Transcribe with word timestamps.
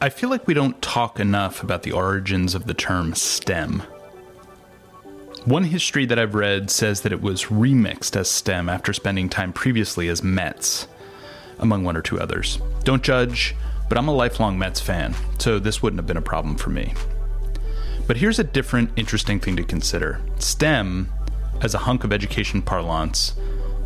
I 0.00 0.10
feel 0.10 0.30
like 0.30 0.46
we 0.46 0.54
don't 0.54 0.80
talk 0.80 1.18
enough 1.18 1.60
about 1.60 1.82
the 1.82 1.90
origins 1.90 2.54
of 2.54 2.66
the 2.66 2.74
term 2.74 3.16
STEM. 3.16 3.82
One 5.44 5.64
history 5.64 6.06
that 6.06 6.20
I've 6.20 6.36
read 6.36 6.70
says 6.70 7.00
that 7.00 7.10
it 7.10 7.20
was 7.20 7.46
remixed 7.46 8.14
as 8.14 8.30
STEM 8.30 8.68
after 8.68 8.92
spending 8.92 9.28
time 9.28 9.52
previously 9.52 10.08
as 10.08 10.22
METS, 10.22 10.86
among 11.58 11.82
one 11.82 11.96
or 11.96 12.02
two 12.02 12.20
others. 12.20 12.60
Don't 12.84 13.02
judge, 13.02 13.56
but 13.88 13.98
I'm 13.98 14.06
a 14.06 14.14
lifelong 14.14 14.56
Mets 14.56 14.80
fan, 14.80 15.16
so 15.38 15.58
this 15.58 15.82
wouldn't 15.82 15.98
have 15.98 16.06
been 16.06 16.16
a 16.16 16.22
problem 16.22 16.54
for 16.54 16.70
me. 16.70 16.94
But 18.06 18.18
here's 18.18 18.38
a 18.38 18.44
different, 18.44 18.90
interesting 18.94 19.40
thing 19.40 19.56
to 19.56 19.64
consider 19.64 20.20
STEM, 20.38 21.08
as 21.60 21.74
a 21.74 21.78
hunk 21.78 22.04
of 22.04 22.12
education 22.12 22.62
parlance, 22.62 23.34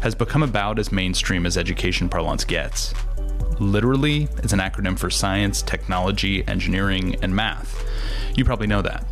has 0.03 0.15
become 0.15 0.43
about 0.43 0.79
as 0.79 0.93
mainstream 0.93 1.47
as 1.47 1.57
education 1.57 2.11
parlance 2.11 2.45
gets. 2.45 2.93
Literally, 3.63 4.29
it's 4.39 4.53
an 4.53 4.59
acronym 4.59 4.99
for 4.99 5.09
science, 5.09 5.63
technology, 5.63 6.47
engineering, 6.49 7.15
and 7.23 7.35
math. 7.35 7.87
You 8.37 8.45
probably 8.45 8.67
know 8.67 8.83
that. 8.83 9.07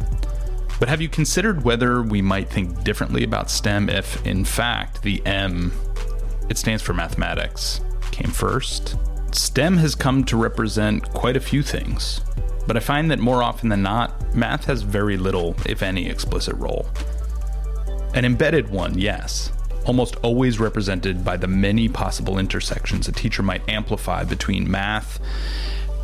But 0.80 0.88
have 0.88 1.00
you 1.00 1.08
considered 1.08 1.62
whether 1.62 2.02
we 2.02 2.20
might 2.20 2.50
think 2.50 2.82
differently 2.82 3.22
about 3.22 3.48
STEM 3.48 3.88
if, 3.88 4.26
in 4.26 4.44
fact, 4.44 5.02
the 5.02 5.24
M, 5.24 5.72
it 6.48 6.58
stands 6.58 6.82
for 6.82 6.92
mathematics, 6.92 7.80
came 8.10 8.32
first? 8.32 8.96
STEM 9.30 9.76
has 9.76 9.94
come 9.94 10.24
to 10.24 10.36
represent 10.36 11.08
quite 11.10 11.36
a 11.36 11.40
few 11.40 11.62
things, 11.62 12.20
but 12.66 12.76
I 12.76 12.80
find 12.80 13.08
that 13.12 13.20
more 13.20 13.44
often 13.44 13.68
than 13.68 13.82
not, 13.82 14.34
math 14.34 14.64
has 14.64 14.82
very 14.82 15.16
little, 15.16 15.54
if 15.64 15.80
any, 15.80 16.08
explicit 16.08 16.56
role. 16.56 16.88
An 18.14 18.24
embedded 18.24 18.68
one, 18.68 18.98
yes, 18.98 19.52
almost 19.86 20.16
always 20.16 20.60
represented 20.60 21.24
by 21.24 21.36
the 21.36 21.48
many 21.48 21.88
possible 21.88 22.38
intersections 22.38 23.08
a 23.08 23.12
teacher 23.12 23.42
might 23.42 23.68
amplify 23.68 24.24
between 24.24 24.70
math 24.70 25.18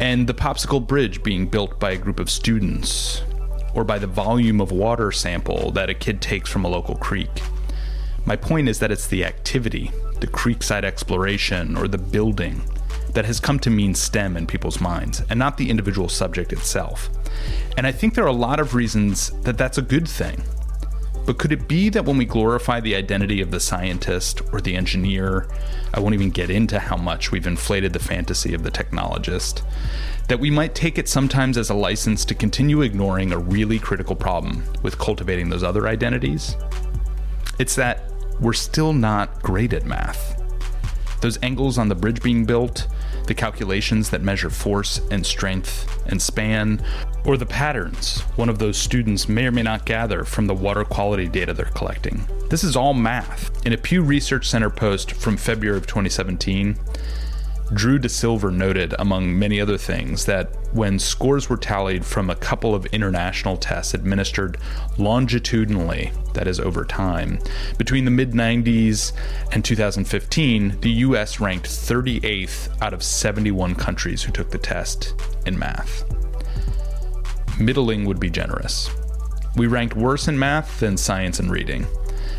and 0.00 0.26
the 0.26 0.34
popsicle 0.34 0.86
bridge 0.86 1.22
being 1.22 1.46
built 1.46 1.80
by 1.80 1.92
a 1.92 1.96
group 1.96 2.20
of 2.20 2.28
students, 2.28 3.22
or 3.74 3.84
by 3.84 3.98
the 3.98 4.06
volume 4.06 4.60
of 4.60 4.70
water 4.70 5.10
sample 5.10 5.70
that 5.70 5.90
a 5.90 5.94
kid 5.94 6.20
takes 6.20 6.50
from 6.50 6.64
a 6.64 6.68
local 6.68 6.96
creek. 6.96 7.30
My 8.24 8.36
point 8.36 8.68
is 8.68 8.78
that 8.80 8.90
it's 8.90 9.06
the 9.06 9.24
activity, 9.24 9.90
the 10.20 10.26
creekside 10.26 10.84
exploration, 10.84 11.76
or 11.76 11.88
the 11.88 11.98
building 11.98 12.62
that 13.12 13.24
has 13.24 13.40
come 13.40 13.58
to 13.60 13.70
mean 13.70 13.94
STEM 13.94 14.36
in 14.36 14.46
people's 14.46 14.80
minds, 14.80 15.22
and 15.30 15.38
not 15.38 15.56
the 15.56 15.70
individual 15.70 16.08
subject 16.08 16.52
itself. 16.52 17.08
And 17.78 17.86
I 17.86 17.92
think 17.92 18.14
there 18.14 18.24
are 18.24 18.28
a 18.28 18.32
lot 18.32 18.60
of 18.60 18.74
reasons 18.74 19.30
that 19.42 19.56
that's 19.56 19.78
a 19.78 19.82
good 19.82 20.06
thing. 20.08 20.42
But 21.26 21.38
could 21.38 21.50
it 21.50 21.66
be 21.66 21.88
that 21.88 22.04
when 22.04 22.16
we 22.16 22.24
glorify 22.24 22.78
the 22.78 22.94
identity 22.94 23.40
of 23.40 23.50
the 23.50 23.58
scientist 23.58 24.42
or 24.52 24.60
the 24.60 24.76
engineer, 24.76 25.48
I 25.92 25.98
won't 25.98 26.14
even 26.14 26.30
get 26.30 26.50
into 26.50 26.78
how 26.78 26.96
much 26.96 27.32
we've 27.32 27.48
inflated 27.48 27.92
the 27.92 27.98
fantasy 27.98 28.54
of 28.54 28.62
the 28.62 28.70
technologist, 28.70 29.62
that 30.28 30.38
we 30.38 30.50
might 30.50 30.76
take 30.76 30.98
it 30.98 31.08
sometimes 31.08 31.58
as 31.58 31.68
a 31.68 31.74
license 31.74 32.24
to 32.26 32.34
continue 32.34 32.82
ignoring 32.82 33.32
a 33.32 33.38
really 33.38 33.80
critical 33.80 34.14
problem 34.14 34.62
with 34.84 34.98
cultivating 34.98 35.48
those 35.48 35.64
other 35.64 35.88
identities? 35.88 36.56
It's 37.58 37.74
that 37.74 38.12
we're 38.40 38.52
still 38.52 38.92
not 38.92 39.42
great 39.42 39.72
at 39.72 39.84
math. 39.84 40.40
Those 41.22 41.38
angles 41.42 41.76
on 41.76 41.88
the 41.88 41.94
bridge 41.94 42.22
being 42.22 42.44
built, 42.44 42.86
the 43.26 43.34
calculations 43.34 44.10
that 44.10 44.22
measure 44.22 44.50
force 44.50 45.00
and 45.10 45.26
strength 45.26 45.88
and 46.06 46.22
span, 46.22 46.84
or 47.26 47.36
the 47.36 47.46
patterns 47.46 48.20
one 48.36 48.48
of 48.48 48.58
those 48.58 48.76
students 48.76 49.28
may 49.28 49.46
or 49.46 49.52
may 49.52 49.62
not 49.62 49.84
gather 49.84 50.24
from 50.24 50.46
the 50.46 50.54
water 50.54 50.84
quality 50.84 51.28
data 51.28 51.52
they're 51.52 51.66
collecting. 51.66 52.24
This 52.48 52.62
is 52.62 52.76
all 52.76 52.94
math. 52.94 53.66
In 53.66 53.72
a 53.72 53.78
Pew 53.78 54.02
Research 54.02 54.48
Center 54.48 54.70
post 54.70 55.12
from 55.12 55.36
February 55.36 55.76
of 55.76 55.86
2017, 55.86 56.78
Drew 57.74 57.98
DeSilver 57.98 58.54
noted, 58.54 58.94
among 58.96 59.36
many 59.36 59.60
other 59.60 59.76
things, 59.76 60.24
that 60.26 60.50
when 60.72 61.00
scores 61.00 61.50
were 61.50 61.56
tallied 61.56 62.04
from 62.04 62.30
a 62.30 62.36
couple 62.36 62.76
of 62.76 62.86
international 62.86 63.56
tests 63.56 63.92
administered 63.92 64.58
longitudinally, 64.98 66.12
that 66.34 66.46
is 66.46 66.60
over 66.60 66.84
time, 66.84 67.40
between 67.76 68.04
the 68.04 68.10
mid 68.12 68.32
90s 68.32 69.12
and 69.50 69.64
2015, 69.64 70.80
the 70.80 70.90
US 70.90 71.40
ranked 71.40 71.66
38th 71.66 72.68
out 72.80 72.94
of 72.94 73.02
71 73.02 73.74
countries 73.74 74.22
who 74.22 74.30
took 74.30 74.50
the 74.50 74.58
test 74.58 75.14
in 75.44 75.58
math. 75.58 76.04
Middling 77.58 78.04
would 78.04 78.20
be 78.20 78.28
generous. 78.28 78.90
We 79.56 79.66
ranked 79.66 79.96
worse 79.96 80.28
in 80.28 80.38
math 80.38 80.80
than 80.80 80.96
science 80.96 81.38
and 81.38 81.50
reading. 81.50 81.86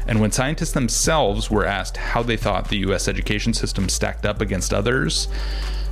And 0.07 0.21
when 0.21 0.31
scientists 0.31 0.73
themselves 0.73 1.49
were 1.49 1.65
asked 1.65 1.97
how 1.97 2.21
they 2.21 2.37
thought 2.37 2.69
the 2.69 2.77
US 2.89 3.07
education 3.07 3.53
system 3.53 3.89
stacked 3.89 4.25
up 4.25 4.41
against 4.41 4.73
others, 4.73 5.27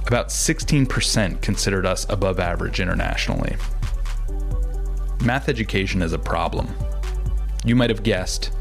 about 0.06 0.30
16% 0.30 1.42
considered 1.42 1.86
us 1.86 2.06
above 2.10 2.40
average 2.40 2.80
internationally. 2.80 3.56
Math 5.24 5.50
education 5.50 6.04
is 6.04 6.14
a 6.14 6.20
problem. 6.20 6.68
You 7.66 7.76
might 7.76 7.90
have 7.90 8.04
guessed 8.04 8.52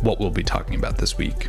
what 0.00 0.18
we'll 0.18 0.30
be 0.30 0.42
talking 0.42 0.74
about 0.74 0.96
this 0.96 1.18
week 1.18 1.48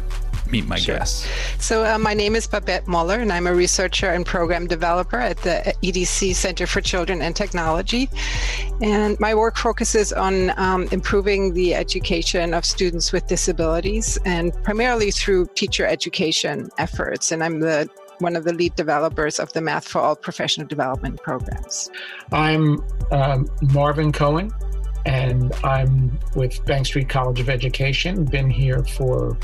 meet 0.54 0.68
my 0.68 0.78
sure. 0.78 0.98
guests. 0.98 1.28
So, 1.58 1.84
uh, 1.84 1.98
my 1.98 2.14
name 2.14 2.36
is 2.36 2.46
Babette 2.46 2.88
Moeller, 2.88 3.20
and 3.20 3.34
I'm 3.34 3.48
a 3.48 3.56
researcher 3.56 4.10
and 4.12 4.24
program 4.24 4.68
developer 4.68 5.20
at 5.20 5.38
the 5.38 5.74
EDC 5.82 6.36
Center 6.36 6.68
for 6.68 6.80
Children 6.80 7.22
and 7.24 7.36
Technology. 7.36 8.08
And 8.82 9.20
my 9.20 9.34
work 9.34 9.58
focuses 9.58 10.14
on 10.14 10.58
um, 10.60 10.88
improving 10.92 11.54
the 11.56 11.74
education 11.74 12.54
of 12.54 12.66
students 12.66 13.12
with 13.12 13.26
disabilities, 13.26 14.20
and 14.26 14.54
primarily 14.64 15.10
through 15.10 15.48
teacher 15.56 15.86
education 15.88 16.70
efforts. 16.78 17.32
And 17.32 17.44
I'm 17.44 17.60
the 17.60 17.90
one 18.20 18.36
of 18.36 18.44
the 18.44 18.54
lead 18.54 18.76
developers 18.76 19.40
of 19.40 19.52
the 19.54 19.62
Math 19.62 19.88
for 19.88 20.00
All 20.00 20.16
professional 20.16 20.68
development 20.68 21.22
programs. 21.24 21.90
I'm 22.32 22.80
um, 23.12 23.50
Marvin 23.74 24.12
Cohen, 24.12 24.52
and 25.08 25.52
I'm 25.64 26.20
with 26.36 26.64
Bank 26.66 26.86
Street 26.86 27.10
College 27.10 27.40
of 27.40 27.50
Education. 27.50 28.24
Been 28.24 28.52
here 28.52 28.84
for 28.84 29.36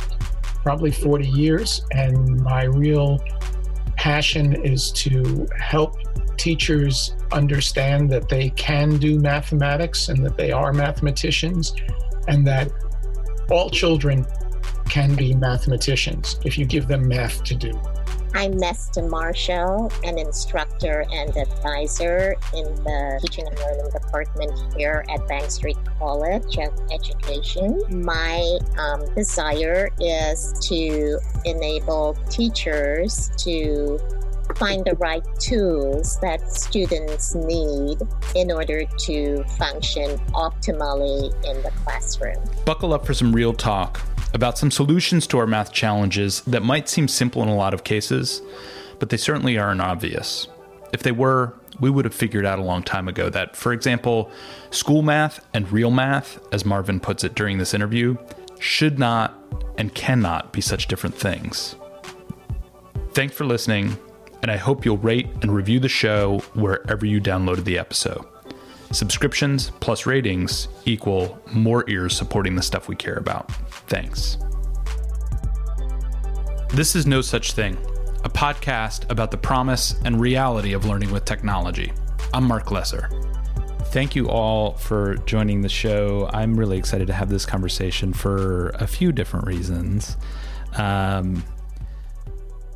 probably 0.64 0.92
40 0.92 1.28
years. 1.28 1.86
And 1.92 2.42
my 2.42 2.64
real 2.64 3.20
passion 3.98 4.64
is 4.66 4.92
to 4.92 5.48
help 5.58 5.98
teachers 6.38 7.16
understand 7.32 8.10
that 8.10 8.30
they 8.30 8.50
can 8.52 8.98
do 8.98 9.20
mathematics 9.20 10.08
and 10.08 10.24
that 10.26 10.38
they 10.38 10.52
are 10.52 10.72
mathematicians 10.72 11.74
and 12.28 12.48
that 12.48 12.72
all 13.52 13.70
children 13.70 14.26
can 14.88 15.16
be 15.16 15.36
mathematicians 15.36 16.40
if 16.46 16.58
you 16.58 16.66
give 16.66 16.88
them 16.88 17.08
math 17.08 17.44
to 17.44 17.56
do. 17.56 17.72
I'm 18.34 18.58
Nesta 18.58 19.02
Marshall, 19.02 19.92
an 20.04 20.20
instructor 20.20 21.06
and 21.12 21.36
advisor 21.36 22.36
in 22.54 22.64
the 22.84 23.20
Teaching 23.24 23.48
and 23.48 23.58
Learning 23.58 23.90
Department 23.92 24.76
here 24.76 25.04
at 25.10 25.28
Bank 25.28 25.50
Street 25.50 25.78
College 25.98 26.58
of 26.60 26.74
Education. 26.92 27.82
My 27.90 28.60
um, 28.78 29.14
desire 29.16 29.90
is 30.00 30.54
to 30.68 31.20
enable 31.46 32.14
teachers 32.30 33.32
to 33.38 34.00
find 34.56 34.86
the 34.86 34.96
right 34.96 35.24
tools 35.40 36.20
that 36.22 36.52
students 36.52 37.36
need 37.36 37.98
in 38.36 38.52
order 38.52 38.84
to 39.00 39.44
function 39.58 40.18
optimally 40.34 41.34
in 41.46 41.62
the 41.64 41.72
classroom. 41.84 42.38
Buckle 42.66 42.94
up 42.94 43.06
for 43.06 43.14
some 43.14 43.34
real 43.34 43.54
talk 43.54 44.02
about 44.34 44.58
some 44.58 44.72
solutions 44.72 45.26
to 45.28 45.38
our 45.38 45.48
math 45.48 45.72
challenges 45.72 46.42
that 46.42 46.64
might 46.64 46.88
seem 46.88 47.08
simple 47.08 47.42
in 47.42 47.50
a 47.50 47.56
lot 47.56 47.74
of 47.74 47.84
cases, 47.84 48.42
but 49.00 49.10
they 49.10 49.18
certainly 49.18 49.58
aren't 49.58 49.82
obvious. 49.82 50.48
If 50.94 51.04
they 51.04 51.12
were, 51.12 51.54
we 51.80 51.90
would 51.90 52.06
have 52.06 52.14
figured 52.14 52.46
out 52.46 52.60
a 52.60 52.64
long 52.64 52.84
time 52.84 53.08
ago 53.08 53.30
that, 53.30 53.56
for 53.56 53.74
example, 53.74 54.32
school 54.72 55.02
math 55.02 55.46
and 55.54 55.72
real 55.72 55.92
math, 55.92 56.40
as 56.52 56.66
Marvin 56.66 57.00
puts 57.00 57.24
it 57.24 57.36
during 57.36 57.58
this 57.58 57.74
interview, 57.74 58.18
should 58.60 59.00
not 59.00 59.36
and 59.78 59.94
cannot 59.96 60.52
be 60.52 60.62
such 60.62 60.88
different 60.88 61.16
things. 61.16 61.76
Thanks 63.14 63.36
for 63.36 63.46
listening, 63.46 63.98
and 64.42 64.52
I 64.52 64.58
hope 64.58 64.86
you'll 64.86 64.98
rate 64.98 65.28
and 65.42 65.54
review 65.56 65.80
the 65.80 65.90
show 65.90 66.40
wherever 66.54 67.06
you 67.06 67.22
downloaded 67.22 67.64
the 67.64 67.78
episode. 67.78 68.26
Subscriptions 68.92 69.72
plus 69.80 70.06
ratings 70.06 70.68
equal 70.86 71.40
more 71.52 71.88
ears 71.90 72.16
supporting 72.16 72.56
the 72.56 72.62
stuff 72.62 72.88
we 72.88 72.96
care 72.96 73.18
about. 73.18 73.52
Thanks. 73.88 74.38
This 76.70 76.96
is 76.96 77.06
No 77.06 77.22
Such 77.22 77.54
Thing, 77.54 77.78
a 78.24 78.30
podcast 78.30 79.10
about 79.12 79.30
the 79.30 79.38
promise 79.38 79.96
and 80.06 80.20
reality 80.20 80.74
of 80.74 80.86
learning 80.86 81.12
with 81.12 81.26
technology. 81.26 81.92
I'm 82.34 82.46
Mark 82.46 82.72
Lesser. 82.72 83.10
Thank 83.86 84.16
you 84.16 84.28
all 84.30 84.74
for 84.74 85.16
joining 85.18 85.62
the 85.62 85.70
show. 85.70 86.30
I'm 86.34 86.56
really 86.56 86.78
excited 86.78 87.08
to 87.08 87.14
have 87.14 87.30
this 87.30 87.46
conversation 87.46 88.14
for 88.14 88.70
a 88.70 88.88
few 88.88 89.12
different 89.12 89.48
reasons. 89.48 90.18
Um, 90.78 91.44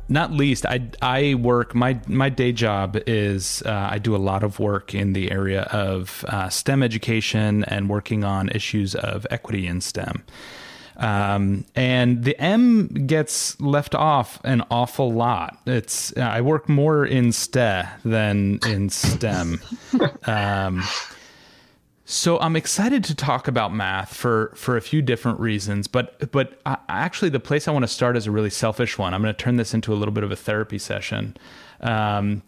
not 0.08 0.32
least, 0.32 0.66
I 0.66 0.88
I 1.00 1.34
work 1.34 1.74
my 1.74 1.98
my 2.06 2.28
day 2.28 2.52
job 2.52 2.98
is 3.06 3.62
uh, 3.64 3.88
I 3.90 3.98
do 3.98 4.14
a 4.14 4.18
lot 4.18 4.42
of 4.42 4.58
work 4.58 4.94
in 4.94 5.12
the 5.12 5.30
area 5.30 5.62
of 5.62 6.24
uh, 6.28 6.48
STEM 6.48 6.82
education 6.82 7.64
and 7.64 7.88
working 7.88 8.24
on 8.24 8.48
issues 8.50 8.94
of 8.94 9.26
equity 9.30 9.66
in 9.66 9.80
STEM. 9.80 10.24
Um, 10.96 11.64
and 11.74 12.22
the 12.22 12.40
M 12.40 12.86
gets 12.86 13.60
left 13.60 13.94
off 13.94 14.40
an 14.44 14.62
awful 14.70 15.12
lot. 15.12 15.58
It's 15.66 16.16
I 16.16 16.40
work 16.40 16.68
more 16.68 17.04
in 17.04 17.32
STE 17.32 17.88
than 18.04 18.58
in 18.66 18.90
STEM. 18.90 19.60
Um, 20.26 20.82
so 22.04 22.38
I'm 22.38 22.54
excited 22.54 23.02
to 23.04 23.14
talk 23.14 23.48
about 23.48 23.72
math 23.72 24.14
for 24.14 24.52
for 24.54 24.76
a 24.76 24.82
few 24.82 25.00
different 25.00 25.40
reasons, 25.40 25.86
but 25.86 26.30
but 26.32 26.60
I, 26.66 26.76
actually 26.88 27.30
the 27.30 27.40
place 27.40 27.66
I 27.66 27.72
want 27.72 27.84
to 27.84 27.88
start 27.88 28.16
is 28.16 28.26
a 28.26 28.30
really 28.30 28.50
selfish 28.50 28.98
one. 28.98 29.14
I'm 29.14 29.22
going 29.22 29.34
to 29.34 29.42
turn 29.42 29.56
this 29.56 29.72
into 29.72 29.92
a 29.92 29.96
little 29.96 30.12
bit 30.12 30.22
of 30.22 30.30
a 30.30 30.36
therapy 30.36 30.78
session, 30.78 31.36
um, 31.80 32.42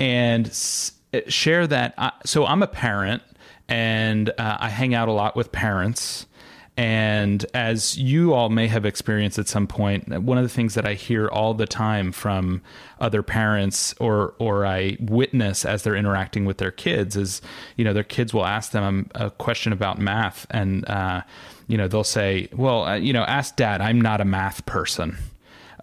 and 0.00 0.46
s- 0.46 0.92
share 1.28 1.66
that. 1.66 1.94
I, 1.98 2.12
so 2.24 2.46
I'm 2.46 2.62
a 2.62 2.66
parent, 2.66 3.22
and 3.68 4.30
uh, 4.30 4.56
I 4.60 4.70
hang 4.70 4.94
out 4.94 5.08
a 5.08 5.12
lot 5.12 5.36
with 5.36 5.52
parents. 5.52 6.26
And 6.76 7.46
as 7.54 7.96
you 7.96 8.34
all 8.34 8.48
may 8.48 8.66
have 8.66 8.84
experienced 8.84 9.38
at 9.38 9.46
some 9.46 9.68
point, 9.68 10.08
one 10.22 10.38
of 10.38 10.42
the 10.42 10.48
things 10.48 10.74
that 10.74 10.84
I 10.84 10.94
hear 10.94 11.28
all 11.28 11.54
the 11.54 11.66
time 11.66 12.10
from 12.10 12.62
other 12.98 13.22
parents 13.22 13.94
or 14.00 14.34
or 14.40 14.66
I 14.66 14.96
witness 14.98 15.64
as 15.64 15.84
they're 15.84 15.94
interacting 15.94 16.46
with 16.46 16.58
their 16.58 16.72
kids 16.72 17.16
is, 17.16 17.40
you 17.76 17.84
know, 17.84 17.92
their 17.92 18.02
kids 18.02 18.34
will 18.34 18.44
ask 18.44 18.72
them 18.72 19.08
a 19.14 19.30
question 19.30 19.72
about 19.72 20.00
math, 20.00 20.48
and 20.50 20.88
uh, 20.88 21.22
you 21.68 21.78
know 21.78 21.86
they'll 21.86 22.02
say, 22.02 22.48
"Well, 22.52 22.84
uh, 22.84 22.96
you 22.96 23.12
know, 23.12 23.22
ask 23.22 23.54
dad. 23.54 23.80
I'm 23.80 24.00
not 24.00 24.20
a 24.20 24.24
math 24.24 24.66
person." 24.66 25.16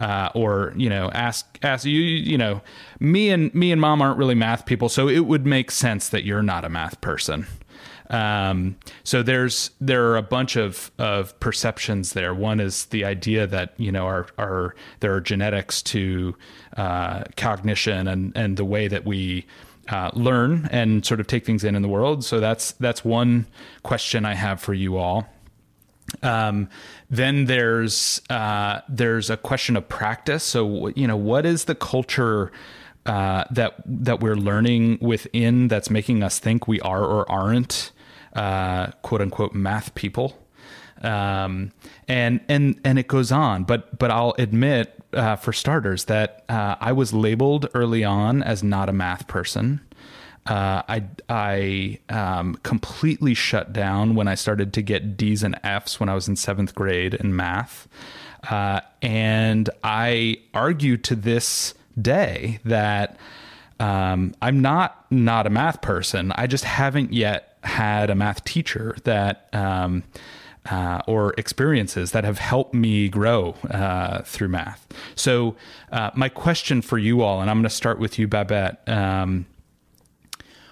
Uh, 0.02 0.30
or 0.34 0.74
you 0.76 0.90
know 0.90 1.12
ask 1.14 1.60
ask 1.62 1.86
you 1.86 2.02
you 2.02 2.36
know 2.36 2.60
me 3.00 3.30
and 3.30 3.54
me 3.54 3.72
and 3.72 3.80
mom 3.80 4.02
aren't 4.02 4.18
really 4.18 4.34
math 4.34 4.66
people 4.66 4.90
so 4.90 5.08
it 5.08 5.20
would 5.20 5.46
make 5.46 5.70
sense 5.70 6.10
that 6.10 6.24
you're 6.24 6.42
not 6.42 6.66
a 6.66 6.70
math 6.70 7.00
person 7.02 7.46
um, 8.12 8.76
so 9.06 9.24
there's 9.24 9.72
there 9.80 10.06
are 10.08 10.18
a 10.18 10.22
bunch 10.22 10.58
of 10.58 10.92
of 11.00 11.38
perceptions 11.40 12.12
there. 12.12 12.34
One 12.34 12.60
is 12.60 12.86
the 12.86 13.06
idea 13.06 13.48
that 13.48 13.74
you 13.78 13.92
know 13.92 14.06
our 14.06 14.28
our 14.38 14.76
there 15.00 15.14
are 15.14 15.22
genetics 15.22 15.82
to 15.84 16.36
uh, 16.76 17.24
cognition 17.38 18.08
and 18.08 18.34
and 18.36 18.58
the 18.58 18.66
way 18.66 18.90
that 18.90 19.06
we 19.06 19.46
uh, 19.88 20.12
learn 20.14 20.68
and 20.72 21.06
sort 21.06 21.22
of 21.22 21.28
take 21.28 21.46
things 21.46 21.64
in 21.64 21.74
in 21.74 21.82
the 21.82 21.88
world. 21.88 22.26
So 22.26 22.42
that's 22.42 22.74
that's 22.74 23.06
one 23.06 23.48
question 23.84 24.26
I 24.26 24.36
have 24.36 24.60
for 24.60 24.74
you 24.74 24.98
all. 24.98 25.28
Um, 26.22 26.68
then 27.10 27.46
there's 27.46 28.22
uh, 28.30 28.82
there's 28.90 29.30
a 29.30 29.38
question 29.38 29.78
of 29.78 29.88
practice. 29.88 30.44
So 30.44 30.88
you 30.90 31.08
know 31.08 31.18
what 31.18 31.46
is 31.46 31.64
the 31.64 31.76
culture 31.76 32.52
uh, 33.06 33.46
that 33.52 33.76
that 33.86 34.20
we're 34.20 34.36
learning 34.36 34.98
within 35.00 35.70
that's 35.70 35.90
making 35.90 36.24
us 36.24 36.40
think 36.40 36.68
we 36.68 36.82
are 36.82 37.06
or 37.06 37.32
aren't 37.32 37.94
uh, 38.34 38.88
quote 39.02 39.22
unquote 39.22 39.54
math 39.54 39.94
people. 39.96 40.38
Um, 41.02 41.72
and 42.08 42.42
and 42.48 42.80
and 42.84 43.00
it 43.00 43.08
goes 43.08 43.32
on, 43.32 43.64
but 43.64 43.98
but 43.98 44.12
I'll 44.12 44.36
admit, 44.38 45.02
uh, 45.14 45.36
for 45.36 45.52
starters, 45.52 46.06
that 46.06 46.44
uh, 46.48 46.76
I 46.80 46.92
was 46.92 47.12
labeled 47.12 47.68
early 47.74 48.04
on 48.04 48.44
as 48.44 48.62
not 48.64 48.88
a 48.88 48.94
math 48.94 49.28
person. 49.28 49.82
Uh, 50.46 50.82
I 50.88 51.04
I 51.28 52.00
um, 52.10 52.56
completely 52.64 53.34
shut 53.34 53.74
down 53.74 54.16
when 54.16 54.28
I 54.28 54.36
started 54.36 54.74
to 54.74 54.82
get 54.82 55.18
D's 55.18 55.42
and 55.44 55.60
F's 55.64 56.00
when 56.00 56.08
I 56.08 56.14
was 56.14 56.28
in 56.28 56.36
seventh 56.36 56.76
grade 56.76 57.16
in 57.16 57.36
math, 57.36 57.88
uh, 58.50 58.82
and 59.02 59.70
I 59.84 60.38
argue 60.54 60.98
to 60.98 61.16
this 61.16 61.74
day 62.00 62.60
that 62.66 63.18
um, 63.80 64.36
I'm 64.42 64.62
not 64.62 65.06
not 65.12 65.48
a 65.48 65.50
math 65.50 65.82
person. 65.82 66.32
I 66.36 66.46
just 66.46 66.64
haven't 66.64 67.14
yet 67.14 67.51
had 67.64 68.10
a 68.10 68.16
math 68.16 68.44
teacher 68.44 68.96
that 69.04 69.50
um, 69.54 70.04
uh, 70.70 71.02
or 71.08 71.34
experiences 71.38 72.12
that 72.12 72.24
have 72.24 72.38
helped 72.38 72.74
me 72.74 73.10
grow 73.10 73.56
uh, 73.70 74.22
through 74.24 74.50
math. 74.50 74.88
So, 75.16 75.56
uh, 75.92 76.12
my 76.16 76.30
question 76.30 76.82
for 76.82 76.98
you 76.98 77.22
all, 77.22 77.42
and 77.42 77.50
I'm 77.50 77.58
going 77.58 77.64
to 77.64 77.70
start 77.70 78.00
with 78.00 78.20
you, 78.20 78.28
Babette. 78.28 78.88
Um, 78.88 79.46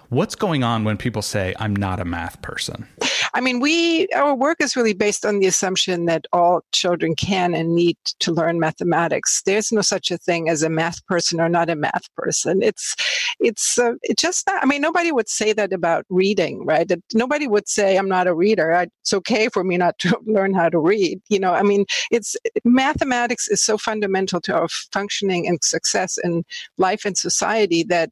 what's 0.08 0.34
going 0.34 0.62
on 0.62 0.84
when 0.84 0.96
people 0.96 1.22
say, 1.22 1.54
I'm 1.58 1.74
not 1.74 1.98
a 1.98 2.04
math 2.04 2.40
person? 2.42 2.86
I 3.34 3.40
mean, 3.40 3.60
we 3.60 4.08
our 4.08 4.34
work 4.34 4.58
is 4.60 4.76
really 4.76 4.92
based 4.92 5.24
on 5.24 5.38
the 5.38 5.46
assumption 5.46 6.06
that 6.06 6.26
all 6.32 6.62
children 6.72 7.14
can 7.14 7.54
and 7.54 7.74
need 7.74 7.96
to 8.20 8.32
learn 8.32 8.60
mathematics. 8.60 9.42
There's 9.42 9.72
no 9.72 9.82
such 9.82 10.10
a 10.10 10.18
thing 10.18 10.48
as 10.48 10.62
a 10.62 10.68
math 10.70 11.04
person 11.06 11.40
or 11.40 11.48
not 11.48 11.70
a 11.70 11.76
math 11.76 12.12
person. 12.16 12.62
It's 12.62 12.94
it's 13.38 13.78
uh, 13.78 13.92
just 14.18 14.46
not, 14.46 14.62
I 14.62 14.66
mean, 14.66 14.80
nobody 14.80 15.12
would 15.12 15.28
say 15.28 15.52
that 15.52 15.72
about 15.72 16.04
reading, 16.08 16.64
right? 16.66 16.86
That 16.88 17.00
nobody 17.14 17.46
would 17.46 17.68
say 17.68 17.96
I'm 17.96 18.08
not 18.08 18.26
a 18.26 18.34
reader. 18.34 18.72
I, 18.72 18.88
it's 19.00 19.12
okay 19.14 19.48
for 19.48 19.64
me 19.64 19.76
not 19.76 19.98
to 20.00 20.18
learn 20.26 20.54
how 20.54 20.68
to 20.68 20.78
read. 20.78 21.20
You 21.28 21.40
know, 21.40 21.52
I 21.52 21.62
mean, 21.62 21.86
it's 22.10 22.36
mathematics 22.64 23.48
is 23.48 23.62
so 23.62 23.78
fundamental 23.78 24.40
to 24.42 24.54
our 24.54 24.68
functioning 24.92 25.46
and 25.46 25.62
success 25.62 26.18
in 26.22 26.44
life 26.78 27.04
and 27.04 27.16
society 27.16 27.82
that 27.84 28.10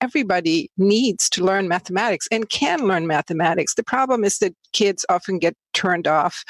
everybody 0.00 0.70
needs 0.76 1.28
to 1.30 1.44
learn 1.44 1.68
mathematics 1.68 2.28
and 2.30 2.48
can 2.48 2.86
learn 2.86 3.06
mathematics. 3.06 3.74
The 3.74 3.84
problem 3.84 4.24
is 4.24 4.38
that 4.38 4.54
kids 4.72 5.04
often 5.08 5.38
get 5.38 5.54
turned 5.74 6.06
off 6.06 6.44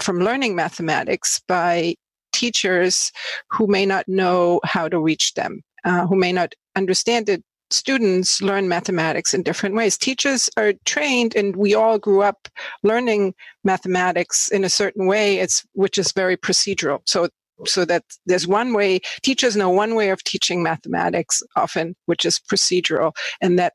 from 0.00 0.18
learning 0.18 0.56
mathematics 0.56 1.40
by 1.46 1.94
teachers 2.32 3.12
who 3.50 3.66
may 3.66 3.86
not 3.86 4.08
know 4.08 4.60
how 4.64 4.88
to 4.88 4.98
reach 4.98 5.34
them, 5.34 5.62
uh, 5.84 6.06
who 6.06 6.16
may 6.16 6.32
not 6.32 6.54
understand 6.76 7.28
it. 7.28 7.42
Students 7.70 8.42
learn 8.42 8.68
mathematics 8.68 9.32
in 9.32 9.42
different 9.42 9.74
ways. 9.74 9.96
Teachers 9.96 10.50
are 10.58 10.74
trained, 10.84 11.34
and 11.34 11.56
we 11.56 11.74
all 11.74 11.98
grew 11.98 12.20
up 12.20 12.48
learning 12.82 13.34
mathematics 13.64 14.50
in 14.50 14.62
a 14.62 14.68
certain 14.68 15.06
way, 15.06 15.38
it's, 15.38 15.64
which 15.72 15.96
is 15.96 16.12
very 16.12 16.36
procedural. 16.36 17.00
So 17.06 17.28
so 17.66 17.84
that 17.84 18.04
there's 18.26 18.46
one 18.46 18.72
way 18.72 19.00
teachers 19.22 19.56
know 19.56 19.70
one 19.70 19.94
way 19.94 20.10
of 20.10 20.22
teaching 20.24 20.62
mathematics 20.62 21.42
often 21.56 21.94
which 22.06 22.24
is 22.24 22.40
procedural 22.50 23.12
and 23.40 23.58
that 23.58 23.74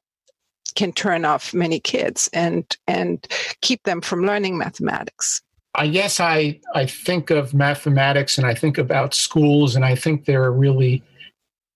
can 0.77 0.93
turn 0.93 1.25
off 1.25 1.53
many 1.53 1.79
kids 1.79 2.29
and 2.33 2.77
and 2.87 3.27
keep 3.61 3.83
them 3.83 3.99
from 3.99 4.25
learning 4.25 4.57
mathematics. 4.57 5.41
I 5.75 5.87
guess 5.87 6.19
i 6.19 6.59
i 6.75 6.85
think 6.85 7.29
of 7.29 7.53
mathematics 7.53 8.37
and 8.37 8.47
i 8.47 8.53
think 8.53 8.77
about 8.77 9.13
schools 9.13 9.75
and 9.75 9.83
i 9.83 9.95
think 9.95 10.25
there 10.25 10.43
are 10.43 10.51
really 10.51 11.03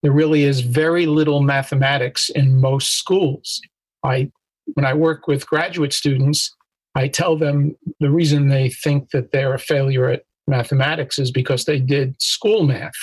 there 0.04 0.12
really 0.12 0.44
is 0.44 0.62
very 0.62 1.06
little 1.06 1.42
mathematics 1.42 2.30
in 2.30 2.60
most 2.60 2.94
schools. 2.94 3.62
I 4.04 4.32
when 4.74 4.86
i 4.86 4.94
work 4.94 5.28
with 5.28 5.48
graduate 5.48 5.94
students 5.94 6.56
i 6.96 7.08
tell 7.08 7.36
them 7.38 7.76
the 8.00 8.10
reason 8.10 8.48
they 8.48 8.70
think 8.70 9.10
that 9.12 9.32
they're 9.32 9.54
a 9.54 9.60
failure 9.60 10.08
at 10.10 10.24
mathematics 10.48 11.20
is 11.20 11.32
because 11.32 11.66
they 11.66 11.80
did 11.80 12.20
school 12.22 12.64
math. 12.64 12.94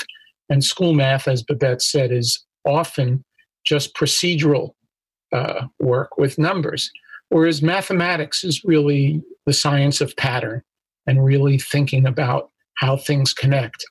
And 0.51 0.65
school 0.65 0.95
math, 0.95 1.29
as 1.29 1.43
Babette 1.43 1.83
said, 1.83 2.11
is 2.13 2.45
often 2.65 3.25
just 3.65 3.95
procedural 3.95 4.71
uh, 5.33 5.67
work 5.79 6.17
with 6.17 6.39
numbers. 6.39 6.91
Whereas 7.29 7.63
mathematics 7.63 8.45
is 8.45 8.65
really 8.65 9.23
the 9.45 9.53
science 9.53 10.01
of 10.01 10.17
pattern 10.17 10.63
and 11.07 11.25
really 11.25 11.59
thinking 11.59 12.07
about 12.07 12.51
how 12.77 12.97
things 12.97 13.35
connect. 13.35 13.85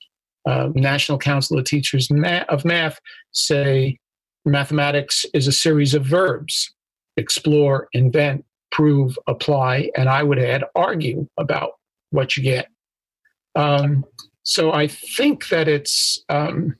Uh, 0.48 0.70
National 0.74 1.18
Council 1.18 1.60
of 1.60 1.66
Teachers 1.66 2.10
of 2.50 2.66
Math 2.66 3.00
say 3.32 4.00
mathematics 4.46 5.26
is 5.34 5.48
a 5.48 5.52
series 5.52 5.94
of 5.94 6.06
verbs 6.06 6.74
explore, 7.18 7.90
invent, 7.94 8.46
prove, 8.72 9.18
apply, 9.28 9.90
and 9.98 10.08
I 10.08 10.24
would 10.24 10.40
add 10.40 10.64
argue 10.76 11.28
about 11.38 11.72
what 12.12 12.38
you 12.38 12.44
get. 12.44 12.68
Um, 13.56 14.06
so 14.44 14.72
I 14.72 14.88
think 14.88 15.50
that 15.50 15.68
it's 15.68 16.24
um, 16.30 16.76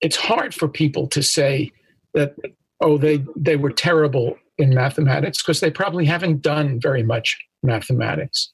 it's 0.00 0.16
hard 0.16 0.52
for 0.54 0.68
people 0.68 1.06
to 1.08 1.22
say 1.22 1.70
that 2.12 2.34
oh 2.80 2.98
they 2.98 3.24
they 3.36 3.56
were 3.56 3.70
terrible 3.70 4.36
in 4.58 4.74
mathematics 4.74 5.42
because 5.42 5.60
they 5.60 5.70
probably 5.70 6.04
haven't 6.04 6.42
done 6.42 6.80
very 6.80 7.02
much 7.02 7.38
mathematics. 7.62 8.52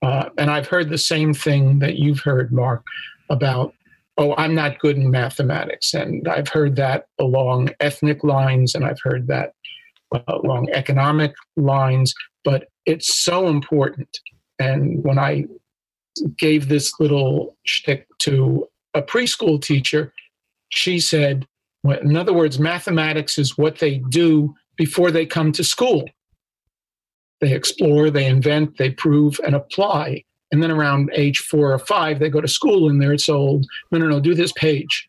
Uh, 0.00 0.28
and 0.38 0.50
I've 0.50 0.68
heard 0.68 0.88
the 0.88 0.98
same 0.98 1.34
thing 1.34 1.80
that 1.80 1.96
you've 1.96 2.20
heard, 2.20 2.52
Mark, 2.52 2.84
about 3.28 3.74
oh 4.16 4.34
I'm 4.36 4.54
not 4.54 4.78
good 4.78 4.96
in 4.96 5.10
mathematics, 5.10 5.92
and 5.92 6.26
I've 6.28 6.48
heard 6.48 6.76
that 6.76 7.08
along 7.18 7.70
ethnic 7.80 8.24
lines, 8.24 8.74
and 8.74 8.86
I've 8.86 9.00
heard 9.02 9.26
that 9.26 9.52
uh, 10.14 10.20
along 10.28 10.70
economic 10.72 11.34
lines. 11.56 12.14
But 12.42 12.68
it's 12.86 13.22
so 13.22 13.48
important. 13.48 14.18
And 14.58 15.04
when 15.04 15.18
I 15.18 15.44
gave 16.38 16.68
this 16.68 16.92
little 17.00 17.56
shtick 17.64 18.06
to 18.20 18.66
a 18.94 19.02
preschool 19.02 19.60
teacher. 19.60 20.12
She 20.70 21.00
said, 21.00 21.46
in 21.84 22.16
other 22.16 22.32
words, 22.32 22.58
mathematics 22.58 23.38
is 23.38 23.56
what 23.56 23.78
they 23.78 23.98
do 24.08 24.54
before 24.76 25.10
they 25.10 25.26
come 25.26 25.52
to 25.52 25.64
school. 25.64 26.08
They 27.40 27.52
explore, 27.54 28.10
they 28.10 28.26
invent, 28.26 28.78
they 28.78 28.90
prove, 28.90 29.40
and 29.44 29.54
apply. 29.54 30.24
And 30.50 30.62
then 30.62 30.70
around 30.70 31.10
age 31.12 31.38
four 31.38 31.72
or 31.72 31.78
five, 31.78 32.18
they 32.18 32.30
go 32.30 32.40
to 32.40 32.48
school 32.48 32.88
and 32.88 33.00
they're 33.00 33.16
told, 33.16 33.66
no, 33.92 33.98
no, 33.98 34.08
no, 34.08 34.20
do 34.20 34.34
this 34.34 34.52
page. 34.52 35.08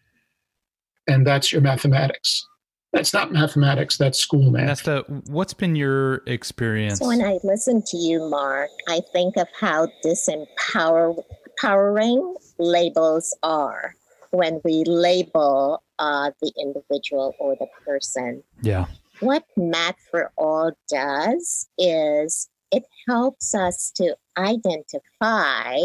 And 1.07 1.25
that's 1.25 1.51
your 1.51 1.61
mathematics. 1.61 2.45
That's 2.91 3.13
not 3.13 3.31
mathematics. 3.31 3.97
That's 3.97 4.17
school 4.17 4.49
math. 4.49 4.67
That's 4.67 4.81
the. 4.81 5.03
What's 5.27 5.53
been 5.53 5.75
your 5.75 6.23
experience? 6.25 6.97
So 6.99 7.07
when 7.07 7.23
I 7.23 7.37
listen 7.43 7.83
to 7.87 7.97
you, 7.97 8.27
Mark, 8.29 8.69
I 8.87 9.01
think 9.13 9.37
of 9.37 9.47
how 9.59 9.89
disempowering 10.03 12.35
labels 12.57 13.37
are 13.43 13.93
when 14.31 14.59
we 14.63 14.83
label 14.85 15.83
uh, 15.99 16.31
the 16.41 16.51
individual 16.59 17.35
or 17.39 17.55
the 17.59 17.67
person. 17.85 18.41
Yeah. 18.61 18.87
What 19.19 19.43
Math 19.55 19.97
for 20.09 20.31
All 20.37 20.71
does 20.89 21.67
is 21.77 22.49
it 22.71 22.83
helps 23.07 23.53
us 23.53 23.91
to 23.95 24.15
identify 24.37 25.77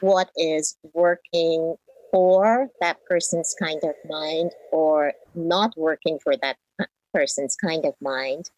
what 0.00 0.30
is 0.36 0.76
working 0.94 1.76
for 2.10 2.68
that 2.80 2.96
person's 3.06 3.54
kind 3.60 3.80
of 3.82 3.94
mind 4.08 4.52
or 4.72 5.12
not 5.38 5.72
working 5.76 6.18
for 6.22 6.34
that 6.36 6.56
person's 7.14 7.56
kind 7.56 7.86
of 7.86 7.94
mind 8.02 8.50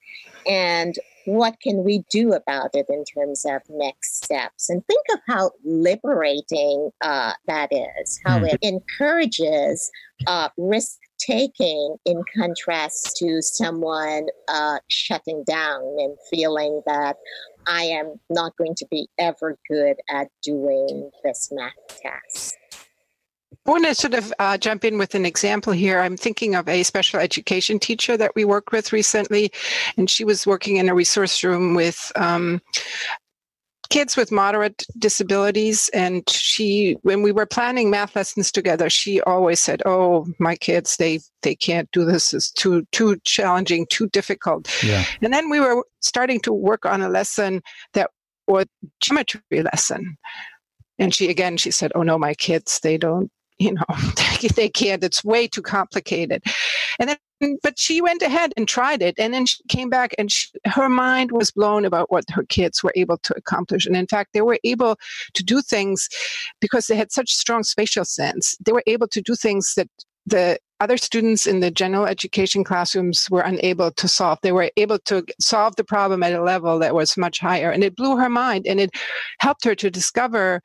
and 0.46 0.96
what 1.24 1.60
can 1.60 1.84
we 1.84 2.04
do 2.10 2.32
about 2.32 2.70
it 2.74 2.86
in 2.88 3.04
terms 3.04 3.44
of 3.44 3.62
next 3.70 4.24
steps 4.24 4.68
and 4.68 4.84
think 4.86 5.04
of 5.12 5.20
how 5.28 5.50
liberating 5.64 6.90
uh, 7.02 7.32
that 7.46 7.68
is 7.70 8.20
how 8.24 8.40
mm. 8.40 8.52
it 8.52 8.58
encourages 8.62 9.90
uh, 10.26 10.48
risk 10.56 10.98
taking 11.20 11.96
in 12.06 12.22
contrast 12.36 13.16
to 13.16 13.40
someone 13.42 14.26
uh, 14.48 14.78
shutting 14.88 15.44
down 15.46 15.82
and 15.98 16.16
feeling 16.30 16.82
that 16.86 17.16
I 17.66 17.82
am 17.82 18.18
not 18.30 18.56
going 18.56 18.74
to 18.76 18.86
be 18.90 19.08
ever 19.18 19.58
good 19.68 19.96
at 20.08 20.28
doing 20.42 21.10
this 21.22 21.50
math 21.52 21.72
test. 22.02 22.56
I 23.66 23.70
want 23.70 23.84
to 23.84 23.94
sort 23.94 24.14
of 24.14 24.32
uh, 24.38 24.56
jump 24.56 24.84
in 24.84 24.96
with 24.96 25.14
an 25.14 25.26
example 25.26 25.72
here. 25.72 26.00
I'm 26.00 26.16
thinking 26.16 26.54
of 26.54 26.68
a 26.68 26.82
special 26.82 27.20
education 27.20 27.78
teacher 27.78 28.16
that 28.16 28.32
we 28.34 28.44
worked 28.44 28.72
with 28.72 28.92
recently, 28.92 29.52
and 29.96 30.08
she 30.08 30.24
was 30.24 30.46
working 30.46 30.76
in 30.76 30.88
a 30.88 30.94
resource 30.94 31.44
room 31.44 31.74
with 31.74 32.10
um, 32.16 32.62
kids 33.90 34.16
with 34.16 34.32
moderate 34.32 34.86
disabilities 34.98 35.90
and 35.92 36.28
she 36.30 36.96
when 37.02 37.22
we 37.22 37.32
were 37.32 37.44
planning 37.44 37.90
math 37.90 38.14
lessons 38.14 38.50
together 38.52 38.88
she 38.88 39.20
always 39.22 39.60
said 39.60 39.82
oh 39.84 40.24
my 40.38 40.54
kids 40.54 40.96
they 40.96 41.18
they 41.42 41.56
can't 41.56 41.90
do 41.90 42.04
this 42.04 42.32
it's 42.32 42.52
too 42.52 42.86
too 42.92 43.16
challenging 43.24 43.84
too 43.90 44.08
difficult 44.10 44.72
yeah. 44.84 45.04
and 45.22 45.34
then 45.34 45.50
we 45.50 45.58
were 45.58 45.84
starting 45.98 46.40
to 46.40 46.52
work 46.52 46.86
on 46.86 47.02
a 47.02 47.08
lesson 47.08 47.60
that 47.92 48.10
or 48.46 48.64
geometry 49.00 49.40
lesson 49.72 50.16
and 51.00 51.12
she 51.12 51.28
again 51.28 51.56
she 51.56 51.72
said 51.72 51.90
oh 51.96 52.04
no 52.04 52.16
my 52.16 52.32
kids 52.34 52.78
they 52.84 52.96
don't 52.96 53.30
you 53.60 53.72
know 53.74 53.84
they 54.56 54.68
can't 54.68 55.04
it's 55.04 55.22
way 55.22 55.46
too 55.46 55.62
complicated 55.62 56.42
and 56.98 57.10
then 57.10 57.18
but 57.62 57.78
she 57.78 58.02
went 58.02 58.20
ahead 58.20 58.52
and 58.56 58.68
tried 58.68 59.00
it 59.00 59.14
and 59.18 59.32
then 59.32 59.46
she 59.46 59.62
came 59.68 59.88
back 59.88 60.14
and 60.18 60.30
she, 60.30 60.48
her 60.66 60.90
mind 60.90 61.32
was 61.32 61.50
blown 61.50 61.86
about 61.86 62.10
what 62.10 62.24
her 62.30 62.42
kids 62.44 62.82
were 62.82 62.92
able 62.96 63.16
to 63.18 63.34
accomplish 63.36 63.86
and 63.86 63.96
in 63.96 64.06
fact 64.06 64.30
they 64.34 64.42
were 64.42 64.58
able 64.64 64.96
to 65.32 65.42
do 65.42 65.62
things 65.62 66.08
because 66.60 66.86
they 66.86 66.96
had 66.96 67.12
such 67.12 67.32
strong 67.32 67.62
spatial 67.62 68.04
sense 68.04 68.56
they 68.60 68.72
were 68.72 68.82
able 68.86 69.08
to 69.08 69.22
do 69.22 69.34
things 69.34 69.74
that 69.74 69.88
the 70.26 70.58
other 70.80 70.96
students 70.96 71.46
in 71.46 71.60
the 71.60 71.70
general 71.70 72.06
education 72.06 72.64
classrooms 72.64 73.26
were 73.30 73.42
unable 73.42 73.90
to 73.90 74.08
solve. 74.08 74.38
They 74.42 74.52
were 74.52 74.70
able 74.76 74.98
to 75.00 75.24
solve 75.38 75.76
the 75.76 75.84
problem 75.84 76.22
at 76.22 76.32
a 76.32 76.42
level 76.42 76.78
that 76.78 76.94
was 76.94 77.16
much 77.18 77.38
higher. 77.38 77.70
And 77.70 77.84
it 77.84 77.96
blew 77.96 78.16
her 78.16 78.30
mind 78.30 78.66
and 78.66 78.80
it 78.80 78.90
helped 79.40 79.64
her 79.64 79.74
to 79.74 79.90
discover 79.90 80.62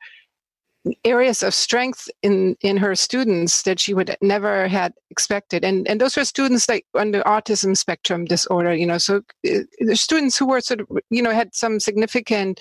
areas 1.04 1.42
of 1.42 1.54
strength 1.54 2.08
in 2.22 2.56
in 2.60 2.76
her 2.76 2.94
students 2.94 3.62
that 3.62 3.80
she 3.80 3.94
would 3.94 4.16
never 4.20 4.68
had 4.68 4.92
expected. 5.10 5.64
And 5.64 5.88
and 5.88 6.00
those 6.00 6.16
were 6.16 6.24
students 6.24 6.68
like 6.68 6.84
on 6.94 7.10
the 7.12 7.20
autism 7.20 7.76
spectrum 7.76 8.24
disorder 8.24 8.74
you 8.74 8.86
know 8.86 8.98
so 8.98 9.16
uh, 9.48 9.60
the 9.80 9.96
students 9.96 10.36
who 10.36 10.46
were 10.46 10.60
sort 10.60 10.80
of 10.80 10.86
you 11.10 11.22
know 11.22 11.30
had 11.30 11.54
some 11.54 11.80
significant 11.80 12.60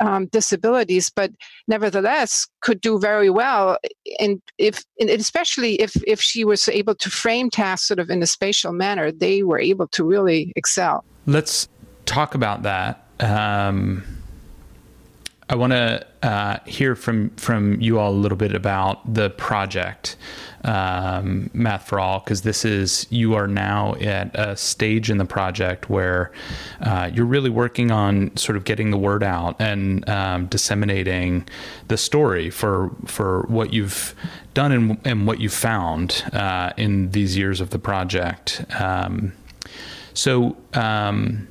um, 0.00 0.26
disabilities 0.26 1.10
but 1.14 1.30
nevertheless 1.68 2.46
could 2.60 2.80
do 2.80 2.98
very 2.98 3.30
well. 3.30 3.78
And 4.18 4.40
if 4.58 4.84
and 5.00 5.10
especially 5.10 5.80
if 5.80 5.96
if 6.06 6.20
she 6.20 6.44
was 6.44 6.68
able 6.68 6.94
to 6.96 7.10
frame 7.10 7.50
tasks 7.50 7.88
sort 7.88 8.00
of 8.00 8.10
in 8.10 8.22
a 8.22 8.26
spatial 8.26 8.72
manner 8.72 9.12
they 9.12 9.42
were 9.42 9.60
able 9.60 9.88
to 9.88 10.04
really 10.04 10.52
excel. 10.56 11.04
Let's 11.26 11.68
talk 12.04 12.34
about 12.34 12.62
that 12.62 13.06
um 13.20 14.02
I 15.48 15.54
want 15.54 15.72
to 15.72 16.06
uh, 16.22 16.58
hear 16.64 16.94
from 16.94 17.30
from 17.30 17.80
you 17.80 17.98
all 17.98 18.12
a 18.12 18.14
little 18.14 18.38
bit 18.38 18.54
about 18.54 19.12
the 19.12 19.30
project 19.30 20.16
um, 20.64 21.50
Math 21.52 21.88
for 21.88 21.98
All 21.98 22.20
because 22.20 22.42
this 22.42 22.64
is 22.64 23.06
you 23.10 23.34
are 23.34 23.48
now 23.48 23.94
at 23.96 24.34
a 24.34 24.56
stage 24.56 25.10
in 25.10 25.18
the 25.18 25.24
project 25.24 25.90
where 25.90 26.32
uh, 26.80 27.10
you're 27.12 27.26
really 27.26 27.50
working 27.50 27.90
on 27.90 28.34
sort 28.36 28.56
of 28.56 28.64
getting 28.64 28.90
the 28.90 28.96
word 28.96 29.22
out 29.22 29.56
and 29.60 30.08
um, 30.08 30.46
disseminating 30.46 31.46
the 31.88 31.96
story 31.96 32.48
for 32.48 32.90
for 33.06 33.42
what 33.48 33.72
you've 33.72 34.14
done 34.54 34.72
and, 34.72 35.00
and 35.04 35.26
what 35.26 35.40
you've 35.40 35.52
found 35.52 36.24
uh, 36.32 36.72
in 36.76 37.10
these 37.10 37.36
years 37.36 37.60
of 37.60 37.70
the 37.70 37.78
project. 37.78 38.64
Um, 38.78 39.32
so 40.14 40.56
um, 40.74 41.48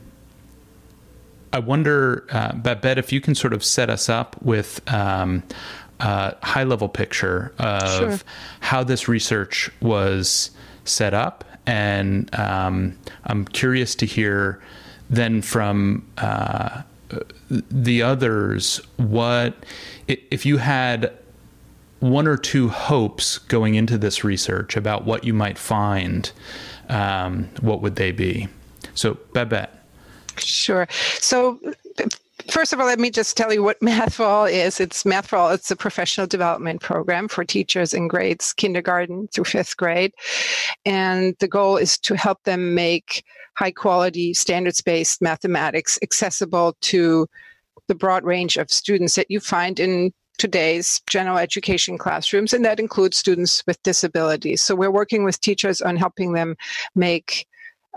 I 1.53 1.59
wonder, 1.59 2.25
uh, 2.31 2.53
Babette, 2.53 2.97
if 2.97 3.11
you 3.11 3.21
can 3.21 3.35
sort 3.35 3.53
of 3.53 3.63
set 3.63 3.89
us 3.89 4.09
up 4.09 4.41
with 4.41 4.81
um, 4.91 5.43
a 5.99 6.35
high 6.43 6.63
level 6.63 6.89
picture 6.89 7.53
of 7.59 7.97
sure. 7.97 8.19
how 8.61 8.83
this 8.83 9.07
research 9.07 9.69
was 9.81 10.51
set 10.85 11.13
up. 11.13 11.43
And 11.67 12.33
um, 12.37 12.97
I'm 13.25 13.45
curious 13.45 13.95
to 13.95 14.05
hear 14.05 14.61
then 15.09 15.41
from 15.41 16.07
uh, 16.17 16.81
the 17.49 18.01
others 18.01 18.77
what, 18.97 19.53
if 20.07 20.45
you 20.45 20.57
had 20.57 21.13
one 21.99 22.27
or 22.27 22.37
two 22.37 22.69
hopes 22.69 23.37
going 23.37 23.75
into 23.75 23.97
this 23.97 24.23
research 24.23 24.75
about 24.75 25.05
what 25.05 25.23
you 25.23 25.33
might 25.33 25.57
find, 25.57 26.31
um, 26.89 27.49
what 27.59 27.81
would 27.81 27.95
they 27.95 28.11
be? 28.11 28.47
So, 28.95 29.17
Babette. 29.33 29.80
Sure. 30.37 30.87
So, 31.19 31.59
first 32.49 32.73
of 32.73 32.79
all, 32.79 32.85
let 32.85 32.99
me 32.99 33.09
just 33.09 33.37
tell 33.37 33.53
you 33.53 33.63
what 33.63 33.81
Math 33.81 34.15
for 34.15 34.49
is. 34.49 34.79
It's 34.79 35.05
Math 35.05 35.27
for 35.27 35.53
It's 35.53 35.71
a 35.71 35.75
professional 35.75 36.27
development 36.27 36.81
program 36.81 37.27
for 37.27 37.43
teachers 37.43 37.93
in 37.93 38.07
grades 38.07 38.53
kindergarten 38.53 39.27
through 39.27 39.45
fifth 39.45 39.77
grade, 39.77 40.13
and 40.85 41.35
the 41.39 41.47
goal 41.47 41.77
is 41.77 41.97
to 41.99 42.15
help 42.15 42.43
them 42.43 42.73
make 42.75 43.23
high 43.57 43.71
quality, 43.71 44.33
standards 44.33 44.81
based 44.81 45.21
mathematics 45.21 45.99
accessible 46.01 46.75
to 46.81 47.27
the 47.87 47.95
broad 47.95 48.23
range 48.23 48.57
of 48.57 48.71
students 48.71 49.15
that 49.15 49.29
you 49.29 49.39
find 49.39 49.79
in 49.79 50.11
today's 50.37 51.01
general 51.07 51.37
education 51.37 51.97
classrooms, 51.97 52.53
and 52.53 52.65
that 52.65 52.79
includes 52.79 53.17
students 53.17 53.61
with 53.67 53.81
disabilities. 53.83 54.63
So 54.63 54.75
we're 54.75 54.91
working 54.91 55.23
with 55.23 55.39
teachers 55.41 55.81
on 55.81 55.97
helping 55.97 56.33
them 56.33 56.55
make 56.95 57.45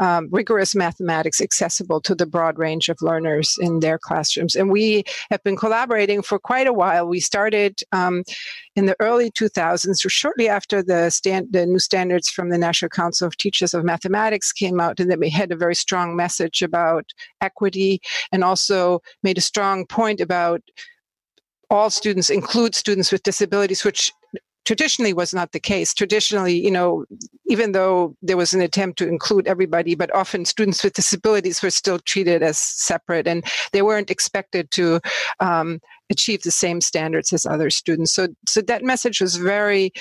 um, 0.01 0.29
rigorous 0.31 0.75
mathematics 0.75 1.41
accessible 1.41 2.01
to 2.03 2.15
the 2.15 2.27
broad 2.27 2.59
range 2.59 2.89
of 2.89 3.01
learners 3.01 3.57
in 3.61 3.81
their 3.81 3.99
classrooms. 3.99 4.55
And 4.55 4.71
we 4.71 5.05
have 5.31 5.43
been 5.43 5.57
collaborating 5.57 6.23
for 6.23 6.39
quite 6.39 6.67
a 6.67 6.73
while. 6.73 7.07
We 7.07 7.21
started 7.21 7.83
um, 7.93 8.25
in 8.77 8.87
the 8.87 8.97
early 9.01 9.31
2000s, 9.31 10.05
or 10.05 10.09
shortly 10.09 10.49
after 10.49 10.83
the, 10.83 11.11
stand, 11.11 11.49
the 11.53 11.67
new 11.67 11.79
standards 11.79 12.29
from 12.29 12.51
the 12.51 12.59
National 12.59 12.89
Council 12.89 13.27
of 13.27 13.37
Teachers 13.37 13.75
of 13.75 13.85
Mathematics 13.85 14.53
came 14.53 14.81
out, 14.81 15.01
and 15.01 15.11
then 15.11 15.21
we 15.21 15.31
had 15.31 15.53
a 15.53 15.57
very 15.57 15.75
strong 15.75 16.17
message 16.17 16.63
about 16.63 17.05
equity 17.41 18.01
and 18.33 18.43
also 18.43 19.01
made 19.23 19.39
a 19.39 19.43
strong 19.43 19.87
point 19.87 20.21
about 20.21 20.61
all 21.71 21.91
students 21.91 22.31
include 22.31 22.75
students 22.75 23.11
with 23.11 23.23
disabilities, 23.23 23.85
which 23.85 24.13
traditionally 24.65 25.13
was 25.13 25.35
not 25.35 25.53
the 25.53 25.61
case. 25.61 25.95
Traditionally, 25.95 26.55
you 26.55 26.71
know, 26.71 27.05
even 27.47 27.73
though 27.73 28.17
there 28.23 28.37
was 28.37 28.53
an 28.53 28.61
attempt 28.61 28.99
to 28.99 29.09
include 29.09 29.47
everybody, 29.47 29.95
but 29.95 30.15
often 30.15 30.45
students 30.45 30.83
with 30.83 30.95
disabilities 30.95 31.63
were 31.63 31.71
still 31.71 31.99
treated 31.99 32.43
as 32.43 32.59
separate 32.59 33.27
and 33.27 33.45
they 33.73 33.83
weren't 33.83 34.11
expected 34.11 34.71
to 34.73 35.01
um, 35.41 35.81
achieve 36.11 36.43
the 36.43 36.51
same 36.51 36.81
standards 36.81 37.33
as 37.33 37.47
other 37.47 37.71
students. 37.71 38.15
So, 38.15 38.29
so 38.47 38.61
that 38.63 38.83
message 38.83 39.21
was 39.21 39.37
very 39.37 39.93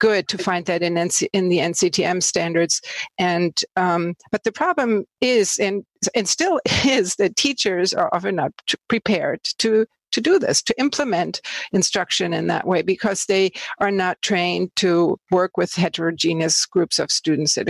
good 0.00 0.26
to 0.28 0.38
find 0.38 0.66
that 0.66 0.82
in 0.82 0.94
NC, 0.94 1.28
in 1.32 1.48
the 1.48 1.58
NCTM 1.58 2.22
standards. 2.22 2.80
And 3.18 3.62
um, 3.76 4.14
but 4.32 4.42
the 4.42 4.52
problem 4.52 5.04
is, 5.20 5.58
and 5.58 5.84
and 6.14 6.28
still 6.28 6.58
is, 6.84 7.14
that 7.16 7.36
teachers 7.36 7.94
are 7.94 8.12
often 8.12 8.36
not 8.36 8.52
prepared 8.88 9.40
to 9.58 9.86
to 10.12 10.20
do 10.20 10.38
this, 10.38 10.62
to 10.62 10.78
implement 10.78 11.40
instruction 11.72 12.32
in 12.32 12.46
that 12.48 12.66
way, 12.66 12.82
because 12.82 13.24
they 13.24 13.50
are 13.78 13.90
not 13.90 14.20
trained 14.22 14.74
to 14.76 15.18
work 15.30 15.56
with 15.56 15.74
heterogeneous 15.74 16.66
groups 16.66 16.98
of 16.98 17.10
students 17.10 17.54
that, 17.54 17.68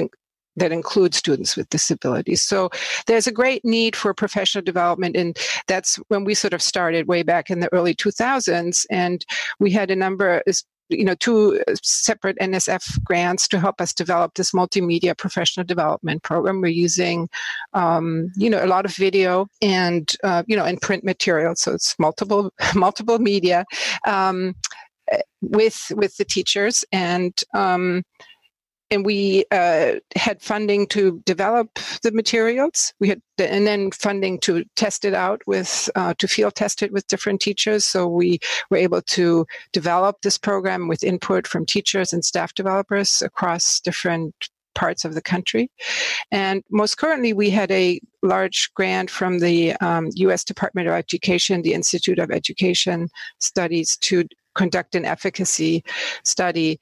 that 0.56 0.72
include 0.72 1.14
students 1.14 1.56
with 1.56 1.68
disabilities. 1.68 2.42
So 2.42 2.70
there's 3.06 3.26
a 3.26 3.32
great 3.32 3.64
need 3.64 3.96
for 3.96 4.12
professional 4.14 4.62
development. 4.62 5.16
And 5.16 5.38
that's 5.66 5.96
when 6.08 6.24
we 6.24 6.34
sort 6.34 6.52
of 6.52 6.62
started 6.62 7.08
way 7.08 7.22
back 7.22 7.50
in 7.50 7.60
the 7.60 7.72
early 7.72 7.94
2000s. 7.94 8.86
And 8.90 9.24
we 9.58 9.70
had 9.70 9.90
a 9.90 9.96
number, 9.96 10.42
you 10.90 11.04
know, 11.04 11.14
two 11.14 11.62
uh, 11.68 11.74
separate 11.82 12.36
NSF 12.38 13.02
grants 13.04 13.48
to 13.48 13.60
help 13.60 13.80
us 13.80 13.92
develop 13.92 14.34
this 14.34 14.52
multimedia 14.52 15.16
professional 15.16 15.64
development 15.64 16.22
program. 16.22 16.60
We're 16.60 16.68
using, 16.68 17.28
um, 17.72 18.30
you 18.36 18.50
know, 18.50 18.64
a 18.64 18.66
lot 18.66 18.84
of 18.84 18.94
video 18.94 19.46
and, 19.62 20.12
uh, 20.24 20.42
you 20.46 20.56
know, 20.56 20.64
and 20.64 20.80
print 20.80 21.04
material. 21.04 21.54
So 21.56 21.72
it's 21.72 21.98
multiple, 21.98 22.52
multiple 22.74 23.18
media. 23.18 23.64
Um, 24.06 24.54
with 25.42 25.90
with 25.96 26.16
the 26.18 26.24
teachers 26.24 26.84
and 26.92 27.40
um, 27.54 28.04
and 28.90 29.04
we 29.04 29.44
uh, 29.50 29.94
had 30.16 30.42
funding 30.42 30.86
to 30.88 31.22
develop 31.24 31.78
the 32.02 32.10
materials. 32.12 32.92
We 32.98 33.08
had, 33.08 33.22
and 33.38 33.66
then 33.66 33.92
funding 33.92 34.40
to 34.40 34.64
test 34.76 35.04
it 35.04 35.14
out 35.14 35.42
with, 35.46 35.88
uh, 35.94 36.14
to 36.18 36.26
field 36.26 36.56
test 36.56 36.82
it 36.82 36.92
with 36.92 37.06
different 37.06 37.40
teachers. 37.40 37.84
So 37.84 38.08
we 38.08 38.40
were 38.70 38.76
able 38.76 39.02
to 39.02 39.46
develop 39.72 40.22
this 40.22 40.36
program 40.36 40.88
with 40.88 41.04
input 41.04 41.46
from 41.46 41.66
teachers 41.66 42.12
and 42.12 42.24
staff 42.24 42.54
developers 42.54 43.22
across 43.22 43.80
different 43.80 44.34
parts 44.74 45.04
of 45.04 45.14
the 45.14 45.22
country. 45.22 45.70
And 46.30 46.62
most 46.70 46.96
currently, 46.96 47.32
we 47.32 47.50
had 47.50 47.70
a 47.70 48.00
large 48.22 48.72
grant 48.74 49.10
from 49.10 49.38
the 49.38 49.72
um, 49.76 50.10
U.S. 50.14 50.44
Department 50.44 50.88
of 50.88 50.94
Education, 50.94 51.62
the 51.62 51.74
Institute 51.74 52.18
of 52.18 52.30
Education 52.30 53.08
Studies, 53.38 53.96
to 53.98 54.24
conduct 54.54 54.94
an 54.94 55.04
efficacy 55.04 55.84
study 56.24 56.80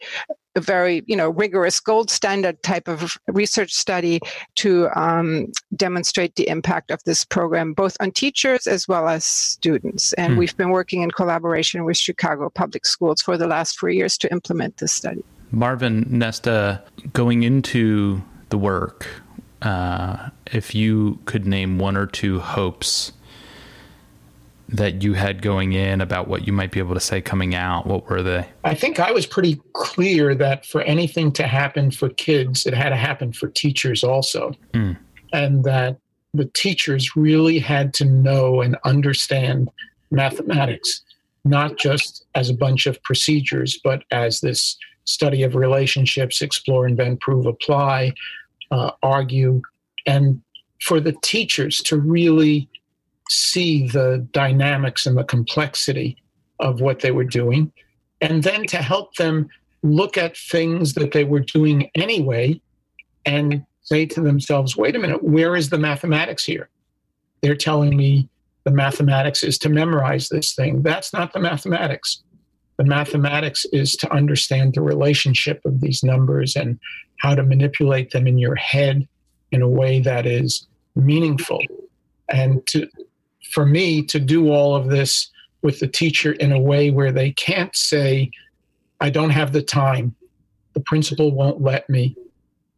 a 0.58 0.60
very 0.60 1.02
you 1.06 1.16
know 1.16 1.30
rigorous 1.30 1.80
gold 1.80 2.10
standard 2.10 2.62
type 2.62 2.88
of 2.88 3.16
research 3.28 3.72
study 3.72 4.20
to 4.56 4.88
um, 4.94 5.46
demonstrate 5.76 6.34
the 6.34 6.46
impact 6.48 6.90
of 6.90 7.02
this 7.04 7.24
program 7.24 7.72
both 7.72 7.96
on 8.00 8.10
teachers 8.10 8.66
as 8.66 8.86
well 8.86 9.08
as 9.08 9.24
students 9.24 10.12
and 10.14 10.34
hmm. 10.34 10.38
we've 10.40 10.56
been 10.56 10.70
working 10.70 11.02
in 11.02 11.10
collaboration 11.10 11.84
with 11.84 11.96
chicago 11.96 12.50
public 12.50 12.84
schools 12.84 13.22
for 13.22 13.38
the 13.38 13.46
last 13.46 13.78
four 13.78 13.88
years 13.88 14.18
to 14.18 14.30
implement 14.32 14.76
this 14.78 14.92
study 14.92 15.24
marvin 15.50 16.04
nesta 16.10 16.82
going 17.12 17.42
into 17.44 18.20
the 18.50 18.58
work 18.58 19.06
uh, 19.62 20.30
if 20.52 20.74
you 20.74 21.18
could 21.24 21.46
name 21.46 21.78
one 21.78 21.96
or 21.96 22.06
two 22.06 22.38
hopes 22.38 23.12
that 24.68 25.02
you 25.02 25.14
had 25.14 25.40
going 25.40 25.72
in 25.72 26.00
about 26.00 26.28
what 26.28 26.46
you 26.46 26.52
might 26.52 26.70
be 26.70 26.78
able 26.78 26.94
to 26.94 27.00
say 27.00 27.20
coming 27.20 27.54
out? 27.54 27.86
What 27.86 28.08
were 28.08 28.22
they? 28.22 28.46
I 28.64 28.74
think 28.74 29.00
I 29.00 29.10
was 29.12 29.26
pretty 29.26 29.60
clear 29.72 30.34
that 30.34 30.66
for 30.66 30.82
anything 30.82 31.32
to 31.32 31.46
happen 31.46 31.90
for 31.90 32.10
kids, 32.10 32.66
it 32.66 32.74
had 32.74 32.90
to 32.90 32.96
happen 32.96 33.32
for 33.32 33.48
teachers 33.48 34.04
also. 34.04 34.52
Mm. 34.74 34.98
And 35.32 35.64
that 35.64 35.98
the 36.34 36.46
teachers 36.54 37.16
really 37.16 37.58
had 37.58 37.94
to 37.94 38.04
know 38.04 38.60
and 38.60 38.76
understand 38.84 39.70
mathematics, 40.10 41.02
not 41.44 41.78
just 41.78 42.26
as 42.34 42.50
a 42.50 42.54
bunch 42.54 42.86
of 42.86 43.02
procedures, 43.02 43.78
but 43.82 44.04
as 44.10 44.40
this 44.40 44.76
study 45.04 45.42
of 45.42 45.54
relationships, 45.54 46.42
explore, 46.42 46.86
invent, 46.86 47.20
prove, 47.20 47.46
apply, 47.46 48.12
uh, 48.70 48.90
argue, 49.02 49.62
and 50.06 50.40
for 50.82 51.00
the 51.00 51.16
teachers 51.22 51.78
to 51.78 51.98
really 51.98 52.68
see 53.28 53.88
the 53.88 54.26
dynamics 54.32 55.06
and 55.06 55.16
the 55.16 55.24
complexity 55.24 56.16
of 56.60 56.80
what 56.80 57.00
they 57.00 57.10
were 57.10 57.24
doing, 57.24 57.72
and 58.20 58.42
then 58.42 58.66
to 58.66 58.78
help 58.78 59.14
them 59.14 59.48
look 59.82 60.16
at 60.18 60.36
things 60.36 60.94
that 60.94 61.12
they 61.12 61.24
were 61.24 61.40
doing 61.40 61.90
anyway 61.94 62.60
and 63.24 63.64
say 63.82 64.04
to 64.06 64.20
themselves, 64.20 64.76
wait 64.76 64.96
a 64.96 64.98
minute, 64.98 65.22
where 65.22 65.54
is 65.54 65.70
the 65.70 65.78
mathematics 65.78 66.44
here? 66.44 66.68
They're 67.42 67.54
telling 67.54 67.96
me 67.96 68.28
the 68.64 68.70
mathematics 68.72 69.42
is 69.44 69.56
to 69.58 69.68
memorize 69.68 70.28
this 70.28 70.54
thing. 70.54 70.82
That's 70.82 71.12
not 71.12 71.32
the 71.32 71.38
mathematics. 71.38 72.22
The 72.76 72.84
mathematics 72.84 73.64
is 73.72 73.96
to 73.96 74.12
understand 74.12 74.74
the 74.74 74.82
relationship 74.82 75.60
of 75.64 75.80
these 75.80 76.02
numbers 76.02 76.54
and 76.56 76.78
how 77.20 77.34
to 77.34 77.42
manipulate 77.42 78.10
them 78.10 78.26
in 78.26 78.38
your 78.38 78.56
head 78.56 79.08
in 79.52 79.62
a 79.62 79.68
way 79.68 80.00
that 80.00 80.26
is 80.26 80.66
meaningful 80.94 81.62
and 82.28 82.66
to 82.66 82.88
for 83.50 83.66
me 83.66 84.02
to 84.04 84.20
do 84.20 84.50
all 84.50 84.76
of 84.76 84.88
this 84.88 85.30
with 85.62 85.80
the 85.80 85.88
teacher 85.88 86.32
in 86.32 86.52
a 86.52 86.60
way 86.60 86.90
where 86.90 87.12
they 87.12 87.32
can't 87.32 87.74
say, 87.74 88.30
I 89.00 89.10
don't 89.10 89.30
have 89.30 89.52
the 89.52 89.62
time. 89.62 90.14
The 90.74 90.80
principal 90.80 91.32
won't 91.32 91.60
let 91.60 91.88
me. 91.88 92.16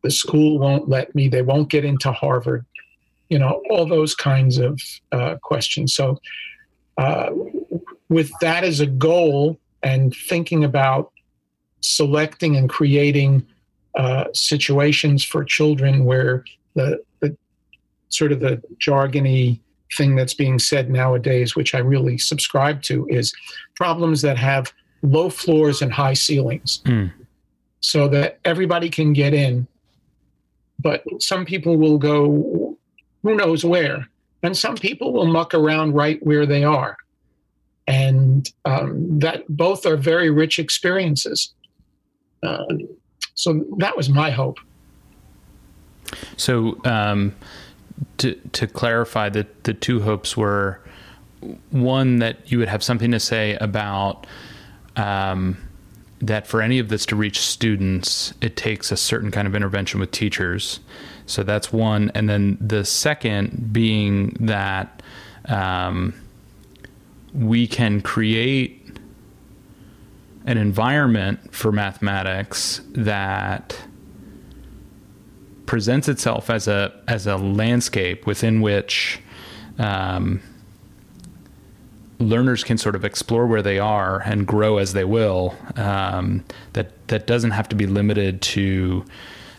The 0.02 0.10
school 0.10 0.58
won't 0.58 0.88
let 0.88 1.14
me. 1.14 1.28
They 1.28 1.42
won't 1.42 1.68
get 1.68 1.84
into 1.84 2.12
Harvard. 2.12 2.64
You 3.28 3.38
know, 3.38 3.62
all 3.70 3.86
those 3.86 4.14
kinds 4.14 4.58
of 4.58 4.80
uh, 5.12 5.36
questions. 5.42 5.94
So, 5.94 6.18
uh, 6.96 7.30
with 8.08 8.30
that 8.40 8.64
as 8.64 8.80
a 8.80 8.86
goal 8.86 9.58
and 9.82 10.14
thinking 10.14 10.64
about 10.64 11.12
selecting 11.80 12.56
and 12.56 12.68
creating 12.68 13.46
uh, 13.94 14.24
situations 14.32 15.24
for 15.24 15.44
children 15.44 16.04
where 16.04 16.44
the, 16.74 17.02
the 17.20 17.36
sort 18.08 18.32
of 18.32 18.40
the 18.40 18.62
jargony 18.78 19.60
thing 19.96 20.14
that's 20.14 20.34
being 20.34 20.58
said 20.58 20.90
nowadays, 20.90 21.56
which 21.56 21.74
I 21.74 21.78
really 21.78 22.18
subscribe 22.18 22.82
to, 22.82 23.06
is 23.08 23.34
problems 23.74 24.22
that 24.22 24.36
have 24.36 24.72
low 25.02 25.30
floors 25.30 25.82
and 25.82 25.92
high 25.92 26.14
ceilings 26.14 26.80
mm. 26.84 27.12
so 27.80 28.08
that 28.08 28.38
everybody 28.44 28.90
can 28.90 29.12
get 29.12 29.34
in. 29.34 29.66
But 30.78 31.02
some 31.20 31.44
people 31.44 31.76
will 31.76 31.98
go, 31.98 32.76
who 33.22 33.34
knows 33.34 33.64
where? 33.64 34.08
And 34.42 34.56
some 34.56 34.76
people 34.76 35.12
will 35.12 35.26
muck 35.26 35.52
around 35.52 35.92
right 35.92 36.24
where 36.24 36.46
they 36.46 36.64
are. 36.64 36.96
And 37.86 38.50
um, 38.64 39.18
that 39.18 39.44
both 39.48 39.84
are 39.84 39.96
very 39.96 40.30
rich 40.30 40.58
experiences. 40.58 41.52
Uh, 42.42 42.64
so 43.34 43.64
that 43.78 43.96
was 43.96 44.08
my 44.08 44.30
hope. 44.30 44.58
So, 46.36 46.80
um, 46.84 47.34
to 48.18 48.34
to 48.52 48.66
clarify 48.66 49.28
that 49.28 49.64
the 49.64 49.74
two 49.74 50.00
hopes 50.00 50.36
were 50.36 50.80
one 51.70 52.18
that 52.18 52.50
you 52.50 52.58
would 52.58 52.68
have 52.68 52.82
something 52.82 53.10
to 53.10 53.20
say 53.20 53.56
about 53.60 54.26
um, 54.96 55.56
that 56.20 56.46
for 56.46 56.60
any 56.60 56.78
of 56.78 56.88
this 56.88 57.06
to 57.06 57.16
reach 57.16 57.40
students, 57.40 58.34
it 58.42 58.56
takes 58.56 58.92
a 58.92 58.96
certain 58.96 59.30
kind 59.30 59.48
of 59.48 59.54
intervention 59.54 60.00
with 60.00 60.10
teachers. 60.10 60.80
So 61.24 61.42
that's 61.42 61.72
one, 61.72 62.10
and 62.14 62.28
then 62.28 62.58
the 62.60 62.84
second 62.84 63.72
being 63.72 64.36
that 64.40 65.02
um, 65.46 66.12
we 67.32 67.66
can 67.66 68.00
create 68.00 68.76
an 70.46 70.58
environment 70.58 71.54
for 71.54 71.70
mathematics 71.70 72.80
that 72.92 73.76
presents 75.70 76.08
itself 76.08 76.50
as 76.50 76.66
a 76.66 76.92
as 77.06 77.28
a 77.28 77.36
landscape 77.36 78.26
within 78.26 78.60
which 78.60 79.20
um, 79.78 80.42
learners 82.18 82.64
can 82.64 82.76
sort 82.76 82.96
of 82.96 83.04
explore 83.04 83.46
where 83.46 83.62
they 83.62 83.78
are 83.78 84.20
and 84.22 84.48
grow 84.48 84.78
as 84.78 84.94
they 84.94 85.04
will. 85.04 85.54
Um, 85.76 86.44
that 86.72 87.06
that 87.06 87.28
doesn't 87.28 87.52
have 87.52 87.68
to 87.68 87.76
be 87.76 87.86
limited 87.86 88.42
to 88.42 89.04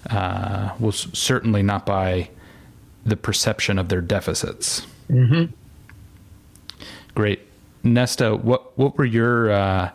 uh, 0.09 0.71
well, 0.79 0.91
certainly 0.91 1.63
not 1.63 1.85
by 1.85 2.29
the 3.05 3.15
perception 3.15 3.79
of 3.79 3.87
their 3.87 4.01
deficits. 4.01 4.85
Mm-hmm. 5.09 5.53
Great, 7.15 7.39
Nesta. 7.83 8.35
What 8.35 8.77
what 8.77 8.97
were 8.97 9.05
your 9.05 9.49
uh, 9.49 9.91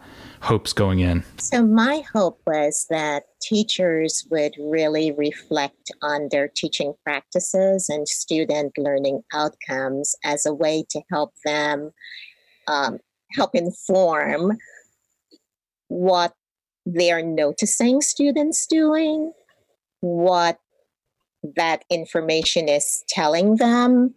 hopes 0.47 0.73
going 0.73 1.01
in? 1.01 1.25
So, 1.39 1.67
my 1.67 2.05
hope 2.13 2.41
was 2.47 2.87
that 2.89 3.25
teachers 3.43 4.27
would 4.31 4.55
really 4.59 5.13
reflect 5.13 5.91
on 6.03 6.29
their 6.31 6.49
teaching 6.55 6.95
practices 7.05 7.89
and 7.89 8.09
student 8.09 8.73
learning 8.79 9.23
outcomes 9.35 10.15
as 10.25 10.47
a 10.47 10.55
way 10.55 10.85
to 10.91 11.03
help 11.11 11.35
them 11.45 11.91
um, 12.69 12.99
help 13.33 13.55
inform 13.55 14.57
what 15.89 16.33
they're 16.85 17.25
noticing 17.25 18.01
students 18.01 18.67
doing, 18.67 19.33
what 20.01 20.59
that 21.57 21.85
information 21.91 22.69
is 22.69 23.05
telling 23.09 23.57
them 23.57 24.15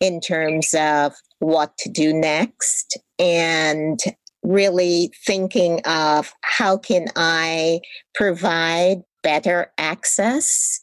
in 0.00 0.20
terms 0.20 0.74
of 0.74 1.14
what 1.38 1.76
to 1.78 1.88
do 1.88 2.12
next 2.12 2.98
and 3.18 4.00
really 4.48 5.12
thinking 5.26 5.80
of 5.84 6.32
how 6.42 6.78
can 6.78 7.06
I 7.14 7.80
provide 8.14 9.02
better 9.22 9.70
access 9.76 10.80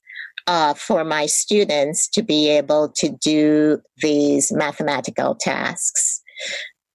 uh, 0.47 0.75
for 0.75 1.03
my 1.03 1.25
students 1.25 2.07
to 2.09 2.21
be 2.21 2.47
able 2.47 2.89
to 2.89 3.09
do 3.09 3.81
these 3.97 4.51
mathematical 4.51 5.33
tasks. 5.33 6.21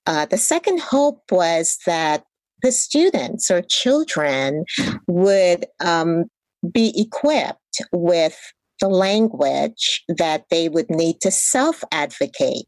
Uh, 0.06 0.26
the 0.26 0.38
second 0.38 0.80
hope 0.80 1.22
was 1.32 1.78
that 1.86 2.22
the 2.62 2.70
students 2.70 3.50
or 3.50 3.62
children 3.62 4.64
would 5.08 5.66
um, 5.80 6.24
be 6.72 6.92
equipped 6.94 7.82
with 7.92 8.38
the 8.80 8.88
language 8.88 10.04
that 10.08 10.44
they 10.50 10.68
would 10.68 10.90
need 10.90 11.20
to 11.20 11.30
self 11.30 11.82
advocate 11.92 12.66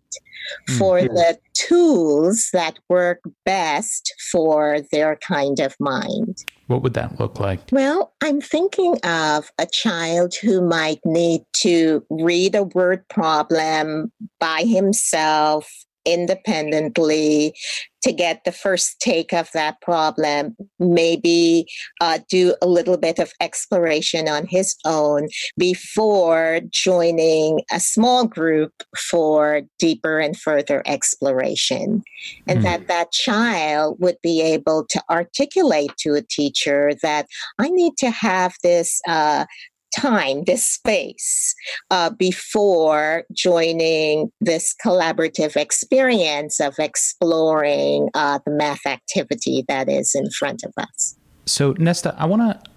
for 0.77 0.98
mm-hmm. 0.98 1.14
the 1.14 1.38
tools 1.55 2.48
that 2.53 2.79
work 2.88 3.20
best 3.44 4.12
for 4.31 4.79
their 4.90 5.16
kind 5.16 5.61
of 5.61 5.75
mind. 5.79 6.44
What 6.66 6.83
would 6.83 6.94
that 6.94 7.20
look 7.20 7.38
like? 7.38 7.61
Well, 7.70 8.12
I'm 8.22 8.40
thinking 8.40 8.98
of 9.05 9.51
a 9.59 9.66
child 9.66 10.35
who 10.35 10.66
might 10.66 11.01
need 11.05 11.42
to 11.55 12.05
read 12.11 12.55
a 12.55 12.64
word 12.64 13.07
problem 13.09 14.12
by 14.40 14.62
himself 14.62 15.70
independently 16.05 17.55
to 18.03 18.12
get 18.12 18.45
the 18.45 18.53
first 18.53 19.01
take 19.01 19.33
of 19.33 19.49
that 19.55 19.81
problem, 19.81 20.57
maybe 20.79 21.67
uh, 22.01 22.19
do 22.29 22.55
a 22.61 22.67
little 22.67 22.97
bit 22.97 23.19
of 23.19 23.33
exploration 23.41 24.29
on 24.29 24.47
his 24.47 24.75
own 24.85 25.29
before 25.57 26.61
joining 26.69 27.61
a 27.73 27.79
small 27.79 28.27
group 28.27 28.73
for 29.11 29.62
deeper 29.79 30.19
and 30.19 30.37
further 30.37 30.83
exploration. 30.87 32.03
And 32.49 32.61
mm. 32.61 32.62
that 32.62 32.88
that 32.88 33.12
child 33.12 33.99
would 34.01 34.17
be 34.23 34.43
able 34.43 34.85
to 34.91 35.03
articulate 35.09 35.93
to 35.99 36.15
a 36.15 36.23
teacher 36.23 36.93
that 37.03 37.27
I 37.59 37.69
need 37.69 37.97
to 37.99 38.11
have 38.11 38.55
this 38.62 39.01
uh, 39.07 39.47
time, 39.96 40.44
this 40.44 40.64
space, 40.64 41.55
uh, 41.90 42.11
before 42.11 43.24
joining 43.33 44.31
this 44.40 44.74
collaborative 44.85 45.57
experience 45.57 46.61
of 46.61 46.74
exploring 46.78 48.09
uh, 48.14 48.38
the 48.44 48.52
math 48.52 48.87
activity 48.87 49.64
that 49.68 49.88
is 49.88 50.14
in 50.14 50.31
front 50.31 50.62
of 50.64 50.72
us. 50.76 51.16
So, 51.46 51.74
Nesta, 51.78 52.14
I 52.18 52.26
want 52.26 52.42
to. 52.42 52.70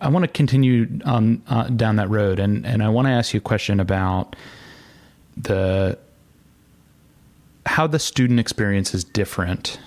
I 0.00 0.08
want 0.08 0.22
to 0.22 0.28
continue 0.28 0.86
on 1.04 1.42
uh, 1.48 1.64
down 1.64 1.96
that 1.96 2.08
road, 2.08 2.38
and, 2.38 2.64
and 2.64 2.84
I 2.84 2.88
want 2.88 3.08
to 3.08 3.10
ask 3.10 3.34
you 3.34 3.38
a 3.38 3.40
question 3.40 3.80
about 3.80 4.36
the 5.36 5.98
how 7.66 7.86
the 7.86 7.98
student 7.98 8.40
experience 8.40 8.94
is 8.94 9.04
different 9.04 9.80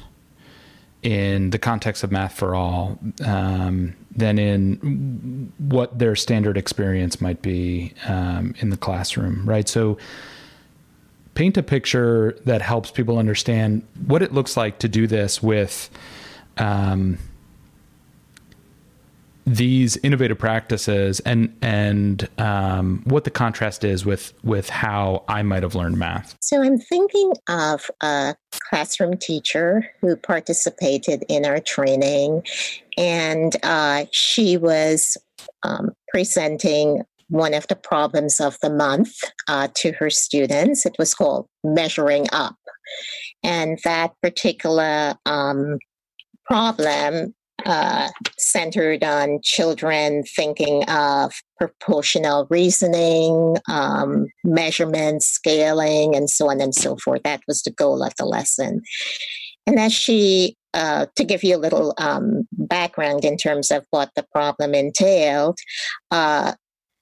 in 1.01 1.49
the 1.49 1.57
context 1.57 2.03
of 2.03 2.11
Math 2.11 2.33
for 2.37 2.53
All 2.55 2.99
um, 3.25 3.95
than 4.15 4.37
in 4.37 5.51
what 5.57 5.97
their 5.97 6.15
standard 6.15 6.57
experience 6.57 7.21
might 7.21 7.41
be 7.41 7.93
um, 8.07 8.53
in 8.59 8.69
the 8.69 8.77
classroom, 8.77 9.45
right? 9.45 9.67
So, 9.67 9.97
paint 11.33 11.57
a 11.57 11.63
picture 11.63 12.37
that 12.45 12.61
helps 12.61 12.91
people 12.91 13.17
understand 13.17 13.83
what 14.05 14.21
it 14.21 14.33
looks 14.33 14.57
like 14.57 14.79
to 14.79 14.89
do 14.89 15.07
this 15.07 15.41
with 15.41 15.89
um, 16.57 17.17
these 19.45 19.97
innovative 19.97 20.37
practices 20.37 21.19
and 21.21 21.55
and 21.61 22.29
um, 22.37 23.01
what 23.05 23.23
the 23.23 23.31
contrast 23.31 23.83
is 23.83 24.05
with 24.05 24.33
with 24.43 24.69
how 24.69 25.23
I 25.27 25.41
might 25.43 25.63
have 25.63 25.75
learned 25.75 25.97
math. 25.97 26.35
So 26.41 26.61
I'm 26.61 26.77
thinking 26.77 27.33
of 27.47 27.89
a 28.01 28.35
classroom 28.69 29.17
teacher 29.17 29.89
who 30.01 30.15
participated 30.15 31.23
in 31.27 31.45
our 31.45 31.59
training, 31.59 32.43
and 32.97 33.55
uh, 33.63 34.05
she 34.11 34.57
was 34.57 35.17
um, 35.63 35.91
presenting 36.09 37.03
one 37.29 37.53
of 37.53 37.65
the 37.67 37.75
problems 37.75 38.39
of 38.39 38.57
the 38.61 38.69
month 38.69 39.15
uh, 39.47 39.69
to 39.75 39.93
her 39.93 40.09
students. 40.09 40.85
It 40.85 40.95
was 40.99 41.13
called 41.13 41.47
measuring 41.63 42.27
up, 42.31 42.57
and 43.43 43.79
that 43.85 44.13
particular 44.21 45.15
um, 45.25 45.79
problem 46.45 47.33
uh, 47.65 48.09
centered 48.37 49.03
on 49.03 49.39
children 49.43 50.23
thinking 50.23 50.83
of 50.89 51.33
proportional 51.57 52.47
reasoning, 52.49 53.57
um, 53.69 54.27
measurement, 54.43 55.23
scaling, 55.23 56.15
and 56.15 56.29
so 56.29 56.49
on 56.49 56.61
and 56.61 56.73
so 56.73 56.97
forth. 56.97 57.23
That 57.23 57.41
was 57.47 57.61
the 57.63 57.71
goal 57.71 58.03
of 58.03 58.13
the 58.17 58.25
lesson. 58.25 58.81
And 59.67 59.79
as 59.79 59.93
she, 59.93 60.57
uh, 60.73 61.05
to 61.15 61.23
give 61.23 61.43
you 61.43 61.55
a 61.55 61.59
little 61.59 61.93
um, 61.97 62.47
background 62.53 63.25
in 63.25 63.37
terms 63.37 63.71
of 63.71 63.85
what 63.91 64.09
the 64.15 64.25
problem 64.33 64.73
entailed, 64.73 65.59
uh, 66.09 66.53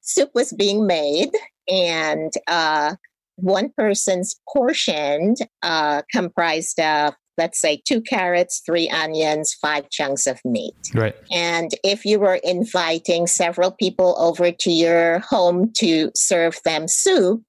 soup 0.02 0.32
was 0.34 0.52
being 0.54 0.86
made, 0.88 1.32
and 1.68 2.32
uh, 2.48 2.96
one 3.36 3.72
person's 3.78 4.40
portion 4.52 5.36
uh, 5.62 6.02
comprised 6.12 6.80
of 6.80 7.14
let's 7.40 7.60
say 7.60 7.82
two 7.86 8.02
carrots, 8.02 8.62
three 8.64 8.88
onions, 8.90 9.56
five 9.60 9.90
chunks 9.90 10.28
of 10.28 10.40
meat. 10.46 10.76
Right. 10.94 11.16
And 11.32 11.72
if 11.84 12.06
you 12.06 12.20
were 12.20 12.40
inviting 12.44 13.26
several 13.26 13.72
people 13.72 14.16
over 14.20 14.52
to 14.52 14.72
your 14.72 15.20
home 15.20 15.72
to 15.78 16.12
serve 16.16 16.60
them 16.66 16.88
soup, 16.88 17.42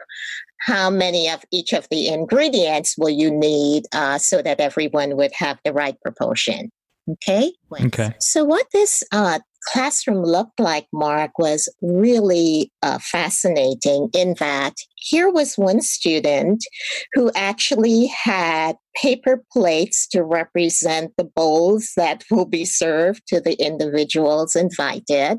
how 0.61 0.89
many 0.91 1.29
of 1.29 1.45
each 1.53 1.73
of 1.73 1.87
the 1.91 2.09
ingredients 2.09 2.95
will 2.97 3.11
you 3.11 3.31
need 3.31 3.85
uh, 3.93 4.19
so 4.19 4.41
that 4.43 4.61
everyone 4.61 5.17
would 5.17 5.33
have 5.35 5.59
the 5.65 5.73
right 5.73 6.01
proportion? 6.01 6.71
Okay. 7.11 7.53
Okay. 7.73 8.15
So 8.21 8.45
what 8.45 8.67
this 8.73 9.03
uh, 9.11 9.41
classroom 9.73 10.23
looked 10.23 10.61
like, 10.61 10.87
Mark, 10.93 11.39
was 11.39 11.69
really 11.83 12.71
uh, 12.83 12.99
fascinating 12.99 14.11
in 14.15 14.35
that 14.39 14.75
here 15.01 15.31
was 15.31 15.57
one 15.57 15.81
student 15.81 16.65
who 17.15 17.31
actually 17.35 18.07
had 18.07 18.77
paper 19.01 19.43
plates 19.53 20.07
to 20.09 20.23
represent 20.23 21.13
the 21.17 21.25
bowls 21.25 21.93
that 21.97 22.25
will 22.31 22.47
be 22.47 22.65
served 22.65 23.23
to 23.29 23.41
the 23.41 23.55
individuals 23.65 24.57
invited. 24.57 25.39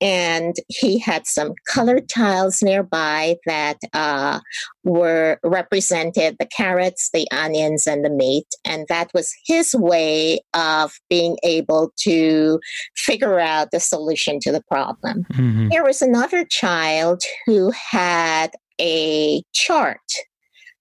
And 0.00 0.54
he 0.68 0.98
had 0.98 1.26
some 1.26 1.52
colored 1.68 2.08
tiles 2.08 2.62
nearby 2.62 3.36
that 3.46 3.78
uh, 3.92 4.40
were 4.84 5.38
represented 5.44 6.36
the 6.38 6.46
carrots, 6.46 7.10
the 7.12 7.28
onions, 7.30 7.86
and 7.86 8.04
the 8.04 8.10
meat. 8.10 8.46
And 8.64 8.86
that 8.88 9.10
was 9.14 9.34
his 9.46 9.74
way 9.74 10.40
of 10.54 10.92
being 11.10 11.36
able 11.42 11.92
to 12.00 12.58
figure 12.96 13.38
out 13.38 13.70
the 13.70 13.80
solution 13.80 14.40
to 14.40 14.52
the 14.52 14.62
problem. 14.62 15.24
Mm-hmm. 15.34 15.68
There 15.68 15.84
was 15.84 16.02
another 16.02 16.44
child 16.44 17.20
who 17.46 17.70
had 17.70 18.52
a 18.80 19.42
chart 19.52 20.00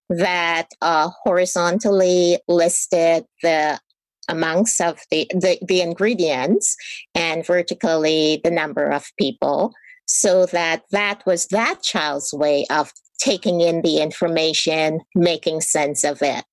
that 0.10 0.68
uh, 0.82 1.10
horizontally 1.24 2.40
listed 2.48 3.26
the 3.44 3.80
amounts 4.30 4.80
of 4.80 5.00
the, 5.12 5.28
the, 5.32 5.58
the 5.68 5.82
ingredients 5.82 6.76
and 7.16 7.46
vertically 7.46 8.42
the 8.44 8.52
number 8.52 8.90
of 8.90 9.06
people 9.18 9.74
so 10.06 10.46
that 10.48 10.84
that 10.92 11.26
was 11.26 11.48
that 11.48 11.82
child's 11.84 12.34
way 12.34 12.66
of 12.70 12.92
taking 13.20 13.62
in 13.62 13.82
the 13.82 14.00
information, 14.00 15.02
making 15.16 15.62
sense 15.62 16.04
of 16.04 16.22
it. 16.22 16.46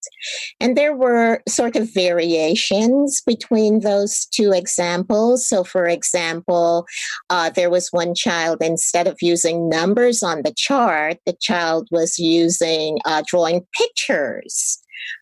And 0.60 0.76
there 0.76 0.96
were 0.96 1.42
sort 1.48 1.76
of 1.76 1.92
variations 1.92 3.22
between 3.26 3.80
those 3.80 4.26
two 4.26 4.52
examples. 4.52 5.46
So, 5.46 5.64
for 5.64 5.86
example, 5.86 6.86
uh, 7.30 7.50
there 7.50 7.70
was 7.70 7.88
one 7.90 8.14
child, 8.14 8.58
instead 8.60 9.06
of 9.06 9.16
using 9.20 9.68
numbers 9.68 10.22
on 10.22 10.42
the 10.42 10.54
chart, 10.56 11.18
the 11.26 11.36
child 11.40 11.88
was 11.90 12.18
using 12.18 12.98
uh, 13.04 13.22
drawing 13.26 13.66
pictures 13.76 14.78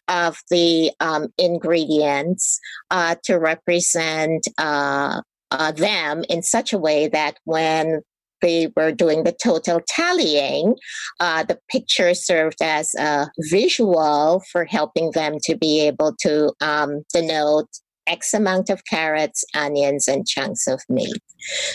of 0.09 0.39
the 0.51 0.93
um, 1.01 1.29
ingredients 1.39 2.61
uh, 2.91 3.17
to 3.25 3.39
represent 3.39 4.47
uh, 4.59 5.21
uh, 5.51 5.73
them 5.73 6.25
in 6.29 6.43
such 6.43 6.73
a 6.73 6.79
way 6.79 7.09
that 7.09 7.39
when 7.45 8.01
they 8.43 8.71
were 8.77 8.93
doing 8.93 9.25
the 9.25 9.35
total 9.43 9.81
tallying, 9.89 10.75
uh, 11.21 11.45
the 11.45 11.59
picture 11.71 12.15
served 12.15 12.61
as 12.61 12.95
a 12.99 13.29
visual 13.51 14.43
for 14.51 14.65
helping 14.65 15.13
them 15.13 15.37
to 15.45 15.57
be 15.57 15.81
able 15.81 16.15
to 16.21 16.53
um, 16.61 17.03
denote 17.13 17.69
X 18.07 18.35
amount 18.35 18.69
of 18.69 18.83
carrots, 18.85 19.45
onions, 19.55 20.09
and 20.09 20.27
chunks 20.27 20.67
of 20.67 20.83
meat. 20.89 21.23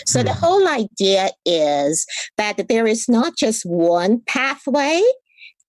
So 0.06 0.22
the 0.22 0.34
hmm. 0.34 0.38
whole 0.38 0.68
idea 0.68 1.30
is 1.44 2.06
that 2.36 2.68
there 2.68 2.86
is 2.86 3.08
not 3.08 3.34
just 3.36 3.64
one 3.64 4.20
pathway 4.26 5.02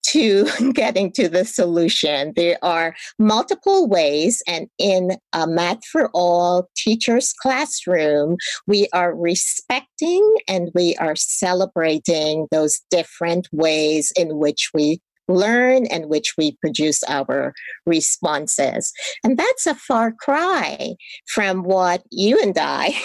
to 0.10 0.46
getting 0.74 1.12
to 1.14 1.30
the 1.30 1.46
solution. 1.46 2.34
There 2.36 2.58
are 2.62 2.96
multiple 3.18 3.88
ways, 3.88 4.42
and 4.48 4.68
in 4.78 5.18
a 5.34 5.48
Math 5.48 5.86
for 5.86 6.10
All 6.14 6.70
teachers 6.76 7.34
classroom, 7.34 8.38
we 8.68 8.88
are 8.94 9.16
respecting 9.16 10.36
and 10.48 10.70
we 10.74 10.96
are 10.98 11.16
celebrating 11.16 12.48
those 12.52 12.80
different 12.92 13.48
ways 13.52 14.12
in 14.16 14.38
which 14.38 14.72
we 14.74 15.00
learn 15.30 15.86
and 15.86 16.10
which 16.10 16.34
we 16.38 16.58
produce 16.60 17.04
our 17.04 17.54
responses. 17.86 18.92
And 19.24 19.38
that's 19.38 19.68
a 19.68 19.76
far 19.76 20.12
cry 20.12 20.96
from 21.28 21.64
what 21.64 22.02
you 22.12 22.40
and 22.42 22.58
I 22.60 22.96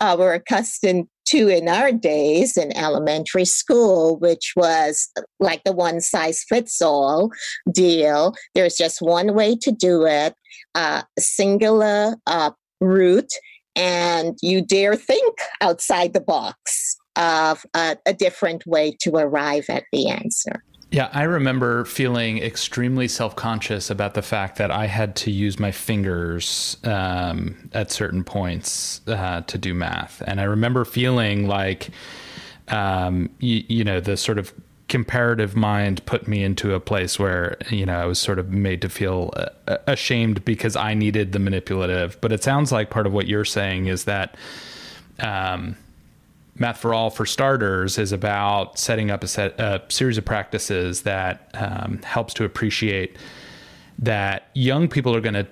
were 0.16 0.34
accustomed 0.34 1.06
to 1.26 1.48
in 1.48 1.68
our 1.68 1.92
days 1.92 2.56
in 2.56 2.76
elementary 2.76 3.44
school, 3.44 4.18
which 4.18 4.52
was 4.56 5.08
like 5.40 5.62
the 5.64 5.72
one 5.72 6.00
size 6.00 6.44
fits 6.48 6.80
all 6.80 7.30
deal. 7.72 8.34
There's 8.54 8.76
just 8.76 9.02
one 9.02 9.34
way 9.34 9.56
to 9.56 9.72
do 9.72 10.06
it, 10.06 10.34
uh, 10.74 11.02
singular 11.18 12.16
uh, 12.26 12.50
route, 12.80 13.32
and 13.74 14.36
you 14.42 14.62
dare 14.62 14.96
think 14.96 15.38
outside 15.60 16.12
the 16.12 16.20
box 16.20 16.96
of 17.16 17.64
a, 17.74 17.96
a 18.06 18.12
different 18.12 18.66
way 18.66 18.96
to 19.00 19.16
arrive 19.16 19.66
at 19.68 19.84
the 19.92 20.08
answer. 20.08 20.62
Yeah, 20.90 21.10
I 21.12 21.24
remember 21.24 21.84
feeling 21.84 22.38
extremely 22.38 23.08
self 23.08 23.34
conscious 23.34 23.90
about 23.90 24.14
the 24.14 24.22
fact 24.22 24.56
that 24.58 24.70
I 24.70 24.86
had 24.86 25.16
to 25.16 25.30
use 25.32 25.58
my 25.58 25.72
fingers 25.72 26.76
um, 26.84 27.68
at 27.72 27.90
certain 27.90 28.22
points 28.22 29.00
uh, 29.08 29.40
to 29.42 29.58
do 29.58 29.74
math. 29.74 30.22
And 30.26 30.40
I 30.40 30.44
remember 30.44 30.84
feeling 30.84 31.48
like, 31.48 31.90
um, 32.68 33.30
you, 33.40 33.64
you 33.68 33.84
know, 33.84 33.98
the 34.00 34.16
sort 34.16 34.38
of 34.38 34.54
comparative 34.88 35.56
mind 35.56 36.06
put 36.06 36.28
me 36.28 36.44
into 36.44 36.72
a 36.72 36.78
place 36.78 37.18
where 37.18 37.56
you 37.70 37.84
know 37.84 37.98
I 37.98 38.06
was 38.06 38.20
sort 38.20 38.38
of 38.38 38.50
made 38.50 38.80
to 38.82 38.88
feel 38.88 39.32
uh, 39.34 39.78
ashamed 39.88 40.44
because 40.44 40.76
I 40.76 40.94
needed 40.94 41.32
the 41.32 41.40
manipulative. 41.40 42.16
But 42.20 42.32
it 42.32 42.44
sounds 42.44 42.70
like 42.70 42.90
part 42.90 43.06
of 43.08 43.12
what 43.12 43.26
you're 43.26 43.44
saying 43.44 43.86
is 43.86 44.04
that 44.04 44.36
um, 45.18 45.76
Math 46.58 46.78
for 46.78 46.94
All, 46.94 47.10
for 47.10 47.26
starters, 47.26 47.98
is 47.98 48.12
about 48.12 48.78
setting 48.78 49.10
up 49.10 49.22
a, 49.22 49.28
set, 49.28 49.58
a 49.60 49.82
series 49.88 50.18
of 50.18 50.24
practices 50.24 51.02
that 51.02 51.50
um, 51.54 52.00
helps 52.02 52.34
to 52.34 52.44
appreciate 52.44 53.16
that 53.98 54.48
young 54.54 54.88
people 54.88 55.14
are 55.14 55.20
going 55.20 55.46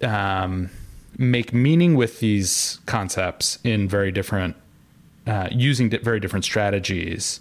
to 0.00 0.08
um, 0.08 0.70
make 1.18 1.52
meaning 1.52 1.94
with 1.94 2.20
these 2.20 2.80
concepts 2.86 3.58
in 3.64 3.88
very 3.88 4.12
different, 4.12 4.56
uh, 5.26 5.48
using 5.50 5.90
very 5.90 6.20
different 6.20 6.44
strategies 6.44 7.40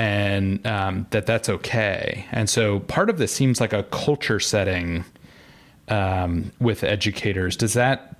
and 0.00 0.66
um, 0.66 1.06
that 1.10 1.26
that's 1.26 1.50
okay. 1.50 2.24
And 2.32 2.48
so 2.48 2.80
part 2.80 3.10
of 3.10 3.18
this 3.18 3.32
seems 3.32 3.60
like 3.60 3.74
a 3.74 3.82
culture 3.82 4.40
setting 4.40 5.04
um, 5.88 6.52
with 6.58 6.82
educators. 6.84 7.54
Does 7.54 7.74
that 7.74 8.16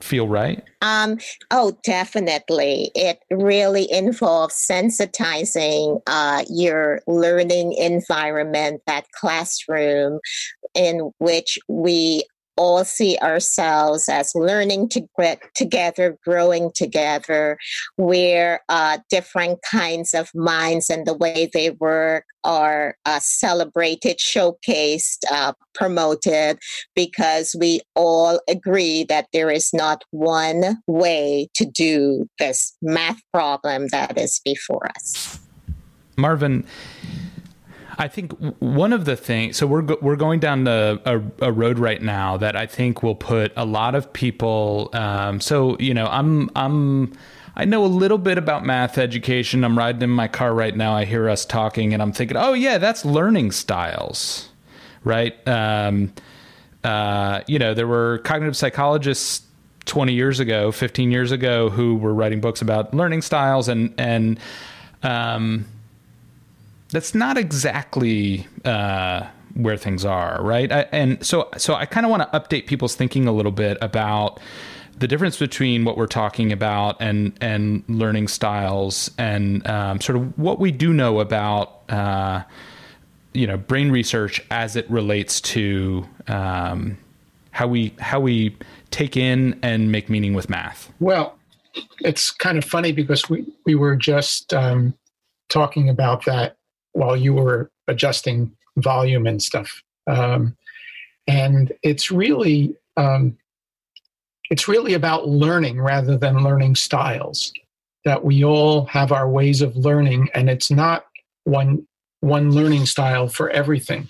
feel 0.00 0.28
right? 0.28 0.62
Um, 0.82 1.18
oh, 1.50 1.76
definitely. 1.84 2.90
It 2.94 3.18
really 3.30 3.90
involves 3.90 4.54
sensitizing 4.54 6.00
uh, 6.06 6.44
your 6.48 7.00
learning 7.06 7.72
environment, 7.74 8.82
that 8.86 9.10
classroom 9.12 10.20
in 10.74 11.10
which 11.18 11.58
we 11.68 12.24
all 12.58 12.84
see 12.84 13.16
ourselves 13.22 14.08
as 14.08 14.34
learning 14.34 14.88
to 14.90 15.00
get 15.18 15.40
together, 15.54 16.18
growing 16.24 16.70
together, 16.74 17.56
where 17.96 18.60
uh, 18.68 18.98
different 19.08 19.60
kinds 19.62 20.12
of 20.12 20.28
minds 20.34 20.90
and 20.90 21.06
the 21.06 21.14
way 21.14 21.48
they 21.54 21.70
work 21.70 22.24
are 22.44 22.96
uh, 23.06 23.20
celebrated, 23.20 24.18
showcased, 24.18 25.18
uh, 25.30 25.52
promoted, 25.74 26.58
because 26.94 27.54
we 27.58 27.80
all 27.94 28.40
agree 28.48 29.04
that 29.04 29.28
there 29.32 29.50
is 29.50 29.70
not 29.72 30.04
one 30.10 30.82
way 30.86 31.48
to 31.54 31.64
do 31.64 32.28
this 32.38 32.76
math 32.82 33.20
problem 33.32 33.86
that 33.88 34.18
is 34.18 34.40
before 34.44 34.88
us. 34.96 35.38
Marvin, 36.16 36.66
I 37.98 38.06
think 38.06 38.32
one 38.60 38.92
of 38.92 39.04
the 39.04 39.16
things. 39.16 39.56
So 39.56 39.66
we're 39.66 39.82
go, 39.82 39.98
we're 40.00 40.16
going 40.16 40.38
down 40.38 40.66
a, 40.68 41.00
a, 41.04 41.20
a, 41.42 41.52
road 41.52 41.80
right 41.80 42.00
now 42.00 42.36
that 42.36 42.54
I 42.54 42.64
think 42.64 43.02
will 43.02 43.16
put 43.16 43.52
a 43.56 43.64
lot 43.64 43.96
of 43.96 44.12
people. 44.12 44.90
Um, 44.92 45.40
so 45.40 45.76
you 45.78 45.94
know, 45.94 46.06
I'm 46.06 46.48
I'm. 46.54 47.12
I 47.56 47.64
know 47.64 47.84
a 47.84 47.86
little 47.86 48.18
bit 48.18 48.38
about 48.38 48.64
math 48.64 48.98
education. 48.98 49.64
I'm 49.64 49.76
riding 49.76 50.02
in 50.02 50.10
my 50.10 50.28
car 50.28 50.54
right 50.54 50.76
now. 50.76 50.94
I 50.94 51.04
hear 51.04 51.28
us 51.28 51.44
talking, 51.44 51.92
and 51.92 52.00
I'm 52.00 52.12
thinking, 52.12 52.36
oh 52.36 52.52
yeah, 52.52 52.78
that's 52.78 53.04
learning 53.04 53.50
styles, 53.50 54.48
right? 55.02 55.36
Um, 55.48 56.12
uh, 56.84 57.40
you 57.48 57.58
know, 57.58 57.74
there 57.74 57.88
were 57.88 58.18
cognitive 58.18 58.56
psychologists 58.56 59.42
20 59.86 60.12
years 60.12 60.38
ago, 60.38 60.70
15 60.70 61.10
years 61.10 61.32
ago, 61.32 61.68
who 61.68 61.96
were 61.96 62.14
writing 62.14 62.40
books 62.40 62.62
about 62.62 62.94
learning 62.94 63.22
styles, 63.22 63.66
and 63.66 63.92
and 63.98 64.38
um, 65.02 65.66
that's 66.90 67.14
not 67.14 67.36
exactly 67.36 68.46
uh, 68.64 69.26
where 69.54 69.76
things 69.76 70.04
are, 70.04 70.42
right? 70.42 70.70
I, 70.70 70.80
and 70.92 71.24
so, 71.24 71.48
so 71.56 71.74
I 71.74 71.86
kind 71.86 72.06
of 72.06 72.10
want 72.10 72.30
to 72.30 72.38
update 72.38 72.66
people's 72.66 72.94
thinking 72.94 73.26
a 73.26 73.32
little 73.32 73.52
bit 73.52 73.78
about 73.80 74.40
the 74.96 75.06
difference 75.06 75.38
between 75.38 75.84
what 75.84 75.96
we're 75.96 76.06
talking 76.06 76.50
about 76.52 76.96
and 77.00 77.32
and 77.40 77.84
learning 77.88 78.26
styles 78.28 79.10
and 79.16 79.64
um, 79.66 80.00
sort 80.00 80.16
of 80.16 80.36
what 80.38 80.58
we 80.58 80.72
do 80.72 80.92
know 80.92 81.20
about 81.20 81.82
uh, 81.88 82.42
you 83.32 83.46
know 83.46 83.56
brain 83.56 83.92
research 83.92 84.42
as 84.50 84.74
it 84.74 84.90
relates 84.90 85.40
to 85.40 86.04
um, 86.26 86.98
how 87.52 87.66
we 87.66 87.94
how 88.00 88.18
we 88.18 88.56
take 88.90 89.16
in 89.16 89.58
and 89.62 89.92
make 89.92 90.10
meaning 90.10 90.34
with 90.34 90.50
math. 90.50 90.92
Well, 90.98 91.38
it's 92.00 92.30
kind 92.32 92.58
of 92.58 92.64
funny 92.64 92.92
because 92.92 93.28
we 93.30 93.46
we 93.66 93.76
were 93.76 93.94
just 93.94 94.52
um, 94.52 94.94
talking 95.48 95.88
about 95.88 96.24
that 96.24 96.57
while 96.98 97.16
you 97.16 97.32
were 97.32 97.70
adjusting 97.86 98.50
volume 98.76 99.26
and 99.26 99.40
stuff. 99.40 99.82
Um, 100.08 100.56
and 101.28 101.72
it's 101.84 102.10
really 102.10 102.74
um, 102.96 103.36
it's 104.50 104.66
really 104.66 104.94
about 104.94 105.28
learning 105.28 105.80
rather 105.80 106.16
than 106.16 106.42
learning 106.42 106.74
styles. 106.74 107.52
That 108.04 108.24
we 108.24 108.44
all 108.44 108.86
have 108.86 109.12
our 109.12 109.28
ways 109.28 109.62
of 109.62 109.76
learning, 109.76 110.28
and 110.34 110.50
it's 110.50 110.70
not 110.70 111.04
one 111.44 111.86
one 112.20 112.50
learning 112.50 112.86
style 112.86 113.28
for 113.28 113.48
everything. 113.50 114.08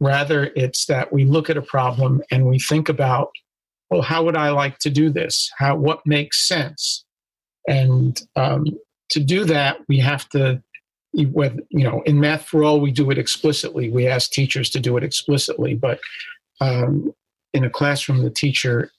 Rather, 0.00 0.50
it's 0.56 0.86
that 0.86 1.12
we 1.12 1.26
look 1.26 1.50
at 1.50 1.58
a 1.58 1.62
problem 1.62 2.22
and 2.30 2.46
we 2.46 2.58
think 2.58 2.88
about, 2.88 3.30
well, 3.90 4.00
how 4.00 4.24
would 4.24 4.36
I 4.36 4.48
like 4.50 4.78
to 4.78 4.90
do 4.90 5.10
this? 5.10 5.50
How 5.58 5.76
what 5.76 6.00
makes 6.06 6.48
sense? 6.48 7.04
And 7.68 8.18
um, 8.36 8.64
to 9.10 9.20
do 9.20 9.44
that, 9.44 9.78
we 9.88 9.98
have 9.98 10.26
to 10.30 10.62
with 11.12 11.58
you 11.70 11.84
know 11.84 12.02
in 12.06 12.20
math 12.20 12.44
for 12.46 12.62
all 12.62 12.80
we 12.80 12.92
do 12.92 13.10
it 13.10 13.18
explicitly. 13.18 13.90
We 13.90 14.06
ask 14.06 14.30
teachers 14.30 14.70
to 14.70 14.80
do 14.80 14.96
it 14.96 15.04
explicitly 15.04 15.74
but 15.74 16.00
um, 16.60 17.12
in 17.52 17.64
a 17.64 17.70
classroom 17.70 18.22
the 18.22 18.30
teacher 18.30 18.90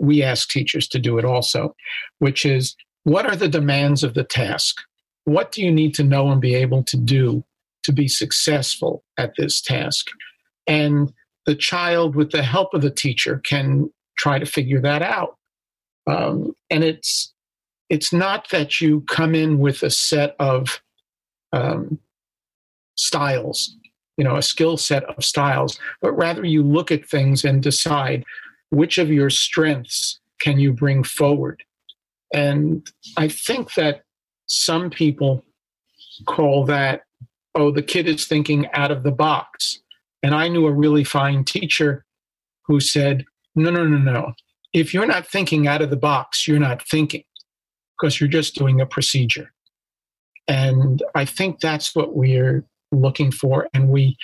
we 0.00 0.22
ask 0.22 0.48
teachers 0.48 0.88
to 0.88 0.98
do 0.98 1.18
it 1.18 1.24
also 1.24 1.74
which 2.18 2.44
is 2.44 2.76
what 3.04 3.26
are 3.26 3.36
the 3.36 3.48
demands 3.48 4.04
of 4.04 4.14
the 4.14 4.24
task? 4.24 4.82
What 5.24 5.52
do 5.52 5.62
you 5.62 5.72
need 5.72 5.94
to 5.94 6.04
know 6.04 6.30
and 6.30 6.40
be 6.40 6.54
able 6.54 6.82
to 6.84 6.96
do 6.96 7.42
to 7.84 7.92
be 7.92 8.06
successful 8.06 9.02
at 9.16 9.32
this 9.38 9.62
task? 9.62 10.08
And 10.66 11.12
the 11.46 11.54
child 11.54 12.14
with 12.14 12.32
the 12.32 12.42
help 12.42 12.74
of 12.74 12.82
the 12.82 12.90
teacher 12.90 13.40
can 13.42 13.90
try 14.18 14.38
to 14.38 14.44
figure 14.44 14.80
that 14.82 15.00
out. 15.00 15.36
Um, 16.06 16.54
and 16.68 16.84
it's 16.84 17.32
it's 17.88 18.12
not 18.12 18.50
that 18.50 18.80
you 18.80 19.00
come 19.02 19.34
in 19.34 19.58
with 19.58 19.82
a 19.82 19.90
set 19.90 20.36
of 20.38 20.82
um, 21.52 21.98
styles, 22.96 23.76
you 24.16 24.24
know, 24.24 24.36
a 24.36 24.42
skill 24.42 24.76
set 24.76 25.04
of 25.04 25.24
styles, 25.24 25.78
but 26.00 26.12
rather 26.12 26.44
you 26.44 26.62
look 26.62 26.90
at 26.90 27.08
things 27.08 27.44
and 27.44 27.62
decide 27.62 28.24
which 28.70 28.98
of 28.98 29.10
your 29.10 29.30
strengths 29.30 30.20
can 30.40 30.58
you 30.58 30.72
bring 30.72 31.02
forward. 31.02 31.62
And 32.34 32.90
I 33.16 33.28
think 33.28 33.74
that 33.74 34.02
some 34.46 34.90
people 34.90 35.44
call 36.26 36.64
that, 36.66 37.02
oh, 37.54 37.70
the 37.70 37.82
kid 37.82 38.06
is 38.08 38.26
thinking 38.26 38.66
out 38.72 38.90
of 38.90 39.02
the 39.02 39.12
box. 39.12 39.80
And 40.22 40.34
I 40.34 40.48
knew 40.48 40.66
a 40.66 40.72
really 40.72 41.04
fine 41.04 41.44
teacher 41.44 42.04
who 42.66 42.80
said, 42.80 43.24
no, 43.54 43.70
no, 43.70 43.84
no, 43.84 43.98
no. 43.98 44.32
If 44.72 44.92
you're 44.92 45.06
not 45.06 45.26
thinking 45.26 45.66
out 45.66 45.80
of 45.80 45.90
the 45.90 45.96
box, 45.96 46.46
you're 46.46 46.58
not 46.58 46.86
thinking 46.86 47.24
because 47.98 48.20
you're 48.20 48.28
just 48.28 48.54
doing 48.54 48.80
a 48.80 48.86
procedure. 48.86 49.52
And 50.48 51.02
I 51.14 51.24
think 51.24 51.60
that's 51.60 51.94
what 51.94 52.16
we're 52.16 52.64
looking 52.90 53.30
for. 53.30 53.68
And 53.74 53.90
we 53.90 54.16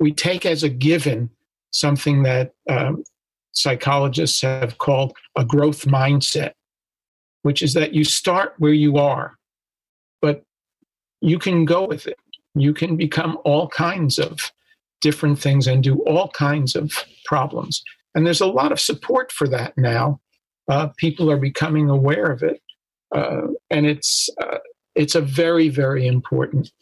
we 0.00 0.12
take 0.12 0.44
as 0.44 0.62
a 0.62 0.68
given 0.68 1.30
something 1.70 2.22
that 2.22 2.52
um, 2.68 3.04
psychologists 3.52 4.40
have 4.42 4.78
called 4.78 5.16
a 5.36 5.44
growth 5.44 5.86
mindset, 5.86 6.52
which 7.42 7.62
is 7.62 7.74
that 7.74 7.94
you 7.94 8.04
start 8.04 8.54
where 8.58 8.72
you 8.72 8.98
are, 8.98 9.36
but 10.20 10.42
you 11.20 11.38
can 11.38 11.64
go 11.64 11.86
with 11.86 12.06
it. 12.06 12.18
You 12.54 12.74
can 12.74 12.96
become 12.96 13.38
all 13.44 13.68
kinds 13.68 14.18
of 14.18 14.52
different 15.00 15.38
things 15.38 15.66
and 15.66 15.82
do 15.82 15.98
all 16.00 16.28
kinds 16.28 16.74
of 16.74 16.92
problems. 17.24 17.82
And 18.14 18.26
there's 18.26 18.40
a 18.40 18.46
lot 18.46 18.72
of 18.72 18.80
support 18.80 19.30
for 19.32 19.48
that 19.48 19.76
now. 19.76 20.20
Uh, 20.68 20.88
people 20.96 21.30
are 21.30 21.36
becoming 21.36 21.88
aware 21.88 22.26
of 22.26 22.42
it. 22.42 22.60
Uh, 23.14 23.48
and 23.70 23.86
it's 23.86 24.28
uh, 24.42 24.58
it's 24.96 25.14
a 25.14 25.20
very, 25.20 25.68
very 25.68 26.06
important 26.06 26.72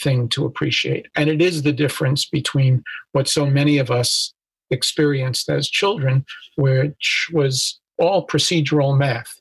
thing 0.00 0.28
to 0.30 0.46
appreciate. 0.46 1.08
And 1.16 1.28
it 1.28 1.42
is 1.42 1.62
the 1.62 1.72
difference 1.72 2.24
between 2.24 2.84
what 3.12 3.28
so 3.28 3.44
many 3.44 3.78
of 3.78 3.90
us 3.90 4.32
experienced 4.70 5.48
as 5.50 5.68
children, 5.68 6.24
which 6.56 7.28
was 7.32 7.80
all 7.98 8.26
procedural 8.26 8.96
math. 8.96 9.40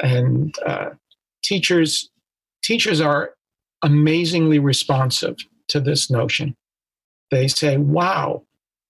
And 0.00 0.54
uh, 0.66 0.90
teachers, 1.42 2.10
teachers 2.62 3.00
are 3.00 3.34
amazingly 3.82 4.58
responsive 4.58 5.36
to 5.68 5.80
this 5.80 6.10
notion. 6.10 6.56
They 7.30 7.46
say, 7.48 7.76
wow, 7.76 8.42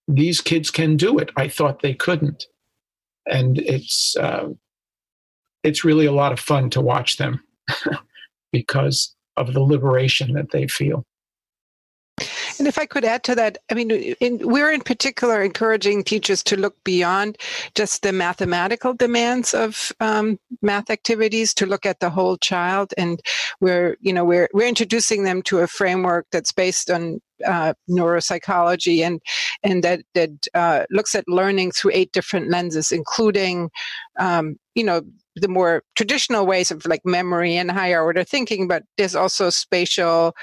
these 0.09 0.41
kids 0.41 0.71
can 0.71 0.97
do 0.97 1.19
it. 1.19 1.31
I 1.37 1.49
thought 1.49 1.83
they 1.83 1.95
couldn't. 1.95 2.47
And 3.27 3.59
it's, 3.59 4.17
uh, 4.17 4.49
it's 5.63 5.85
really 5.85 6.07
a 6.07 6.13
lot 6.13 6.33
of 6.33 6.41
fun 6.41 6.71
to 6.71 6.81
watch 6.81 7.19
them. 7.19 7.43
because 8.61 9.15
of 9.37 9.53
the 9.53 9.61
liberation 9.61 10.33
that 10.33 10.51
they 10.53 10.67
feel. 10.67 11.05
And 12.59 12.67
if 12.67 12.79
I 12.79 12.87
could 12.87 13.05
add 13.05 13.23
to 13.25 13.35
that, 13.35 13.59
I 13.71 13.75
mean, 13.75 13.91
in, 13.91 14.39
we're 14.49 14.71
in 14.71 14.81
particular 14.81 15.43
encouraging 15.43 16.05
teachers 16.05 16.43
to 16.45 16.57
look 16.57 16.75
beyond 16.85 17.37
just 17.75 18.03
the 18.03 18.13
mathematical 18.13 18.95
demands 18.95 19.53
of 19.53 19.93
um, 20.01 20.39
math 20.63 20.89
activities, 20.89 21.53
to 21.55 21.67
look 21.67 21.85
at 21.85 22.01
the 22.01 22.09
whole 22.09 22.39
child, 22.39 22.95
and 22.97 23.21
we're, 23.61 23.99
you 24.01 24.13
know, 24.15 24.25
we're 24.25 24.49
we're 24.55 24.67
introducing 24.67 25.25
them 25.25 25.43
to 25.43 25.59
a 25.59 25.67
framework 25.67 26.27
that's 26.33 26.53
based 26.53 26.91
on 26.91 27.21
uh, 27.45 27.75
neuropsychology 27.91 29.05
and 29.07 29.21
and 29.63 29.85
that 29.85 30.01
that 30.15 30.31
uh, 30.55 30.85
looks 30.89 31.15
at 31.15 31.29
learning 31.29 31.73
through 31.73 31.91
eight 31.93 32.13
different 32.13 32.49
lenses, 32.49 32.93
including, 32.93 33.69
um, 34.19 34.57
you 34.75 34.85
know, 34.85 35.03
the 35.37 35.49
more 35.49 35.83
traditional 35.95 36.47
ways 36.47 36.71
of 36.71 36.87
like 36.87 37.03
memory 37.05 37.57
and 37.57 37.71
higher 37.71 38.03
order 38.03 38.25
thinking, 38.25 38.67
but 38.67 38.83
there's 38.97 39.15
also 39.15 39.51
spatial 39.51 40.35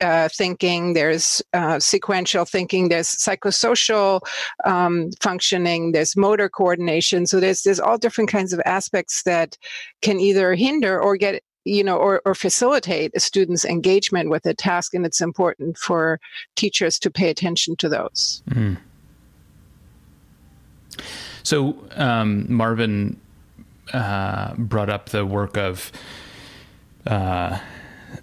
uh, 0.00 0.28
thinking, 0.28 0.92
there's 0.92 1.42
uh, 1.54 1.78
sequential 1.80 2.44
thinking, 2.44 2.88
there's 2.88 3.08
psychosocial 3.08 4.20
um, 4.64 5.10
functioning, 5.22 5.92
there's 5.92 6.16
motor 6.16 6.48
coordination. 6.48 7.26
So 7.26 7.40
there's 7.40 7.62
there's 7.62 7.80
all 7.80 7.96
different 7.98 8.30
kinds 8.30 8.52
of 8.52 8.60
aspects 8.66 9.22
that 9.24 9.56
can 10.02 10.20
either 10.20 10.54
hinder 10.54 11.00
or 11.00 11.16
get 11.16 11.42
you 11.64 11.82
know 11.82 11.96
or, 11.96 12.22
or 12.24 12.34
facilitate 12.34 13.10
a 13.14 13.20
student's 13.20 13.64
engagement 13.64 14.30
with 14.30 14.46
a 14.46 14.54
task 14.54 14.94
and 14.94 15.04
it's 15.04 15.20
important 15.20 15.76
for 15.76 16.20
teachers 16.54 16.98
to 17.00 17.10
pay 17.10 17.28
attention 17.28 17.74
to 17.76 17.88
those 17.88 18.42
mm. 18.50 18.76
so 21.42 21.76
um, 21.96 22.46
marvin 22.48 23.20
uh, 23.92 24.54
brought 24.54 24.90
up 24.90 25.10
the 25.10 25.24
work 25.24 25.56
of. 25.56 25.92
Uh, 27.06 27.58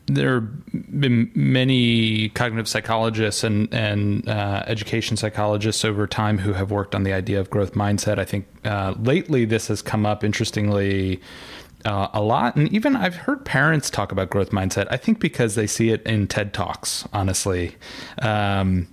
there 0.08 0.42
have 0.42 1.00
been 1.00 1.32
many 1.36 2.30
cognitive 2.30 2.68
psychologists 2.68 3.44
and 3.44 3.74
and 3.74 4.28
uh, 4.28 4.64
education 4.68 5.18
psychologists 5.18 5.86
over 5.86 6.08
time 6.08 6.38
who 6.38 6.54
have 6.54 6.72
worked 6.72 6.96
on 6.96 7.04
the 7.04 7.14
idea 7.14 7.40
of 7.40 7.50
growth 7.50 7.74
mindset. 7.74 8.18
I 8.20 8.26
think 8.26 8.48
uh, 8.66 8.96
lately 9.00 9.46
this 9.46 9.68
has 9.68 9.82
come 9.82 10.06
up 10.06 10.24
interestingly 10.24 11.22
uh, 11.86 12.08
a 12.14 12.22
lot, 12.22 12.56
and 12.56 12.72
even 12.74 12.96
I've 12.96 13.16
heard 13.16 13.46
parents 13.46 13.90
talk 13.90 14.12
about 14.12 14.30
growth 14.30 14.52
mindset. 14.52 14.88
I 14.90 14.98
think 14.98 15.20
because 15.20 15.56
they 15.56 15.68
see 15.68 15.90
it 15.90 16.02
in 16.04 16.28
TED 16.28 16.54
talks, 16.54 17.08
honestly. 17.14 17.76
Um, 18.20 18.88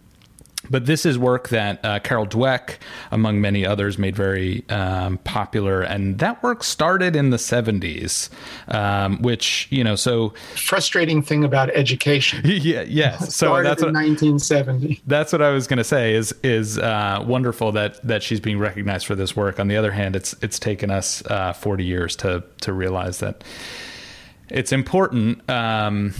but 0.70 0.86
this 0.86 1.04
is 1.04 1.18
work 1.18 1.48
that 1.48 1.84
uh, 1.84 1.98
Carol 1.98 2.26
Dweck, 2.26 2.76
among 3.10 3.40
many 3.40 3.66
others, 3.66 3.98
made 3.98 4.14
very 4.14 4.64
um, 4.68 5.18
popular, 5.18 5.82
and 5.82 6.18
that 6.20 6.42
work 6.42 6.62
started 6.62 7.16
in 7.16 7.30
the 7.30 7.36
'70s. 7.36 8.30
Um, 8.68 9.20
which 9.20 9.66
you 9.70 9.82
know, 9.82 9.96
so 9.96 10.32
frustrating 10.54 11.22
thing 11.22 11.44
about 11.44 11.70
education. 11.70 12.42
yeah, 12.44 12.82
yes. 12.82 13.34
So 13.34 13.62
that's 13.62 13.82
what 13.82 13.92
1970. 13.92 15.02
That's 15.06 15.32
what 15.32 15.42
I 15.42 15.50
was 15.50 15.66
going 15.66 15.78
to 15.78 15.84
say. 15.84 16.14
Is 16.14 16.34
is 16.42 16.78
uh, 16.78 17.24
wonderful 17.26 17.72
that 17.72 18.02
that 18.06 18.22
she's 18.22 18.40
being 18.40 18.58
recognized 18.58 19.06
for 19.06 19.14
this 19.14 19.34
work. 19.34 19.58
On 19.58 19.68
the 19.68 19.76
other 19.76 19.90
hand, 19.90 20.14
it's 20.14 20.34
it's 20.40 20.58
taken 20.58 20.90
us 20.90 21.24
uh, 21.26 21.52
40 21.52 21.84
years 21.84 22.16
to 22.16 22.44
to 22.60 22.72
realize 22.72 23.18
that 23.18 23.42
it's 24.48 24.72
important. 24.72 25.48
Um, 25.50 26.14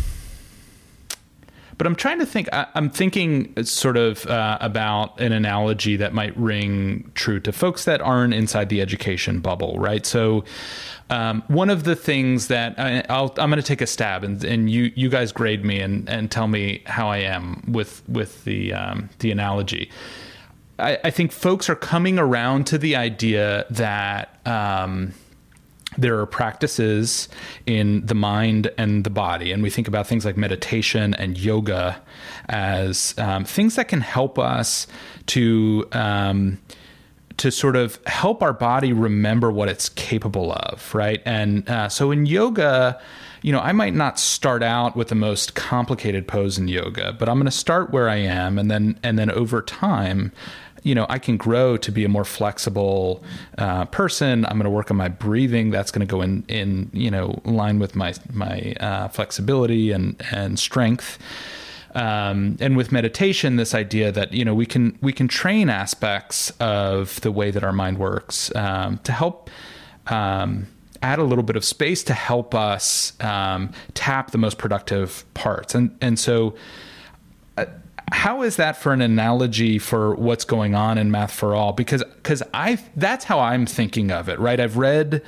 but 1.81 1.87
I'm 1.87 1.97
trying 1.97 2.19
to 2.19 2.27
think. 2.27 2.47
I, 2.53 2.67
am 2.75 2.91
thinking 2.91 3.65
sort 3.65 3.97
of 3.97 4.27
uh, 4.27 4.59
about 4.61 5.19
an 5.19 5.33
analogy 5.33 5.97
that 5.97 6.13
might 6.13 6.37
ring 6.37 7.11
true 7.15 7.41
to 7.41 7.53
folks 7.53 7.87
that 7.87 8.03
aren't 8.03 8.35
inside 8.35 8.69
the 8.69 8.83
education 8.83 9.41
bubble, 9.41 9.79
right? 9.79 10.05
So. 10.05 10.45
Um, 11.09 11.43
one 11.49 11.71
of 11.71 11.83
the 11.83 11.97
things 11.97 12.47
that 12.47 12.79
I, 12.79 13.03
am 13.09 13.33
going 13.35 13.57
to 13.57 13.63
take 13.63 13.81
a 13.81 13.87
stab, 13.87 14.23
and, 14.23 14.45
and, 14.45 14.71
you 14.71 14.93
you 14.95 15.09
guys 15.09 15.33
grade 15.33 15.65
me 15.65 15.81
and, 15.81 16.09
and 16.09 16.31
tell 16.31 16.47
me 16.47 16.85
how 16.87 17.09
I 17.09 17.17
am 17.17 17.65
with 17.67 18.09
with 18.09 18.45
the 18.45 18.73
um, 18.75 19.09
the 19.19 19.33
analogy. 19.33 19.91
I, 20.79 20.99
I, 21.03 21.11
think 21.11 21.33
folks 21.33 21.69
are 21.69 21.75
coming 21.75 22.17
around 22.17 22.69
to 22.69 22.79
the 22.79 22.95
idea 22.95 23.67
that 23.71 24.39
um, 24.47 25.15
there 25.99 26.19
are 26.21 26.27
practices 26.27 27.29
in 27.67 28.05
the 28.07 28.15
mind 28.15 28.71
and 28.79 29.05
the 29.05 29.11
body, 29.11 29.53
and 29.53 29.63
we 29.63 29.71
think 29.71 29.89
about 29.89 30.07
things 30.07 30.25
like 30.25 30.37
meditation 30.37 31.15
and 31.15 31.37
yoga 31.39 32.01
as 32.49 33.15
um, 33.19 33.45
things 33.45 33.77
that 33.77 33.89
can 33.89 34.01
help 34.01 34.39
us 34.39 34.87
to 35.27 35.87
um, 35.93 36.59
to 37.41 37.51
sort 37.51 37.75
of 37.75 37.99
help 38.07 38.43
our 38.43 38.53
body 38.53 38.93
remember 38.93 39.51
what 39.51 39.69
it's 39.69 39.89
capable 39.89 40.53
of, 40.53 40.95
right? 40.95 41.23
And 41.25 41.67
uh, 41.71 41.89
so 41.89 42.11
in 42.11 42.27
yoga, 42.27 43.01
you 43.41 43.51
know, 43.51 43.61
I 43.61 43.73
might 43.73 43.95
not 43.95 44.19
start 44.19 44.63
out 44.63 44.95
with 44.95 45.09
the 45.09 45.15
most 45.15 45.55
complicated 45.55 46.29
pose 46.29 46.59
in 46.59 46.69
yoga, 46.69 47.15
but 47.15 47.31
I'm 47.31 47.37
going 47.37 47.47
to 47.47 47.51
start 47.51 47.91
where 47.91 48.11
I 48.11 48.17
am, 48.17 48.59
and 48.59 48.71
then 48.71 48.99
and 49.03 49.19
then 49.19 49.31
over 49.31 49.63
time, 49.63 50.33
you 50.83 50.95
know, 50.95 51.07
I 51.09 51.19
can 51.19 51.37
grow 51.37 51.77
to 51.77 51.93
be 51.93 52.05
a 52.05 52.09
more 52.09 52.25
flexible 52.25 53.23
uh, 53.59 53.85
person. 53.87 54.45
I'm 54.47 54.53
going 54.53 54.65
to 54.65 54.71
work 54.71 54.91
on 54.91 54.97
my 54.97 55.09
breathing. 55.09 55.71
That's 55.71 55.91
going 55.91 56.07
to 56.07 56.11
go 56.11 56.23
in, 56.23 56.45
in 56.49 56.91
you 56.93 57.11
know, 57.11 57.41
line 57.45 57.79
with 57.79 57.97
my 57.97 58.15
my 58.33 58.75
uh, 58.81 59.09
flexibility 59.09 59.93
and 59.93 60.21
and 60.33 60.59
strength. 60.59 61.19
Um, 61.95 62.57
and 62.61 62.77
with 62.77 62.93
meditation, 62.93 63.57
this 63.57 63.75
idea 63.75 64.13
that 64.13 64.33
you 64.33 64.45
know 64.45 64.55
we 64.55 64.67
can 64.67 64.97
we 65.01 65.13
can 65.13 65.29
train 65.29 65.69
aspects 65.69 66.51
of 66.61 67.21
the 67.23 67.33
way 67.33 67.51
that 67.51 67.65
our 67.65 67.73
mind 67.73 67.99
works 67.99 68.55
um, 68.55 68.99
to 68.99 69.13
help. 69.13 69.51
Um, 70.07 70.67
add 71.03 71.19
a 71.19 71.25
little 71.25 71.45
bit 71.45 71.57
of 71.57 71.65
space 71.65 72.05
to 72.05 72.13
help 72.13 72.55
us 72.55 73.19
um, 73.21 73.73
tap 73.95 74.33
the 74.33 74.39
most 74.39 74.59
productive 74.59 75.25
parts, 75.35 75.75
and 75.75 75.97
and 76.01 76.19
so 76.19 76.55
how 78.13 78.43
is 78.43 78.57
that 78.57 78.77
for 78.77 78.93
an 78.93 79.01
analogy 79.01 79.79
for 79.79 80.15
what's 80.15 80.45
going 80.45 80.75
on 80.75 80.99
in 80.99 81.11
math 81.11 81.33
for 81.33 81.55
all? 81.55 81.73
Because 81.73 82.03
because 82.17 82.43
i 82.53 82.79
that's 82.97 83.25
how 83.25 83.39
i'm 83.41 83.67
thinking 83.67 84.11
of 84.11 84.29
it 84.29 84.39
right? 84.39 84.61
I've 84.61 84.77
read 84.77 85.23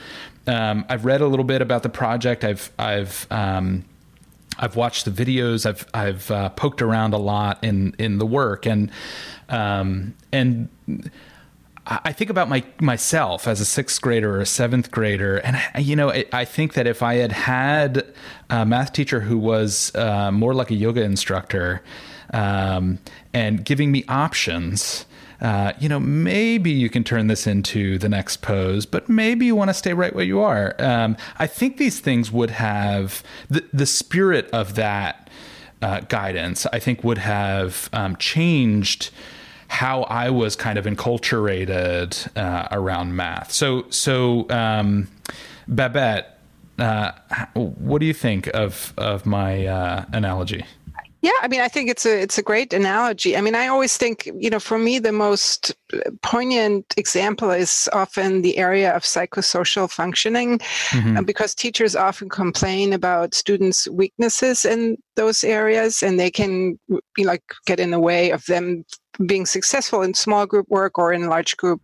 um, 0.47 0.85
i've 0.89 1.05
read 1.05 1.21
a 1.21 1.27
little 1.27 1.45
bit 1.45 1.63
about 1.63 1.83
the 1.83 1.89
project. 1.89 2.45
I've 2.45 2.71
i've 2.79 3.27
um, 3.31 3.85
I've 4.59 4.77
watched 4.77 5.05
the 5.05 5.11
videos. 5.11 5.67
I've 5.67 5.87
I've 5.95 6.31
uh, 6.31 6.49
poked 6.51 6.83
around 6.83 7.15
a 7.15 7.19
lot 7.19 7.63
in 7.63 7.95
in 7.99 8.19
the 8.19 8.27
work, 8.27 8.67
and 8.67 8.91
um, 9.49 10.15
and 10.33 10.69
I 11.87 12.13
think 12.13 12.31
about 12.31 12.49
my 12.49 12.63
myself 12.81 13.49
as 13.49 13.61
a 13.61 13.65
sixth 13.65 14.01
grader 14.01 14.37
or 14.37 14.41
a 14.41 14.47
seventh 14.47 14.91
grader, 14.91 15.39
and 15.39 15.59
you 15.85 15.97
know, 15.97 16.11
I 16.33 16.45
think 16.45 16.75
that 16.75 16.87
if 16.87 17.03
I 17.03 17.15
had 17.15 17.33
had 17.33 18.07
a 18.51 18.67
math 18.67 18.93
teacher 18.93 19.21
who 19.21 19.39
was 19.39 19.95
uh, 19.95 20.31
more 20.31 20.55
like 20.55 20.71
a 20.71 20.75
yoga 20.75 21.03
instructor, 21.03 21.83
um, 22.33 22.99
and 23.33 23.65
giving 23.65 23.93
me 23.93 24.05
options. 24.09 25.07
Uh, 25.41 25.73
you 25.81 25.89
know, 25.89 25.99
maybe 25.99 26.71
you 26.71 26.89
can 26.89 27.03
turn 27.03 27.27
this 27.27 27.49
into 27.49 27.99
the 27.99 28.09
next 28.09 28.43
pose, 28.43 28.87
but 28.87 29.09
maybe 29.09 29.45
you 29.45 29.57
want 29.57 29.69
to 29.69 29.75
stay 29.75 29.93
right 29.93 30.15
where 30.15 30.25
you 30.25 30.39
are. 30.39 30.77
Um, 30.79 31.17
I 31.39 31.49
think 31.49 31.79
these 31.79 31.99
things 31.99 32.31
would 32.31 32.51
have 32.51 33.25
the, 33.51 33.65
the 33.73 33.87
spirit 33.87 34.49
of 34.53 34.77
that 34.77 35.29
uh, 35.83 36.01
guidance, 36.01 36.65
I 36.67 36.79
think, 36.79 37.03
would 37.03 37.19
have 37.19 37.91
um, 37.93 38.15
changed 38.17 39.11
how 39.67 40.03
I 40.03 40.31
was 40.31 40.55
kind 40.55 40.79
of 40.79 40.85
enculturated 40.85 42.29
uh, 42.37 42.69
around 42.71 43.17
math. 43.17 43.51
So, 43.51 43.87
so 43.89 44.49
um, 44.49 45.09
Babette, 45.67 46.39
uh, 46.79 47.13
what 47.55 47.99
do 47.99 48.07
you 48.07 48.15
think 48.15 48.49
of 48.49 48.93
of 48.97 49.27
my 49.27 49.67
uh, 49.67 50.05
analogy? 50.13 50.65
Yeah, 51.23 51.31
I 51.41 51.47
mean, 51.47 51.61
I 51.61 51.69
think 51.69 51.89
it's 51.89 52.05
a 52.05 52.21
it's 52.21 52.37
a 52.37 52.43
great 52.43 52.73
analogy. 52.73 53.37
I 53.37 53.41
mean, 53.41 53.55
I 53.55 53.69
always 53.69 53.97
think, 53.97 54.29
you 54.37 54.51
know, 54.51 54.59
for 54.59 54.77
me, 54.77 54.99
the 54.99 55.13
most 55.13 55.73
poignant 56.23 56.95
example 56.97 57.53
is 57.53 57.89
often 57.93 58.43
the 58.43 58.59
area 58.59 58.93
of 58.93 59.05
psychosocial 59.05 59.89
functioning, 59.89 60.59
mm-hmm. 60.59 61.19
Uh, 61.19 61.23
because 61.23 61.55
teachers 61.55 61.95
often 61.95 62.29
complain 62.29 62.93
about 62.93 63.35
students' 63.35 63.87
weaknesses 63.89 64.65
in 64.65 64.97
those 65.15 65.45
areas, 65.45 66.03
and 66.03 66.19
they 66.19 66.31
can, 66.31 66.77
you 67.17 67.25
like, 67.25 67.45
get 67.67 67.79
in 67.79 67.93
the 67.93 68.01
way 68.01 68.31
of 68.31 68.45
them 68.47 68.85
being 69.27 69.47
successful 69.47 70.03
in 70.03 70.15
small 70.15 70.47
group 70.47 70.67
work 70.71 70.99
or 70.99 71.13
in 71.13 71.29
large 71.29 71.57
group 71.57 71.81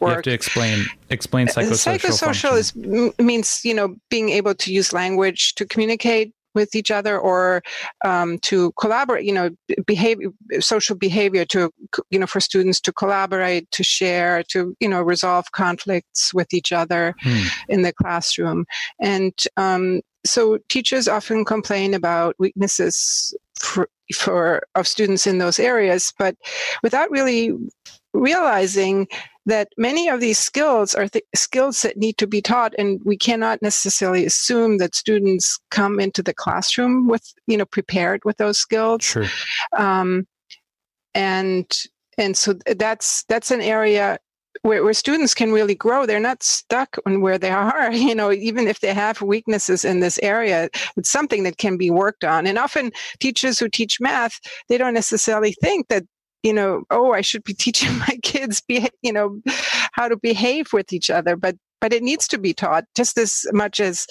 work. 0.00 0.10
You 0.10 0.14
have 0.14 0.22
to 0.22 0.32
explain 0.32 0.86
explain 1.10 1.48
uh, 1.48 1.52
psychosocial. 1.52 1.98
Psychosocial 1.98 2.56
is, 2.56 2.74
means 3.18 3.64
you 3.64 3.74
know 3.74 3.96
being 4.08 4.30
able 4.30 4.54
to 4.54 4.72
use 4.72 4.92
language 4.92 5.54
to 5.56 5.66
communicate 5.66 6.32
with 6.54 6.74
each 6.74 6.90
other 6.90 7.18
or 7.18 7.62
um, 8.04 8.38
to 8.40 8.72
collaborate 8.72 9.24
you 9.24 9.32
know 9.32 9.50
behavior 9.86 10.30
social 10.60 10.96
behavior 10.96 11.44
to 11.44 11.70
you 12.10 12.18
know 12.18 12.26
for 12.26 12.40
students 12.40 12.80
to 12.80 12.92
collaborate 12.92 13.70
to 13.70 13.82
share 13.82 14.42
to 14.44 14.74
you 14.80 14.88
know 14.88 15.02
resolve 15.02 15.50
conflicts 15.52 16.32
with 16.34 16.52
each 16.52 16.72
other 16.72 17.14
hmm. 17.20 17.46
in 17.68 17.82
the 17.82 17.92
classroom 17.92 18.64
and 19.00 19.32
um, 19.56 20.00
so 20.26 20.58
teachers 20.68 21.08
often 21.08 21.44
complain 21.44 21.94
about 21.94 22.34
weaknesses 22.38 23.34
for, 23.60 23.88
for 24.14 24.62
of 24.74 24.86
students 24.86 25.26
in 25.26 25.38
those 25.38 25.58
areas 25.58 26.12
but 26.18 26.34
without 26.82 27.10
really 27.10 27.52
realizing 28.14 29.06
that 29.48 29.68
many 29.78 30.08
of 30.08 30.20
these 30.20 30.38
skills 30.38 30.94
are 30.94 31.08
th- 31.08 31.24
skills 31.34 31.80
that 31.80 31.96
need 31.96 32.18
to 32.18 32.26
be 32.26 32.42
taught 32.42 32.74
and 32.78 33.00
we 33.04 33.16
cannot 33.16 33.62
necessarily 33.62 34.26
assume 34.26 34.76
that 34.76 34.94
students 34.94 35.58
come 35.70 35.98
into 35.98 36.22
the 36.22 36.34
classroom 36.34 37.08
with 37.08 37.24
you 37.46 37.56
know 37.56 37.64
prepared 37.64 38.20
with 38.24 38.36
those 38.36 38.58
skills. 38.58 39.02
Sure. 39.02 39.24
um, 39.76 40.26
and 41.14 41.66
and 42.18 42.36
so 42.36 42.54
that's 42.76 43.24
that's 43.24 43.50
an 43.50 43.62
area 43.62 44.18
where, 44.62 44.82
where 44.84 44.92
students 44.92 45.34
can 45.34 45.52
really 45.52 45.74
grow. 45.74 46.04
They're 46.04 46.20
not 46.20 46.42
stuck 46.42 46.96
on 47.06 47.22
where 47.22 47.38
they 47.38 47.50
are 47.50 47.90
you 48.10 48.14
know 48.14 48.30
even 48.30 48.68
if 48.68 48.80
they 48.80 48.92
have 48.92 49.22
weaknesses 49.22 49.82
in 49.82 50.00
this 50.00 50.18
area 50.22 50.68
it's 50.98 51.10
something 51.10 51.42
that 51.44 51.56
can 51.56 51.78
be 51.78 51.90
worked 51.90 52.22
on. 52.22 52.46
And 52.46 52.58
often 52.58 52.92
teachers 53.18 53.58
who 53.58 53.70
teach 53.70 53.98
math 53.98 54.38
they 54.68 54.76
don't 54.76 54.94
necessarily 54.94 55.54
think 55.62 55.88
that 55.88 56.04
you 56.42 56.52
know 56.52 56.82
oh 56.90 57.12
i 57.12 57.20
should 57.20 57.44
be 57.44 57.54
teaching 57.64 57.96
my 57.98 58.18
kids 58.22 58.60
be 58.60 58.88
you 59.02 59.12
know 59.12 59.40
how 59.92 60.08
to 60.08 60.16
behave 60.16 60.72
with 60.72 60.92
each 60.92 61.10
other 61.10 61.36
but 61.36 61.56
but 61.80 61.92
it 61.92 62.02
needs 62.02 62.26
to 62.28 62.38
be 62.38 62.52
taught 62.52 62.84
just 62.96 63.18
as 63.18 63.46
much 63.52 63.80
as 63.80 64.06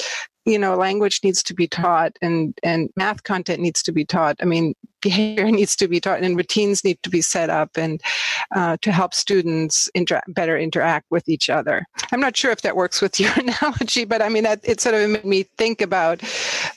you 0.45 0.57
know 0.57 0.75
language 0.75 1.19
needs 1.23 1.43
to 1.43 1.53
be 1.53 1.67
taught 1.67 2.13
and 2.21 2.57
and 2.63 2.89
math 2.95 3.23
content 3.23 3.61
needs 3.61 3.83
to 3.83 3.91
be 3.91 4.05
taught. 4.05 4.37
I 4.41 4.45
mean 4.45 4.73
behavior 5.01 5.51
needs 5.51 5.75
to 5.75 5.87
be 5.87 5.99
taught 5.99 6.23
and 6.23 6.37
routines 6.37 6.83
need 6.83 6.97
to 7.03 7.09
be 7.09 7.21
set 7.21 7.49
up 7.49 7.71
and 7.75 8.01
uh, 8.55 8.77
to 8.81 8.91
help 8.91 9.13
students 9.13 9.89
better 10.29 10.57
interact 10.57 11.05
with 11.11 11.27
each 11.27 11.49
other. 11.49 11.85
I'm 12.11 12.19
not 12.19 12.35
sure 12.35 12.51
if 12.51 12.61
that 12.61 12.75
works 12.75 13.01
with 13.01 13.19
your 13.19 13.33
analogy 13.33 14.05
but 14.05 14.21
i 14.21 14.29
mean 14.29 14.43
that 14.43 14.59
it 14.63 14.79
sort 14.79 14.95
of 14.95 15.09
made 15.09 15.25
me 15.25 15.43
think 15.57 15.81
about 15.81 16.21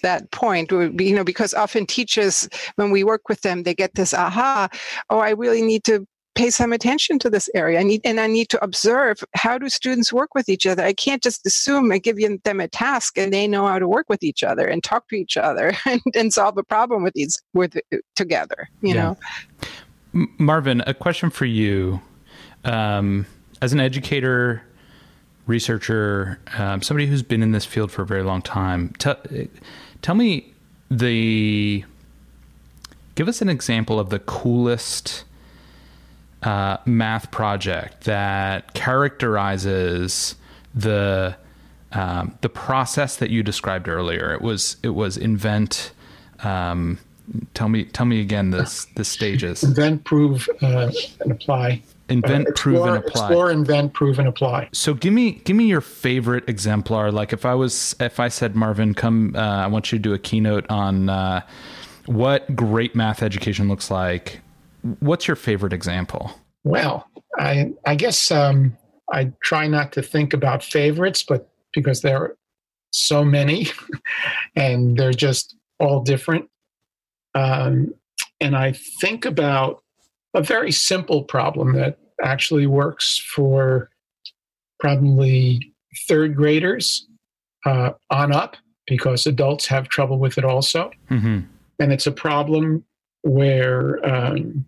that 0.02 0.30
point 0.30 0.70
you 0.70 1.14
know 1.14 1.24
because 1.24 1.54
often 1.54 1.86
teachers 1.86 2.48
when 2.76 2.90
we 2.90 3.04
work 3.04 3.28
with 3.28 3.40
them 3.42 3.62
they 3.62 3.74
get 3.74 3.94
this 3.94 4.12
aha 4.12 4.68
oh 5.10 5.18
i 5.18 5.30
really 5.30 5.62
need 5.62 5.84
to 5.84 6.06
pay 6.40 6.48
some 6.48 6.72
attention 6.72 7.18
to 7.18 7.28
this 7.28 7.50
area. 7.54 7.78
I 7.78 7.82
need, 7.82 8.00
and 8.02 8.18
I 8.18 8.26
need 8.26 8.48
to 8.48 8.64
observe 8.64 9.22
how 9.34 9.58
do 9.58 9.68
students 9.68 10.10
work 10.10 10.34
with 10.34 10.48
each 10.48 10.66
other. 10.66 10.82
I 10.82 10.94
can't 10.94 11.22
just 11.22 11.44
assume 11.46 11.92
I 11.92 11.98
give 11.98 12.16
them 12.44 12.60
a 12.60 12.68
task 12.68 13.18
and 13.18 13.30
they 13.30 13.46
know 13.46 13.66
how 13.66 13.78
to 13.78 13.86
work 13.86 14.08
with 14.08 14.22
each 14.22 14.42
other 14.42 14.66
and 14.66 14.82
talk 14.82 15.06
to 15.08 15.16
each 15.16 15.36
other 15.36 15.74
and, 15.86 16.00
and 16.14 16.32
solve 16.32 16.56
a 16.56 16.62
problem 16.62 17.02
with 17.02 17.12
these 17.12 17.42
with 17.52 17.78
together. 18.16 18.70
You 18.80 18.94
yeah. 18.94 19.14
know, 20.14 20.26
Marvin, 20.38 20.82
a 20.86 20.94
question 20.94 21.28
for 21.28 21.44
you. 21.44 22.00
Um, 22.64 23.26
as 23.60 23.74
an 23.74 23.80
educator, 23.80 24.62
researcher, 25.46 26.40
um, 26.56 26.80
somebody 26.80 27.06
who's 27.06 27.22
been 27.22 27.42
in 27.42 27.52
this 27.52 27.66
field 27.66 27.92
for 27.92 28.02
a 28.02 28.06
very 28.06 28.22
long 28.22 28.40
time, 28.40 28.94
tell 28.98 29.16
tell 30.00 30.14
me 30.14 30.54
the 30.90 31.84
give 33.14 33.28
us 33.28 33.42
an 33.42 33.50
example 33.50 34.00
of 34.00 34.08
the 34.08 34.18
coolest 34.20 35.24
uh, 36.42 36.78
math 36.86 37.30
project 37.30 38.04
that 38.04 38.72
characterizes 38.74 40.34
the 40.74 41.36
um, 41.92 42.38
the 42.40 42.48
process 42.48 43.16
that 43.16 43.30
you 43.30 43.42
described 43.42 43.88
earlier. 43.88 44.32
It 44.32 44.42
was 44.42 44.76
it 44.82 44.90
was 44.90 45.16
invent. 45.16 45.92
Um, 46.42 46.98
tell 47.54 47.68
me 47.68 47.84
tell 47.84 48.06
me 48.06 48.20
again 48.20 48.50
the 48.50 48.86
the 48.94 49.04
stages. 49.04 49.62
Invent, 49.62 50.04
prove, 50.04 50.48
uh, 50.62 50.90
and 51.20 51.32
apply. 51.32 51.82
Invent, 52.08 52.48
uh, 52.48 52.50
explore, 52.50 52.74
prove, 52.74 52.86
and 52.86 52.96
apply. 53.04 53.26
Explore, 53.26 53.50
invent, 53.50 53.92
prove, 53.92 54.18
and 54.18 54.28
apply. 54.28 54.68
So 54.72 54.94
give 54.94 55.12
me 55.12 55.32
give 55.44 55.56
me 55.56 55.66
your 55.66 55.80
favorite 55.80 56.48
exemplar. 56.48 57.12
Like 57.12 57.32
if 57.32 57.44
I 57.44 57.54
was 57.54 57.94
if 58.00 58.18
I 58.18 58.28
said 58.28 58.56
Marvin, 58.56 58.94
come, 58.94 59.34
uh, 59.36 59.40
I 59.40 59.66
want 59.66 59.92
you 59.92 59.98
to 59.98 60.02
do 60.02 60.14
a 60.14 60.18
keynote 60.18 60.68
on 60.70 61.08
uh, 61.08 61.42
what 62.06 62.54
great 62.56 62.94
math 62.94 63.22
education 63.22 63.68
looks 63.68 63.90
like 63.90 64.40
What's 65.00 65.26
your 65.26 65.36
favorite 65.36 65.72
example? 65.72 66.32
Well, 66.64 67.06
I 67.38 67.72
I 67.86 67.94
guess 67.94 68.30
um, 68.30 68.76
I 69.12 69.32
try 69.42 69.66
not 69.66 69.92
to 69.92 70.02
think 70.02 70.32
about 70.32 70.62
favorites, 70.62 71.22
but 71.22 71.48
because 71.72 72.02
there 72.02 72.18
are 72.18 72.36
so 72.92 73.24
many, 73.24 73.68
and 74.56 74.96
they're 74.96 75.12
just 75.12 75.56
all 75.78 76.02
different. 76.02 76.48
Um, 77.34 77.94
and 78.40 78.56
I 78.56 78.72
think 79.00 79.24
about 79.24 79.82
a 80.34 80.42
very 80.42 80.72
simple 80.72 81.24
problem 81.24 81.74
that 81.74 81.98
actually 82.22 82.66
works 82.66 83.18
for 83.18 83.90
probably 84.78 85.72
third 86.08 86.36
graders 86.36 87.06
uh, 87.66 87.90
on 88.10 88.32
up 88.32 88.56
because 88.86 89.26
adults 89.26 89.66
have 89.66 89.88
trouble 89.88 90.18
with 90.18 90.38
it 90.38 90.44
also. 90.44 90.90
Mm-hmm. 91.10 91.40
And 91.78 91.92
it's 91.92 92.06
a 92.06 92.12
problem 92.12 92.84
where 93.22 94.04
um, 94.06 94.66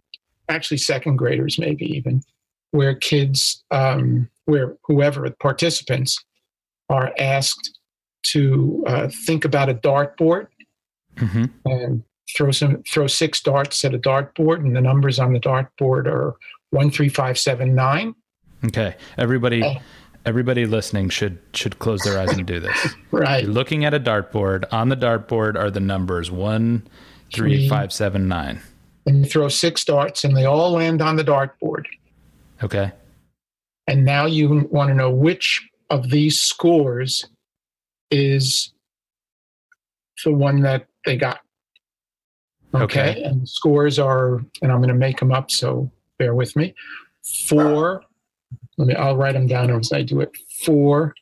actually 0.52 0.78
second 0.78 1.16
graders, 1.16 1.58
maybe 1.58 1.86
even, 1.86 2.22
where 2.70 2.94
kids, 2.94 3.64
um, 3.70 4.28
where 4.44 4.76
whoever 4.84 5.28
participants 5.40 6.22
are 6.88 7.12
asked 7.18 7.78
to 8.24 8.84
uh, 8.86 9.08
think 9.26 9.44
about 9.44 9.68
a 9.68 9.74
dartboard 9.74 10.46
mm-hmm. 11.16 11.44
and 11.64 12.04
throw 12.36 12.50
some 12.50 12.82
throw 12.88 13.06
six 13.06 13.40
darts 13.40 13.84
at 13.84 13.94
a 13.94 13.98
dartboard, 13.98 14.58
and 14.58 14.76
the 14.76 14.80
numbers 14.80 15.18
on 15.18 15.32
the 15.32 15.40
dartboard 15.40 16.06
are 16.06 16.36
one, 16.70 16.90
three, 16.90 17.08
five, 17.08 17.38
seven, 17.38 17.74
nine. 17.74 18.14
Okay, 18.64 18.96
everybody. 19.18 19.62
Oh. 19.62 19.76
Everybody 20.24 20.66
listening 20.66 21.08
should 21.08 21.40
should 21.52 21.80
close 21.80 22.00
their 22.02 22.16
eyes 22.16 22.30
and 22.30 22.46
do 22.46 22.60
this. 22.60 22.94
right. 23.10 23.42
You're 23.42 23.52
looking 23.52 23.84
at 23.84 23.92
a 23.92 23.98
dartboard. 23.98 24.64
On 24.70 24.88
the 24.88 24.96
dartboard 24.96 25.56
are 25.56 25.68
the 25.68 25.80
numbers 25.80 26.30
one, 26.30 26.86
three, 27.34 27.56
three 27.56 27.68
five, 27.68 27.92
seven, 27.92 28.28
nine 28.28 28.60
and 29.06 29.24
you 29.24 29.30
throw 29.30 29.48
six 29.48 29.84
darts 29.84 30.24
and 30.24 30.36
they 30.36 30.44
all 30.44 30.72
land 30.72 31.02
on 31.02 31.16
the 31.16 31.24
dartboard. 31.24 31.86
Okay. 32.62 32.92
And 33.86 34.04
now 34.04 34.26
you 34.26 34.68
want 34.70 34.88
to 34.88 34.94
know 34.94 35.10
which 35.10 35.68
of 35.90 36.10
these 36.10 36.40
scores 36.40 37.26
is 38.10 38.72
the 40.24 40.32
one 40.32 40.60
that 40.62 40.86
they 41.04 41.16
got. 41.16 41.40
Okay. 42.74 43.10
okay. 43.10 43.22
And 43.22 43.42
the 43.42 43.46
scores 43.46 43.98
are, 43.98 44.36
and 44.62 44.70
I'm 44.72 44.78
going 44.78 44.88
to 44.88 44.94
make 44.94 45.18
them 45.18 45.32
up, 45.32 45.50
so 45.50 45.90
bear 46.18 46.34
with 46.34 46.54
me. 46.56 46.74
Four, 47.48 48.02
let 48.78 48.88
me, 48.88 48.94
I'll 48.94 49.16
write 49.16 49.32
them 49.32 49.46
down 49.46 49.70
as 49.70 49.92
I 49.92 50.02
do 50.02 50.20
it. 50.20 50.30
Four, 50.64 51.14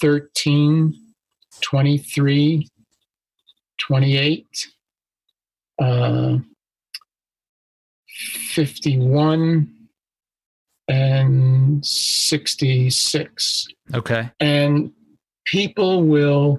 13, 0.00 0.94
23, 1.60 2.68
28, 3.78 4.73
uh, 5.78 6.38
51 8.06 9.70
and 10.88 11.84
66. 11.84 13.66
Okay. 13.94 14.30
And 14.40 14.92
people 15.44 16.04
will 16.04 16.56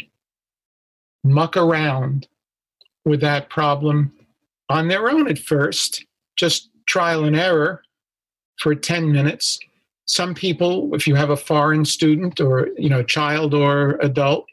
muck 1.24 1.58
around 1.58 2.28
with 3.04 3.22
that 3.22 3.50
problem 3.50 4.12
on 4.70 4.88
their 4.88 5.10
own 5.10 5.28
at 5.28 5.40
first, 5.40 6.06
just 6.36 6.70
trial 6.88 7.24
and 7.24 7.36
error 7.36 7.82
for 8.60 8.76
10 8.76 9.12
minutes. 9.12 9.60
Some 10.06 10.34
people, 10.34 10.94
if 10.94 11.08
you 11.08 11.16
have 11.16 11.30
a 11.30 11.38
foreign 11.38 11.86
student 11.86 12.40
or, 12.40 12.70
you 12.78 12.90
know, 12.90 13.04
child 13.04 13.54
or 13.54 13.98
adult 14.02 14.46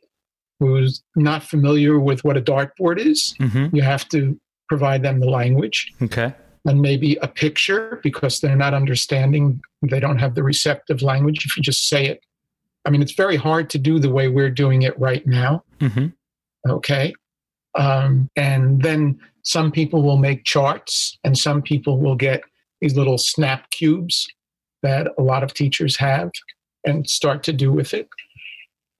who's 0.60 1.02
not 1.16 1.42
familiar 1.42 1.98
with 1.98 2.24
what 2.24 2.36
a 2.36 2.42
dartboard 2.42 2.98
is, 2.98 3.34
mm-hmm. 3.40 3.74
you 3.74 3.82
have 3.82 4.08
to 4.10 4.38
provide 4.72 5.02
them 5.02 5.20
the 5.20 5.28
language. 5.28 5.92
Okay. 6.00 6.32
And 6.64 6.80
maybe 6.80 7.16
a 7.16 7.28
picture 7.28 8.00
because 8.02 8.40
they're 8.40 8.56
not 8.56 8.72
understanding, 8.72 9.60
they 9.82 10.00
don't 10.00 10.16
have 10.16 10.34
the 10.34 10.42
receptive 10.42 11.02
language. 11.02 11.44
If 11.44 11.58
you 11.58 11.62
just 11.62 11.88
say 11.88 12.06
it, 12.06 12.24
I 12.86 12.90
mean, 12.90 13.02
it's 13.02 13.12
very 13.12 13.36
hard 13.36 13.68
to 13.68 13.78
do 13.78 13.98
the 13.98 14.08
way 14.08 14.28
we're 14.28 14.48
doing 14.64 14.80
it 14.80 14.98
right 14.98 15.26
now. 15.26 15.62
Mm-hmm. 15.80 16.06
Okay. 16.70 17.12
Um, 17.74 18.30
and 18.34 18.82
then 18.82 19.20
some 19.42 19.72
people 19.72 20.02
will 20.02 20.16
make 20.16 20.44
charts, 20.44 21.18
and 21.22 21.36
some 21.36 21.60
people 21.60 21.98
will 22.00 22.16
get 22.16 22.40
these 22.80 22.96
little 22.96 23.18
snap 23.18 23.68
cubes 23.72 24.26
that 24.82 25.08
a 25.18 25.22
lot 25.22 25.42
of 25.42 25.52
teachers 25.52 25.98
have 25.98 26.30
and 26.86 27.08
start 27.10 27.42
to 27.42 27.52
do 27.52 27.70
with 27.70 27.92
it. 27.92 28.08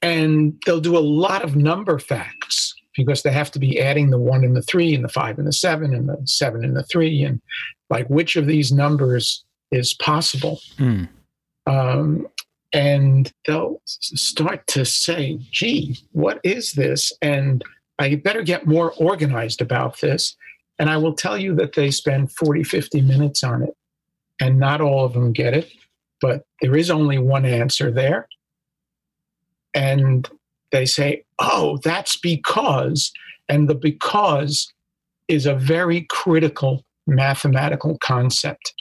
And 0.02 0.60
they'll 0.66 0.80
do 0.80 0.98
a 0.98 1.08
lot 1.24 1.42
of 1.42 1.56
number 1.56 1.98
facts 1.98 2.74
because 2.96 3.22
they 3.22 3.32
have 3.32 3.50
to 3.52 3.58
be 3.58 3.80
adding 3.80 4.10
the 4.10 4.18
one 4.18 4.44
and 4.44 4.56
the 4.56 4.62
three 4.62 4.94
and 4.94 5.04
the 5.04 5.08
five 5.08 5.38
and 5.38 5.46
the 5.46 5.52
seven 5.52 5.94
and 5.94 6.08
the 6.08 6.20
seven 6.24 6.64
and 6.64 6.76
the 6.76 6.82
three 6.84 7.22
and 7.22 7.40
like 7.90 8.06
which 8.08 8.36
of 8.36 8.46
these 8.46 8.72
numbers 8.72 9.44
is 9.70 9.94
possible? 9.94 10.60
Mm. 10.78 11.08
um, 11.66 12.26
and 12.74 13.30
they'll 13.46 13.80
start 13.84 14.66
to 14.66 14.84
say 14.84 15.38
gee 15.50 15.98
what 16.12 16.40
is 16.44 16.72
this? 16.72 17.12
And 17.22 17.62
i 17.98 18.14
better 18.14 18.42
get 18.42 18.66
more 18.66 18.92
organized 18.96 19.60
about 19.60 20.00
this 20.00 20.34
and 20.78 20.88
i 20.88 20.96
will 20.96 21.12
tell 21.12 21.36
you 21.36 21.54
that 21.54 21.74
they 21.74 21.90
spend 21.90 22.32
40 22.32 22.64
50 22.64 23.02
minutes 23.02 23.44
on 23.44 23.62
it 23.62 23.76
and 24.40 24.58
not 24.58 24.80
all 24.80 25.04
of 25.04 25.12
them 25.12 25.32
get 25.32 25.52
it 25.52 25.70
but 26.22 26.44
there 26.62 26.76
is 26.76 26.90
only 26.90 27.18
one 27.18 27.44
answer 27.44 27.90
there. 27.90 28.28
And 29.74 30.26
they 30.70 30.86
say, 30.86 31.24
oh, 31.42 31.78
that's 31.82 32.16
because, 32.16 33.12
and 33.48 33.68
the 33.68 33.74
because 33.74 34.72
is 35.28 35.44
a 35.44 35.54
very 35.54 36.06
critical 36.08 36.84
mathematical 37.06 37.98
concept. 37.98 38.72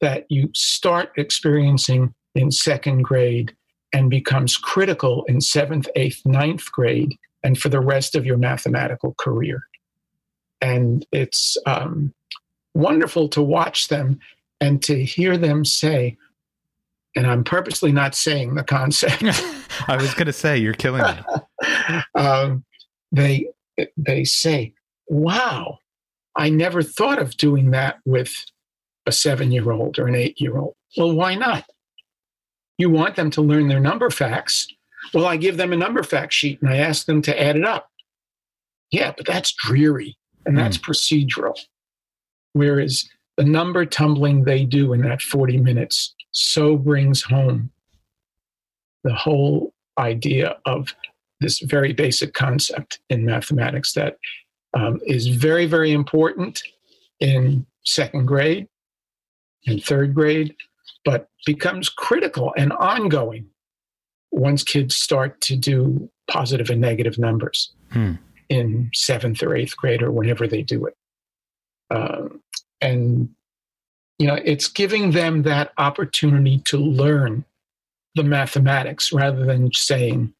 that 0.00 0.24
you 0.28 0.50
start 0.54 1.10
experiencing 1.16 2.14
in 2.34 2.50
second 2.50 3.02
grade 3.02 3.54
and 3.92 4.08
becomes 4.10 4.56
critical 4.56 5.24
in 5.28 5.40
seventh, 5.40 5.88
eighth, 5.96 6.22
ninth 6.24 6.70
grade, 6.72 7.16
and 7.42 7.58
for 7.58 7.68
the 7.68 7.80
rest 7.80 8.14
of 8.14 8.24
your 8.24 8.36
mathematical 8.36 9.14
career. 9.18 9.62
And 10.60 11.06
it's 11.12 11.56
um, 11.66 12.12
wonderful 12.74 13.28
to 13.30 13.42
watch 13.42 13.88
them 13.88 14.20
and 14.60 14.82
to 14.84 15.04
hear 15.04 15.36
them 15.36 15.64
say, 15.64 16.16
and 17.16 17.26
I'm 17.26 17.44
purposely 17.44 17.92
not 17.92 18.14
saying 18.14 18.54
the 18.54 18.64
concept. 18.64 19.22
I 19.88 19.96
was 19.96 20.14
going 20.14 20.26
to 20.26 20.32
say, 20.32 20.58
you're 20.58 20.74
killing 20.74 21.02
me. 21.02 22.00
um, 22.14 22.64
they 23.12 23.48
they 23.96 24.24
say, 24.24 24.74
"Wow, 25.08 25.78
I 26.36 26.50
never 26.50 26.82
thought 26.82 27.18
of 27.18 27.36
doing 27.36 27.70
that 27.72 27.98
with 28.04 28.32
a 29.06 29.12
seven 29.12 29.50
year 29.50 29.72
old 29.72 29.98
or 29.98 30.06
an 30.06 30.14
eight 30.14 30.40
year 30.40 30.56
old." 30.56 30.74
Well, 30.96 31.14
why 31.14 31.34
not? 31.34 31.64
You 32.78 32.90
want 32.90 33.16
them 33.16 33.30
to 33.32 33.42
learn 33.42 33.68
their 33.68 33.80
number 33.80 34.10
facts. 34.10 34.66
Well, 35.12 35.26
I 35.26 35.36
give 35.36 35.56
them 35.56 35.72
a 35.72 35.76
number 35.76 36.02
fact 36.02 36.32
sheet 36.32 36.60
and 36.62 36.70
I 36.70 36.76
ask 36.76 37.06
them 37.06 37.22
to 37.22 37.42
add 37.42 37.56
it 37.56 37.64
up. 37.64 37.88
Yeah, 38.90 39.12
but 39.16 39.26
that's 39.26 39.52
dreary 39.52 40.16
and 40.46 40.56
that's 40.56 40.78
mm. 40.78 40.84
procedural. 40.84 41.58
Whereas 42.52 43.08
the 43.36 43.44
number 43.44 43.86
tumbling 43.86 44.44
they 44.44 44.64
do 44.64 44.92
in 44.92 45.02
that 45.02 45.22
40 45.22 45.58
minutes 45.58 46.14
so 46.32 46.76
brings 46.76 47.22
home 47.22 47.70
the 49.04 49.14
whole 49.14 49.72
idea 49.98 50.56
of 50.66 50.94
this 51.40 51.60
very 51.60 51.92
basic 51.92 52.34
concept 52.34 53.00
in 53.08 53.24
mathematics 53.24 53.94
that 53.94 54.18
um, 54.74 55.00
is 55.06 55.28
very, 55.28 55.66
very 55.66 55.92
important 55.92 56.62
in 57.18 57.66
second 57.84 58.26
grade 58.26 58.68
and 59.66 59.82
third 59.82 60.14
grade, 60.14 60.54
but 61.04 61.28
becomes 61.46 61.88
critical 61.88 62.52
and 62.56 62.72
ongoing 62.74 63.46
once 64.30 64.62
kids 64.62 64.94
start 64.94 65.40
to 65.40 65.56
do 65.56 66.10
positive 66.28 66.70
and 66.70 66.80
negative 66.80 67.18
numbers 67.18 67.72
hmm. 67.90 68.12
in 68.48 68.90
seventh 68.94 69.42
or 69.42 69.56
eighth 69.56 69.76
grade 69.76 70.02
or 70.02 70.12
whenever 70.12 70.46
they 70.46 70.62
do 70.62 70.86
it. 70.86 70.96
Uh, 71.90 72.28
and 72.80 73.28
you 74.20 74.26
know 74.26 74.38
it's 74.44 74.68
giving 74.68 75.12
them 75.12 75.42
that 75.42 75.72
opportunity 75.78 76.58
to 76.66 76.76
learn 76.76 77.44
the 78.14 78.22
mathematics 78.22 79.12
rather 79.12 79.44
than 79.44 79.72
saying 79.72 80.32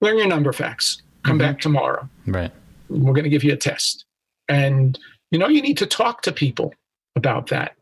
learn 0.00 0.18
your 0.18 0.28
number 0.28 0.52
facts. 0.52 1.02
Come 1.24 1.38
mm-hmm. 1.38 1.46
back 1.46 1.60
tomorrow. 1.60 2.08
Right. 2.26 2.52
We're 2.90 3.14
going 3.14 3.24
to 3.24 3.30
give 3.30 3.42
you 3.42 3.54
a 3.54 3.56
test. 3.56 4.04
And 4.48 4.98
you 5.30 5.38
know 5.38 5.48
you 5.48 5.62
need 5.62 5.78
to 5.78 5.86
talk 5.86 6.22
to 6.22 6.32
people 6.32 6.74
about 7.16 7.48
that. 7.48 7.76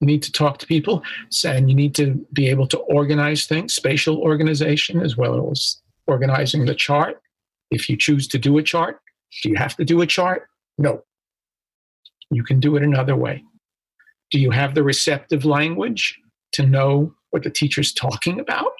You 0.00 0.06
need 0.06 0.22
to 0.24 0.32
talk 0.32 0.58
to 0.58 0.66
people 0.66 1.02
and 1.44 1.68
you 1.68 1.74
need 1.74 1.94
to 1.96 2.26
be 2.32 2.48
able 2.48 2.66
to 2.68 2.78
organize 2.78 3.46
things 3.46 3.74
spatial 3.74 4.18
organization 4.18 5.00
as 5.00 5.16
well 5.16 5.50
as 5.50 5.78
organizing 6.06 6.64
the 6.64 6.74
chart. 6.74 7.20
If 7.70 7.88
you 7.90 7.96
choose 7.96 8.26
to 8.28 8.38
do 8.38 8.58
a 8.58 8.62
chart 8.62 9.00
do 9.42 9.50
you 9.50 9.56
have 9.56 9.76
to 9.76 9.84
do 9.84 10.00
a 10.00 10.06
chart? 10.06 10.48
No. 10.78 11.04
You 12.30 12.42
can 12.42 12.60
do 12.60 12.76
it 12.76 12.82
another 12.82 13.16
way 13.16 13.44
do 14.30 14.38
you 14.38 14.50
have 14.50 14.74
the 14.74 14.82
receptive 14.82 15.44
language 15.44 16.18
to 16.52 16.66
know 16.66 17.14
what 17.30 17.42
the 17.42 17.50
teacher's 17.50 17.92
talking 17.92 18.40
about? 18.40 18.72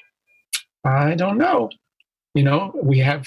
I 0.85 1.15
don't 1.15 1.39
know. 1.39 1.71
You 2.35 2.43
know, 2.45 2.73
we 2.83 2.99
have, 2.99 3.27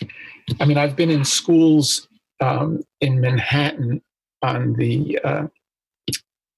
I 0.59 0.65
mean, 0.65 0.77
I've 0.77 0.95
been 0.95 1.09
in 1.09 1.25
schools 1.25 2.07
um, 2.39 2.81
in 3.01 3.19
Manhattan 3.19 4.01
on 4.41 4.73
the, 4.73 5.19
uh, 5.23 5.47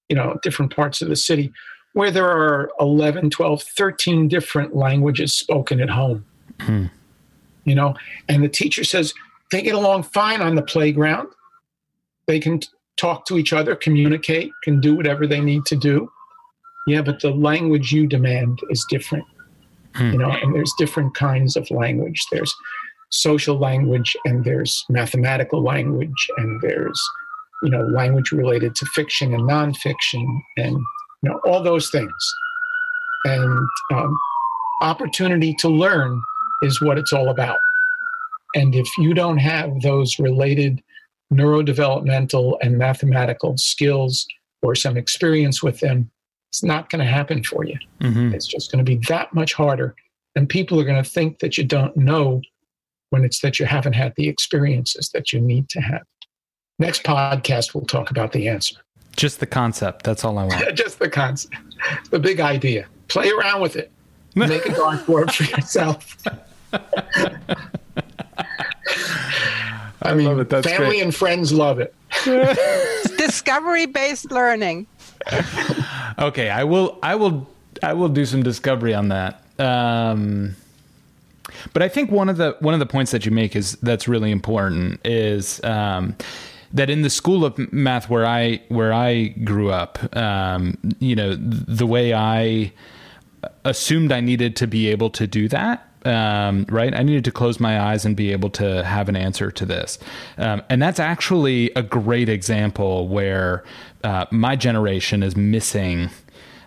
you 0.08 0.16
know, 0.16 0.38
different 0.42 0.74
parts 0.74 1.02
of 1.02 1.08
the 1.08 1.16
city 1.16 1.52
where 1.94 2.10
there 2.10 2.28
are 2.28 2.70
11, 2.80 3.30
12, 3.30 3.62
13 3.62 4.28
different 4.28 4.76
languages 4.76 5.32
spoken 5.32 5.80
at 5.80 5.90
home. 5.90 6.24
Hmm. 6.60 6.86
You 7.64 7.74
know, 7.74 7.94
and 8.28 8.44
the 8.44 8.48
teacher 8.48 8.84
says 8.84 9.14
they 9.50 9.62
get 9.62 9.74
along 9.74 10.02
fine 10.02 10.42
on 10.42 10.54
the 10.54 10.62
playground. 10.62 11.28
They 12.26 12.40
can 12.40 12.60
talk 12.96 13.26
to 13.26 13.38
each 13.38 13.52
other, 13.52 13.74
communicate, 13.74 14.52
can 14.62 14.80
do 14.80 14.94
whatever 14.94 15.26
they 15.26 15.40
need 15.40 15.64
to 15.66 15.76
do. 15.76 16.10
Yeah, 16.86 17.02
but 17.02 17.20
the 17.20 17.30
language 17.30 17.92
you 17.92 18.06
demand 18.06 18.60
is 18.70 18.84
different. 18.88 19.24
Hmm. 19.94 20.12
You 20.12 20.18
know, 20.18 20.30
and 20.30 20.54
there's 20.54 20.72
different 20.76 21.14
kinds 21.14 21.56
of 21.56 21.70
language. 21.70 22.26
There's 22.30 22.54
social 23.14 23.58
language 23.58 24.16
and 24.24 24.44
there's 24.44 24.84
mathematical 24.88 25.62
language 25.62 26.28
and 26.36 26.60
there's 26.60 27.00
you 27.62 27.70
know 27.70 27.82
language 27.82 28.32
related 28.32 28.74
to 28.74 28.86
fiction 28.86 29.32
and 29.32 29.44
nonfiction 29.44 30.40
and 30.56 30.76
you 31.22 31.30
know 31.30 31.40
all 31.44 31.62
those 31.62 31.90
things 31.90 32.34
and 33.24 33.68
um, 33.92 34.18
opportunity 34.80 35.54
to 35.54 35.68
learn 35.68 36.20
is 36.62 36.80
what 36.80 36.98
it's 36.98 37.12
all 37.12 37.28
about 37.28 37.58
and 38.56 38.74
if 38.74 38.88
you 38.98 39.14
don't 39.14 39.38
have 39.38 39.80
those 39.80 40.18
related 40.18 40.82
neurodevelopmental 41.32 42.58
and 42.62 42.78
mathematical 42.78 43.56
skills 43.56 44.26
or 44.62 44.74
some 44.74 44.96
experience 44.96 45.62
with 45.62 45.80
them, 45.80 46.10
it's 46.50 46.62
not 46.62 46.88
going 46.90 47.04
to 47.04 47.10
happen 47.10 47.42
for 47.42 47.64
you. 47.64 47.76
Mm-hmm. 48.00 48.34
It's 48.34 48.46
just 48.46 48.70
going 48.70 48.84
to 48.84 48.88
be 48.88 49.04
that 49.08 49.34
much 49.34 49.54
harder. 49.54 49.94
And 50.36 50.48
people 50.48 50.80
are 50.80 50.84
going 50.84 51.02
to 51.02 51.08
think 51.08 51.40
that 51.40 51.58
you 51.58 51.64
don't 51.64 51.96
know 51.96 52.40
when 53.10 53.24
it's 53.24 53.40
that 53.40 53.58
you 53.58 53.66
haven't 53.66 53.92
had 53.92 54.12
the 54.16 54.28
experiences 54.28 55.10
that 55.14 55.32
you 55.32 55.40
need 55.40 55.68
to 55.70 55.80
have. 55.80 56.02
Next 56.78 57.04
podcast, 57.04 57.74
we'll 57.74 57.84
talk 57.84 58.10
about 58.10 58.32
the 58.32 58.48
answer. 58.48 58.76
Just 59.16 59.38
the 59.40 59.46
concept. 59.46 60.04
That's 60.04 60.24
all 60.24 60.38
I 60.38 60.44
want. 60.44 60.74
just 60.74 60.98
the 60.98 61.08
concept. 61.08 61.54
The 62.10 62.18
big 62.18 62.40
idea. 62.40 62.86
Play 63.08 63.30
around 63.30 63.60
with 63.60 63.76
it. 63.76 63.92
Make 64.34 64.66
a 64.66 64.70
dartboard 64.70 65.32
for 65.32 65.44
yourself. 65.44 66.16
I, 70.04 70.10
I 70.10 70.14
mean, 70.14 70.44
family 70.46 70.62
great. 70.64 71.02
and 71.02 71.14
friends 71.14 71.52
love 71.52 71.80
it. 71.80 71.94
discovery 73.16 73.86
based 73.86 74.30
learning. 74.30 74.86
okay, 76.18 76.50
I 76.50 76.64
will. 76.64 76.98
I 77.02 77.14
will. 77.14 77.48
I 77.82 77.92
will 77.94 78.08
do 78.08 78.24
some 78.24 78.42
discovery 78.42 78.94
on 78.94 79.08
that. 79.08 79.42
Um, 79.58 80.56
but 81.72 81.82
I 81.82 81.88
think 81.88 82.10
one 82.10 82.28
of 82.28 82.36
the 82.36 82.56
one 82.60 82.74
of 82.74 82.80
the 82.80 82.86
points 82.86 83.10
that 83.12 83.24
you 83.24 83.32
make 83.32 83.56
is 83.56 83.72
that's 83.82 84.06
really 84.06 84.30
important 84.30 85.00
is 85.04 85.62
um, 85.64 86.16
that 86.72 86.90
in 86.90 87.02
the 87.02 87.10
school 87.10 87.44
of 87.44 87.56
math 87.72 88.10
where 88.10 88.26
I 88.26 88.62
where 88.68 88.92
I 88.92 89.28
grew 89.28 89.70
up, 89.70 89.98
um, 90.16 90.76
you 90.98 91.16
know, 91.16 91.34
the 91.36 91.86
way 91.86 92.12
I 92.12 92.72
assumed 93.64 94.12
I 94.12 94.20
needed 94.20 94.56
to 94.56 94.66
be 94.66 94.88
able 94.88 95.10
to 95.10 95.26
do 95.26 95.48
that 95.48 95.88
um, 96.04 96.66
right? 96.68 96.94
I 96.94 97.02
needed 97.02 97.24
to 97.24 97.32
close 97.32 97.58
my 97.58 97.80
eyes 97.80 98.04
and 98.04 98.14
be 98.16 98.32
able 98.32 98.50
to 98.50 98.84
have 98.84 99.08
an 99.08 99.16
answer 99.16 99.50
to 99.50 99.66
this. 99.66 99.98
Um, 100.38 100.62
and 100.68 100.80
that's 100.80 101.00
actually 101.00 101.70
a 101.76 101.82
great 101.82 102.28
example 102.28 103.08
where 103.08 103.64
uh, 104.02 104.26
my 104.30 104.56
generation 104.56 105.22
is 105.22 105.36
missing 105.36 106.10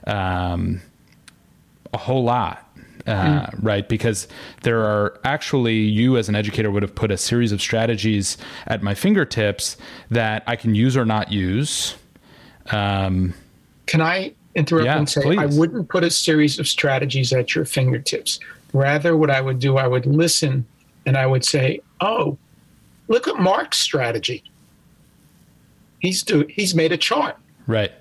um, 0.05 0.81
a 1.93 1.97
whole 1.97 2.23
lot. 2.23 2.63
Uh, 3.05 3.45
mm. 3.45 3.59
Right, 3.61 3.87
because 3.87 4.27
there 4.63 4.81
are 4.81 5.17
actually 5.23 5.75
you 5.75 6.17
as 6.17 6.27
an 6.27 6.35
educator 6.35 6.69
would 6.69 6.83
have 6.83 6.93
put 6.93 7.09
a 7.09 7.15
series 7.15 7.53
of 7.53 7.61
strategies 7.61 8.37
at 8.65 8.83
my 8.83 8.93
fingertips 8.95 9.77
that 10.11 10.43
I 10.45 10.57
can 10.57 10.75
use 10.75 10.97
or 10.97 11.05
not 11.05 11.31
use. 11.31 11.95
Um, 12.69 13.33
can 13.85 14.01
I 14.01 14.33
interrupt 14.55 14.85
yeah, 14.85 14.97
and 14.97 15.07
say 15.07 15.21
please. 15.21 15.39
I 15.39 15.45
wouldn't 15.45 15.87
put 15.87 16.03
a 16.03 16.09
series 16.09 16.59
of 16.59 16.67
strategies 16.67 17.31
at 17.31 17.55
your 17.55 17.63
fingertips. 17.63 18.39
Rather, 18.77 19.17
what 19.17 19.31
I 19.31 19.41
would 19.41 19.57
do, 19.57 19.77
I 19.77 19.87
would 19.87 20.05
listen 20.05 20.65
and 21.07 21.17
I 21.17 21.25
would 21.25 21.43
say, 21.43 21.81
"Oh, 21.99 22.37
look 23.07 23.27
at 23.27 23.39
Mark's 23.39 23.79
strategy. 23.79 24.43
He's 25.99 26.21
do 26.21 26.45
he's 26.47 26.75
made 26.75 26.91
a 26.91 26.97
chart, 26.97 27.37
right? 27.65 27.91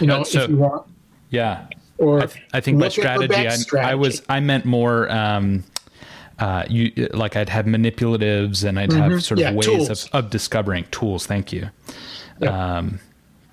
You 0.00 0.08
know, 0.08 0.24
so, 0.24 0.42
if 0.42 0.50
you 0.50 0.56
want, 0.56 0.86
yeah. 1.30 1.66
Or 1.98 2.22
I, 2.22 2.26
th- 2.26 2.44
I 2.52 2.60
think 2.60 2.78
my 2.78 2.88
strategy 2.88 3.46
I, 3.46 3.48
strategy, 3.50 3.92
I, 3.92 3.94
was 3.94 4.22
I 4.28 4.40
meant 4.40 4.64
more." 4.64 5.08
Um, 5.10 5.62
uh, 6.40 6.64
you 6.68 6.90
like 7.12 7.36
I'd 7.36 7.48
have 7.48 7.66
manipulatives 7.66 8.64
and 8.64 8.80
I'd 8.80 8.90
mm-hmm. 8.90 9.12
have 9.12 9.22
sort 9.22 9.38
of 9.38 9.42
yeah, 9.42 9.52
ways 9.52 9.88
of, 9.88 10.10
of 10.12 10.30
discovering 10.30 10.84
tools. 10.90 11.26
Thank 11.26 11.52
you. 11.52 11.70
Um, 12.42 12.98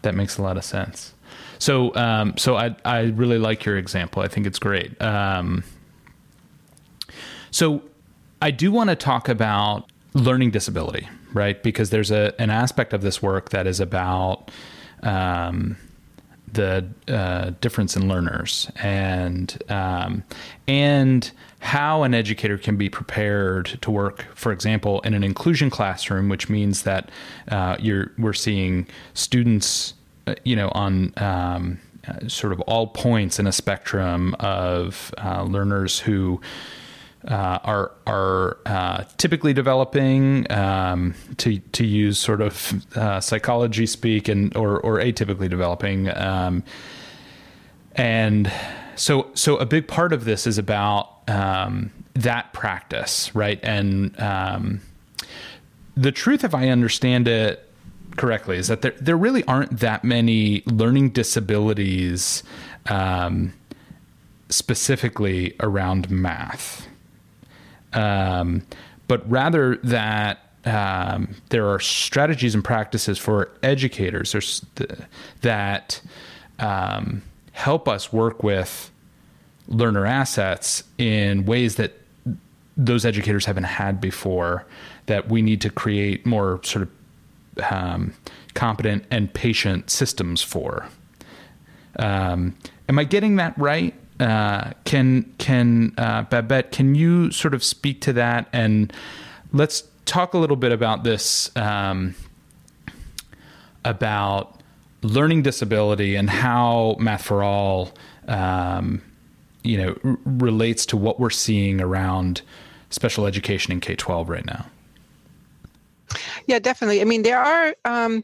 that 0.01 0.15
makes 0.15 0.39
a 0.39 0.41
lot 0.41 0.57
of 0.57 0.65
sense. 0.65 1.13
So, 1.59 1.93
um, 1.93 2.35
so 2.37 2.55
I 2.55 2.75
I 2.83 3.01
really 3.01 3.37
like 3.37 3.65
your 3.65 3.77
example. 3.77 4.23
I 4.23 4.27
think 4.27 4.47
it's 4.47 4.57
great. 4.57 4.99
Um, 4.99 5.63
so 7.51 7.81
I 8.41 8.51
do 8.51 8.71
want 8.71 8.89
to 8.89 8.95
talk 8.95 9.29
about 9.29 9.89
learning 10.13 10.51
disability, 10.51 11.07
right? 11.33 11.61
Because 11.61 11.89
there's 11.89 12.11
a 12.11 12.33
an 12.41 12.49
aspect 12.49 12.93
of 12.93 13.01
this 13.01 13.21
work 13.21 13.49
that 13.49 13.67
is 13.67 13.79
about 13.79 14.49
um, 15.03 15.77
the 16.51 16.85
uh, 17.07 17.51
difference 17.61 17.95
in 17.95 18.07
learners 18.07 18.69
and 18.77 19.61
um, 19.69 20.23
and 20.67 21.31
how 21.59 22.03
an 22.03 22.13
educator 22.13 22.57
can 22.57 22.75
be 22.75 22.89
prepared 22.89 23.77
to 23.81 23.91
work, 23.91 24.25
for 24.33 24.51
example, 24.51 24.99
in 25.01 25.13
an 25.13 25.23
inclusion 25.23 25.69
classroom, 25.69 26.27
which 26.27 26.49
means 26.49 26.83
that 26.83 27.09
uh, 27.49 27.77
you're 27.79 28.11
we're 28.17 28.33
seeing 28.33 28.87
students, 29.13 29.93
uh, 30.27 30.35
you 30.43 30.55
know, 30.55 30.69
on 30.69 31.13
um, 31.17 31.79
uh, 32.07 32.27
sort 32.27 32.51
of 32.51 32.59
all 32.61 32.87
points 32.87 33.39
in 33.39 33.45
a 33.45 33.51
spectrum 33.51 34.35
of 34.39 35.13
uh, 35.19 35.43
learners 35.43 35.99
who 35.99 36.41
uh, 37.27 37.59
are 37.63 37.91
are 38.07 38.57
uh, 38.65 39.03
typically 39.17 39.53
developing 39.53 40.51
um, 40.51 41.13
to 41.37 41.59
to 41.59 41.85
use 41.85 42.17
sort 42.19 42.41
of 42.41 42.73
uh, 42.95 43.19
psychology 43.19 43.85
speak 43.85 44.27
and 44.27 44.55
or 44.55 44.79
or 44.79 44.97
atypically 44.97 45.49
developing 45.49 46.09
um, 46.17 46.63
and 47.95 48.51
so 48.95 49.29
so 49.33 49.57
a 49.57 49.65
big 49.65 49.87
part 49.87 50.13
of 50.13 50.25
this 50.25 50.47
is 50.47 50.57
about 50.57 51.29
um, 51.29 51.91
that 52.13 52.53
practice 52.53 53.33
right? 53.35 53.59
And 53.61 54.19
um, 54.19 54.81
the 55.95 56.11
truth 56.11 56.43
if 56.43 56.55
I 56.55 56.69
understand 56.69 57.27
it 57.27 57.67
correctly 58.17 58.57
is 58.57 58.67
that 58.67 58.81
there 58.81 58.95
there 58.99 59.17
really 59.17 59.43
aren't 59.45 59.79
that 59.79 60.03
many 60.03 60.63
learning 60.65 61.11
disabilities 61.11 62.41
um, 62.87 63.53
specifically 64.49 65.55
around 65.59 66.09
math 66.09 66.87
um, 67.93 68.63
but 69.07 69.29
rather 69.29 69.77
that 69.77 70.39
um, 70.65 71.35
there 71.49 71.67
are 71.69 71.79
strategies 71.79 72.53
and 72.53 72.63
practices 72.63 73.17
for 73.17 73.49
educators 73.63 74.33
th- 74.75 74.91
that 75.41 76.01
um, 76.59 77.23
help 77.53 77.87
us 77.87 78.13
work 78.13 78.43
with 78.43 78.91
learner 79.67 80.05
assets 80.05 80.83
in 80.97 81.45
ways 81.45 81.75
that 81.75 81.93
those 82.77 83.05
educators 83.05 83.45
haven't 83.45 83.63
had 83.65 83.99
before 83.99 84.65
that 85.07 85.29
we 85.29 85.41
need 85.41 85.61
to 85.61 85.69
create 85.69 86.25
more 86.25 86.59
sort 86.63 86.87
of 86.87 87.71
um, 87.71 88.13
competent 88.53 89.03
and 89.11 89.33
patient 89.33 89.89
systems 89.89 90.41
for. 90.41 90.87
Um, 91.97 92.55
am 92.87 92.99
I 92.99 93.03
getting 93.03 93.35
that 93.37 93.57
right? 93.57 93.93
Uh, 94.21 94.73
can 94.85 95.23
can 95.39 95.95
uh, 95.97 96.21
Babette, 96.21 96.71
can 96.71 96.93
you 96.93 97.31
sort 97.31 97.55
of 97.55 97.63
speak 97.63 98.01
to 98.01 98.13
that 98.13 98.47
and 98.53 98.93
let's 99.51 99.83
talk 100.05 100.35
a 100.35 100.37
little 100.37 100.55
bit 100.55 100.71
about 100.71 101.03
this 101.03 101.49
um, 101.57 102.13
about 103.83 104.61
learning 105.01 105.41
disability 105.41 106.15
and 106.15 106.29
how 106.29 106.95
Math 106.99 107.23
for 107.23 107.41
All, 107.41 107.93
um, 108.27 109.01
you 109.63 109.75
know, 109.75 109.97
r- 110.03 110.17
relates 110.25 110.85
to 110.85 110.97
what 110.97 111.19
we're 111.19 111.31
seeing 111.31 111.81
around 111.81 112.43
special 112.91 113.25
education 113.25 113.71
in 113.71 113.79
K 113.79 113.95
twelve 113.95 114.29
right 114.29 114.45
now. 114.45 114.67
Yeah, 116.45 116.59
definitely. 116.59 117.01
I 117.01 117.05
mean, 117.05 117.23
there 117.23 117.39
are 117.39 117.75
um, 117.85 118.23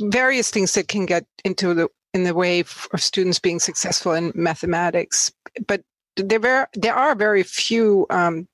various 0.00 0.50
things 0.50 0.72
that 0.72 0.88
can 0.88 1.04
get 1.04 1.26
into 1.44 1.74
the 1.74 1.88
in 2.14 2.24
the 2.24 2.34
way 2.34 2.60
of 2.60 2.88
students 2.96 3.38
being 3.38 3.58
successful 3.58 4.12
in 4.12 4.32
mathematics, 4.34 5.30
but 5.66 5.82
there, 6.16 6.38
very, 6.38 6.66
there 6.74 6.94
are 6.94 7.14
very 7.14 7.42
few 7.42 8.06
um, 8.10 8.48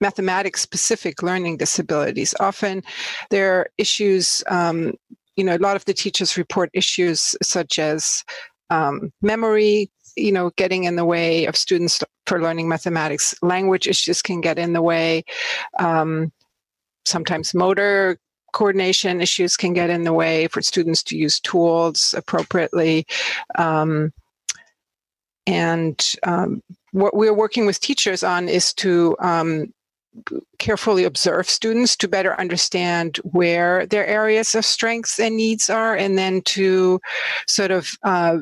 mathematics 0.00 0.60
specific 0.60 1.22
learning 1.22 1.56
disabilities. 1.56 2.34
Often 2.40 2.82
there 3.30 3.54
are 3.54 3.70
issues, 3.78 4.42
um, 4.46 4.94
you 5.36 5.44
know, 5.44 5.56
a 5.56 5.58
lot 5.58 5.76
of 5.76 5.84
the 5.84 5.94
teachers 5.94 6.36
report 6.36 6.70
issues 6.72 7.34
such 7.42 7.78
as 7.78 8.24
um, 8.70 9.12
memory, 9.22 9.90
you 10.16 10.32
know, 10.32 10.50
getting 10.56 10.84
in 10.84 10.96
the 10.96 11.04
way 11.04 11.46
of 11.46 11.56
students 11.56 12.02
for 12.26 12.40
learning 12.40 12.68
mathematics. 12.68 13.34
Language 13.42 13.86
issues 13.86 14.22
can 14.22 14.40
get 14.40 14.58
in 14.58 14.72
the 14.72 14.82
way. 14.82 15.24
Um, 15.78 16.32
sometimes 17.04 17.54
motor 17.54 18.18
coordination 18.52 19.20
issues 19.20 19.56
can 19.56 19.72
get 19.72 19.90
in 19.90 20.04
the 20.04 20.12
way 20.12 20.48
for 20.48 20.62
students 20.62 21.02
to 21.04 21.16
use 21.16 21.40
tools 21.40 22.14
appropriately. 22.16 23.06
Um, 23.56 24.12
and 25.46 26.14
um, 26.24 26.62
what 26.92 27.14
we're 27.14 27.34
working 27.34 27.66
with 27.66 27.80
teachers 27.80 28.22
on 28.22 28.48
is 28.48 28.72
to 28.74 29.16
um, 29.18 29.72
carefully 30.58 31.04
observe 31.04 31.48
students 31.48 31.96
to 31.96 32.08
better 32.08 32.38
understand 32.38 33.16
where 33.18 33.86
their 33.86 34.06
areas 34.06 34.54
of 34.54 34.64
strengths 34.64 35.18
and 35.18 35.36
needs 35.36 35.70
are, 35.70 35.94
and 35.96 36.18
then 36.18 36.42
to 36.42 37.00
sort 37.46 37.70
of 37.70 37.90
uh, 38.02 38.38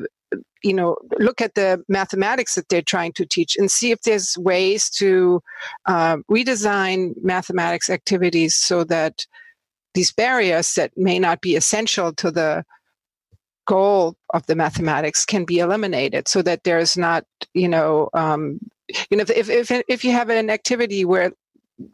you 0.63 0.73
know 0.73 0.97
look 1.19 1.41
at 1.41 1.55
the 1.55 1.81
mathematics 1.87 2.55
that 2.55 2.67
they're 2.69 2.81
trying 2.81 3.13
to 3.13 3.25
teach 3.25 3.55
and 3.57 3.71
see 3.71 3.91
if 3.91 4.01
there's 4.01 4.37
ways 4.37 4.89
to 4.89 5.41
uh, 5.85 6.17
redesign 6.29 7.13
mathematics 7.21 7.89
activities 7.89 8.55
so 8.55 8.83
that 8.83 9.25
these 9.97 10.11
barriers 10.11 10.75
that 10.75 10.95
may 10.95 11.17
not 11.17 11.41
be 11.41 11.55
essential 11.55 12.13
to 12.13 12.29
the 12.29 12.63
goal 13.65 14.15
of 14.31 14.45
the 14.45 14.55
mathematics 14.55 15.25
can 15.25 15.43
be 15.43 15.57
eliminated 15.57 16.27
so 16.27 16.43
that 16.43 16.63
there's 16.63 16.95
not 16.95 17.25
you 17.55 17.67
know 17.67 18.07
um, 18.13 18.59
you 19.09 19.17
know 19.17 19.25
if, 19.27 19.49
if 19.49 19.71
if 19.87 20.05
you 20.05 20.11
have 20.11 20.29
an 20.29 20.51
activity 20.51 21.03
where 21.03 21.31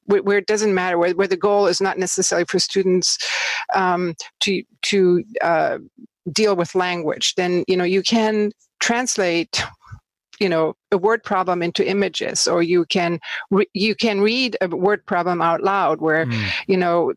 where 0.07 0.37
it 0.37 0.47
doesn't 0.47 0.73
matter 0.73 0.97
where, 0.97 1.13
where 1.13 1.29
the 1.29 1.37
goal 1.37 1.65
is 1.65 1.79
not 1.79 1.97
necessarily 1.97 2.45
for 2.45 2.59
students 2.59 3.17
um, 3.73 4.13
to 4.41 4.61
to 4.81 5.23
uh, 5.41 5.77
deal 6.33 6.57
with 6.57 6.75
language 6.75 7.35
then 7.35 7.63
you 7.69 7.77
know 7.77 7.85
you 7.85 8.03
can 8.03 8.51
translate 8.81 9.63
you 10.41 10.49
know 10.49 10.73
a 10.91 10.97
word 10.97 11.23
problem 11.23 11.63
into 11.63 11.87
images 11.87 12.47
or 12.47 12.61
you 12.61 12.83
can 12.83 13.17
re- 13.49 13.73
you 13.73 13.95
can 13.95 14.19
read 14.19 14.57
a 14.59 14.67
word 14.67 15.05
problem 15.05 15.41
out 15.41 15.63
loud 15.63 16.01
where 16.01 16.25
mm. 16.25 16.45
you 16.67 16.75
know 16.75 17.13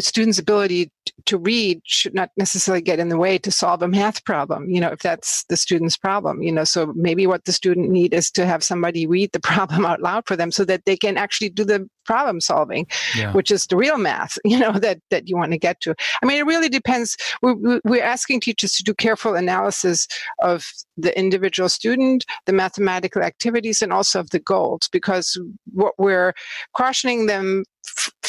students' 0.00 0.38
ability 0.38 0.90
to 1.26 1.38
read 1.38 1.80
should 1.84 2.14
not 2.14 2.30
necessarily 2.36 2.82
get 2.82 2.98
in 2.98 3.08
the 3.08 3.16
way 3.16 3.38
to 3.38 3.50
solve 3.50 3.82
a 3.82 3.88
math 3.88 4.24
problem 4.24 4.68
you 4.68 4.80
know 4.80 4.88
if 4.88 5.00
that's 5.00 5.44
the 5.44 5.56
student's 5.56 5.96
problem 5.96 6.42
you 6.42 6.52
know 6.52 6.64
so 6.64 6.92
maybe 6.96 7.26
what 7.26 7.44
the 7.44 7.52
student 7.52 7.90
need 7.90 8.12
is 8.12 8.30
to 8.30 8.46
have 8.46 8.62
somebody 8.62 9.06
read 9.06 9.30
the 9.32 9.40
problem 9.46 9.84
out 9.84 10.00
loud 10.00 10.26
for 10.26 10.36
them 10.36 10.50
so 10.50 10.64
that 10.64 10.84
they 10.84 10.96
can 10.96 11.16
actually 11.16 11.48
do 11.48 11.64
the 11.64 11.88
problem 12.04 12.40
solving 12.40 12.86
yeah. 13.16 13.32
which 13.32 13.50
is 13.50 13.66
the 13.66 13.76
real 13.76 13.98
math 13.98 14.38
you 14.44 14.58
know 14.58 14.72
that 14.72 14.98
that 15.10 15.28
you 15.28 15.36
want 15.36 15.52
to 15.52 15.58
get 15.58 15.80
to 15.80 15.94
i 16.22 16.26
mean 16.26 16.38
it 16.38 16.46
really 16.46 16.68
depends 16.68 17.16
we're, 17.42 17.80
we're 17.84 18.02
asking 18.02 18.40
teachers 18.40 18.72
to 18.72 18.82
do 18.82 18.94
careful 18.94 19.34
analysis 19.34 20.06
of 20.40 20.66
the 20.96 21.16
individual 21.18 21.68
student 21.68 22.24
the 22.46 22.52
mathematical 22.52 23.22
activities 23.22 23.82
and 23.82 23.92
also 23.92 24.20
of 24.20 24.30
the 24.30 24.38
goals 24.38 24.88
because 24.92 25.38
what 25.72 25.94
we're 25.98 26.32
cautioning 26.74 27.26
them 27.26 27.64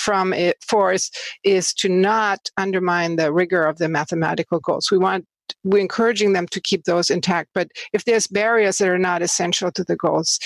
from 0.08 0.32
it 0.32 0.55
for 0.66 0.93
is, 0.93 1.12
is 1.43 1.74
to 1.74 1.89
not 1.89 2.49
undermine 2.55 3.18
the 3.18 3.34
rigor 3.34 3.66
of 3.66 3.78
the 3.78 3.89
mathematical 3.89 4.62
goals. 4.62 4.89
We 4.89 4.97
want 4.97 5.26
we're 5.66 5.82
encouraging 5.82 6.32
them 6.32 6.47
to 6.47 6.62
keep 6.62 6.86
those 6.86 7.10
intact. 7.10 7.49
But 7.53 7.68
if 7.91 8.05
there's 8.05 8.26
barriers 8.28 8.78
that 8.78 8.88
are 8.88 8.97
not 8.97 9.22
essential 9.22 9.70
to 9.74 9.84
the 9.84 9.97
goals, 9.97 10.39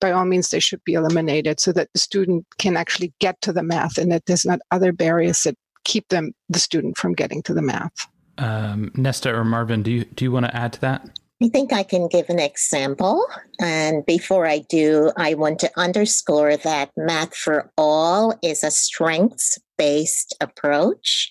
by 0.00 0.12
all 0.12 0.24
means, 0.24 0.50
they 0.50 0.60
should 0.60 0.82
be 0.84 0.94
eliminated 0.94 1.58
so 1.58 1.72
that 1.72 1.88
the 1.92 1.98
student 1.98 2.46
can 2.58 2.76
actually 2.76 3.12
get 3.18 3.40
to 3.40 3.52
the 3.52 3.64
math 3.64 3.98
and 3.98 4.12
that 4.12 4.26
there's 4.26 4.44
not 4.44 4.60
other 4.70 4.92
barriers 4.92 5.42
that 5.42 5.56
keep 5.82 6.06
them 6.08 6.30
the 6.48 6.60
student 6.60 6.96
from 6.96 7.12
getting 7.12 7.42
to 7.42 7.54
the 7.54 7.62
math. 7.62 8.06
Um, 8.38 8.92
Nesta 8.94 9.34
or 9.34 9.44
Marvin, 9.44 9.82
do 9.82 9.90
you 9.90 10.04
do 10.04 10.24
you 10.24 10.30
want 10.30 10.46
to 10.46 10.56
add 10.56 10.72
to 10.74 10.80
that? 10.82 11.18
I 11.42 11.48
think 11.48 11.72
I 11.72 11.84
can 11.84 12.06
give 12.06 12.28
an 12.28 12.38
example. 12.38 13.26
And 13.58 14.04
before 14.04 14.46
I 14.46 14.58
do, 14.58 15.10
I 15.16 15.34
want 15.34 15.58
to 15.60 15.70
underscore 15.74 16.58
that 16.58 16.90
Math 16.98 17.34
for 17.34 17.72
All 17.78 18.38
is 18.42 18.62
a 18.62 18.70
strengths 18.70 19.58
based 19.80 20.36
approach 20.42 21.30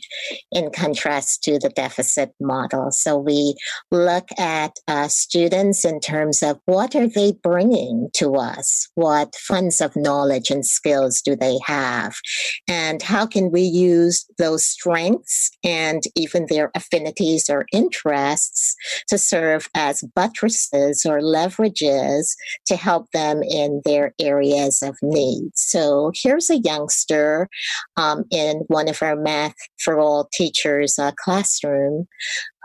in 0.52 0.72
contrast 0.72 1.44
to 1.44 1.60
the 1.60 1.70
deficit 1.70 2.34
model. 2.42 2.88
So 2.92 3.16
we 3.16 3.56
look 3.92 4.28
at 4.40 4.72
uh, 4.88 5.08
students 5.08 5.86
in 5.86 6.00
terms 6.00 6.42
of 6.42 6.60
what 6.66 6.96
are 6.96 7.08
they 7.08 7.34
bringing 7.44 8.10
to 8.16 8.38
us? 8.38 8.90
What 8.96 9.36
funds 9.36 9.82
of 9.82 9.96
knowledge 9.96 10.50
and 10.50 10.66
skills 10.66 11.22
do 11.22 11.36
they 11.36 11.60
have? 11.68 12.16
And 12.68 13.04
how 13.04 13.28
can 13.28 13.52
we 13.52 13.62
use 13.62 14.26
those 14.40 14.66
strengths 14.66 15.52
and 15.64 16.02
even 16.16 16.48
their 16.50 16.72
affinities 16.74 17.52
or 17.52 17.68
interests 17.72 18.76
to 19.10 19.20
serve 19.20 19.70
as 19.76 20.04
buttresses 20.16 21.06
or 21.06 21.22
leverages 21.22 22.34
to 22.66 22.76
help 22.76 23.12
them 23.12 23.44
in 23.44 23.82
their 23.86 24.16
areas 24.20 24.82
of 24.82 24.98
need? 25.04 25.52
So 25.54 26.12
here's 26.16 26.50
a 26.50 26.58
youngster 26.58 27.48
um, 27.96 28.24
in 28.32 28.39
one 28.68 28.90
of 28.90 29.02
our 29.02 29.16
math 29.16 29.56
for 29.84 30.00
all 30.00 30.30
teachers 30.34 30.98
uh, 31.00 31.12
classroom 31.24 32.08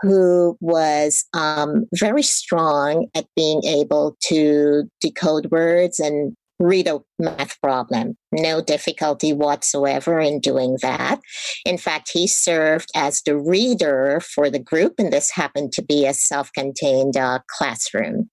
who 0.01 0.57
was 0.59 1.25
um, 1.33 1.85
very 1.93 2.23
strong 2.23 3.07
at 3.15 3.25
being 3.35 3.63
able 3.65 4.17
to 4.21 4.83
decode 5.01 5.51
words 5.51 5.99
and 5.99 6.35
read 6.59 6.87
a 6.87 7.01
math 7.19 7.59
problem. 7.61 8.17
No 8.31 8.61
difficulty 8.61 9.33
whatsoever 9.33 10.19
in 10.19 10.39
doing 10.39 10.77
that. 10.81 11.19
In 11.65 11.77
fact, 11.77 12.11
he 12.13 12.27
served 12.27 12.89
as 12.95 13.21
the 13.21 13.37
reader 13.37 14.21
for 14.21 14.49
the 14.49 14.59
group, 14.59 14.95
and 14.97 15.11
this 15.11 15.31
happened 15.31 15.71
to 15.73 15.83
be 15.83 16.05
a 16.05 16.13
self 16.13 16.51
contained 16.53 17.17
uh, 17.17 17.39
classroom. 17.49 18.29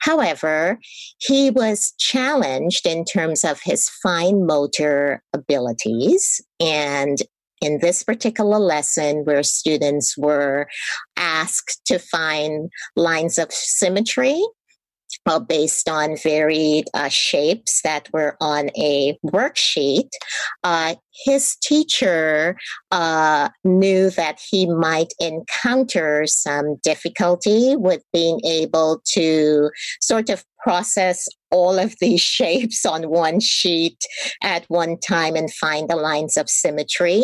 However, 0.00 0.78
he 1.18 1.50
was 1.50 1.94
challenged 1.98 2.86
in 2.86 3.04
terms 3.04 3.44
of 3.44 3.60
his 3.64 3.88
fine 4.02 4.46
motor 4.46 5.22
abilities 5.32 6.40
and 6.60 7.18
in 7.60 7.78
this 7.80 8.02
particular 8.02 8.58
lesson 8.58 9.22
where 9.24 9.44
students 9.44 10.18
were 10.18 10.66
asked 11.16 11.80
to 11.86 11.98
find 11.98 12.68
lines 12.96 13.38
of 13.38 13.52
symmetry 13.52 14.42
uh, 15.26 15.38
based 15.38 15.88
on 15.88 16.16
varied 16.16 16.86
uh, 16.94 17.08
shapes 17.08 17.80
that 17.82 18.08
were 18.12 18.36
on 18.40 18.70
a 18.76 19.18
worksheet, 19.26 20.10
uh, 20.64 20.94
his 21.24 21.56
teacher 21.56 22.56
uh, 22.90 23.48
knew 23.64 24.10
that 24.10 24.40
he 24.50 24.66
might 24.66 25.12
encounter 25.20 26.26
some 26.26 26.76
difficulty 26.82 27.76
with 27.76 28.02
being 28.12 28.40
able 28.44 29.00
to 29.06 29.70
sort 30.00 30.30
of 30.30 30.44
process 30.62 31.28
all 31.50 31.78
of 31.78 31.94
these 32.00 32.20
shapes 32.38 32.84
on 32.86 33.10
one 33.10 33.40
sheet 33.40 33.98
at 34.42 34.64
one 34.68 34.98
time 34.98 35.36
and 35.36 35.52
find 35.52 35.88
the 35.88 35.96
lines 35.96 36.36
of 36.36 36.48
symmetry. 36.48 37.22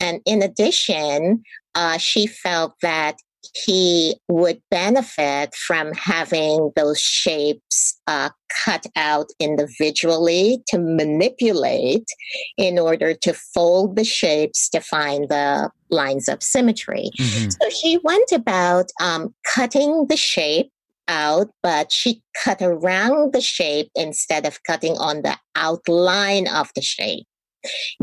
And 0.00 0.20
in 0.26 0.42
addition, 0.42 1.42
uh, 1.74 1.98
she 1.98 2.26
felt 2.26 2.74
that 2.82 3.16
he 3.64 4.16
would 4.28 4.60
benefit 4.70 5.54
from 5.54 5.92
having 5.92 6.70
those 6.76 7.00
shapes 7.00 8.00
uh, 8.06 8.30
cut 8.64 8.86
out 8.96 9.26
individually 9.38 10.62
to 10.68 10.78
manipulate 10.78 12.08
in 12.56 12.78
order 12.78 13.14
to 13.14 13.32
fold 13.32 13.96
the 13.96 14.04
shapes 14.04 14.68
to 14.70 14.80
find 14.80 15.28
the 15.28 15.70
lines 15.90 16.28
of 16.28 16.42
symmetry. 16.42 17.10
Mm-hmm. 17.18 17.50
So 17.50 17.70
she 17.70 17.98
went 18.02 18.32
about 18.32 18.90
um, 19.00 19.34
cutting 19.44 20.06
the 20.08 20.16
shape 20.16 20.70
out, 21.08 21.50
but 21.62 21.92
she 21.92 22.22
cut 22.42 22.62
around 22.62 23.32
the 23.32 23.40
shape 23.40 23.90
instead 23.94 24.46
of 24.46 24.62
cutting 24.62 24.96
on 24.96 25.22
the 25.22 25.36
outline 25.56 26.46
of 26.48 26.70
the 26.74 26.82
shape 26.82 27.26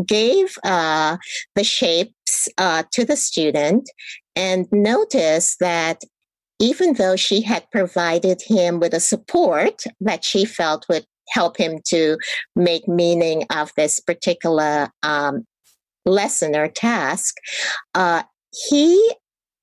gave 0.06 0.56
uh, 0.64 1.18
the 1.56 1.64
shapes 1.64 2.48
uh, 2.58 2.84
to 2.92 3.06
the 3.06 3.18
student 3.18 3.90
and 4.40 4.68
noticed 4.72 5.60
that 5.60 6.02
even 6.60 6.94
though 6.94 7.18
she 7.18 7.42
had 7.42 7.70
provided 7.72 8.42
him 8.42 8.80
with 8.80 8.94
a 8.94 9.00
support 9.00 9.84
that 10.00 10.24
she 10.24 10.46
felt 10.46 10.86
would 10.88 11.06
help 11.30 11.58
him 11.58 11.80
to 11.88 12.18
make 12.56 12.88
meaning 12.88 13.44
of 13.54 13.72
this 13.76 14.00
particular 14.00 14.90
um, 15.04 15.46
lesson 16.06 16.56
or 16.56 16.70
task, 16.70 17.36
uh, 17.96 18.24
he 18.70 19.14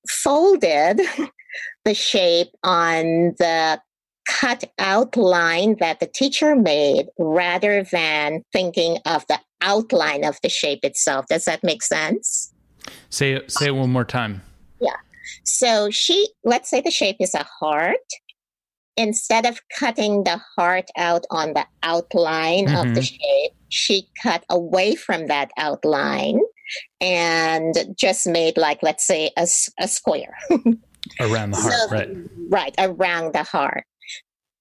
folded 0.09 1.01
the 1.87 1.95
shape 1.95 2.49
on 2.63 3.35
the 3.39 3.81
cut 4.29 4.65
outline 4.79 5.77
that 5.81 6.01
the 6.01 6.07
teacher 6.07 6.55
made 6.55 7.07
rather 7.19 7.83
than 7.85 8.43
thinking 8.53 8.99
of 9.07 9.25
the 9.29 9.39
outline 9.63 10.23
of 10.23 10.39
the 10.43 10.51
shape 10.51 10.81
itself. 10.83 11.25
Does 11.31 11.47
that 11.47 11.65
make 11.65 11.83
sense? 11.83 12.53
Say 13.09 13.33
it, 13.33 13.51
say 13.51 13.67
it 13.67 13.75
one 13.75 13.91
more 13.91 14.05
time. 14.05 14.43
So 15.45 15.91
she, 15.91 16.29
let's 16.45 16.71
say 16.71 16.81
the 16.81 16.91
shape 16.91 17.17
is 17.21 17.35
a 17.35 17.45
heart. 17.45 17.97
Instead 18.99 19.45
of 19.45 19.61
cutting 19.79 20.25
the 20.25 20.41
heart 20.57 20.89
out 20.97 21.27
on 21.31 21.53
the 21.53 21.67
outline 21.83 22.67
mm-hmm. 22.67 22.77
of 22.77 22.95
the 22.95 23.01
mm-hmm. 23.01 23.03
shape, 23.03 23.53
she 23.69 24.09
cut 24.23 24.43
away 24.49 24.95
from 24.95 25.27
that 25.27 25.51
outline 25.59 26.41
and 27.01 27.75
just 27.95 28.27
made 28.27 28.57
like, 28.57 28.83
let's 28.83 29.07
say, 29.07 29.31
a, 29.37 29.47
a 29.79 29.87
square. 29.87 30.35
around 31.21 31.51
the 31.51 31.57
heart, 31.61 31.75
so, 31.75 31.89
right? 31.91 32.09
Right, 32.49 32.75
around 32.79 33.35
the 33.35 33.43
heart. 33.43 33.85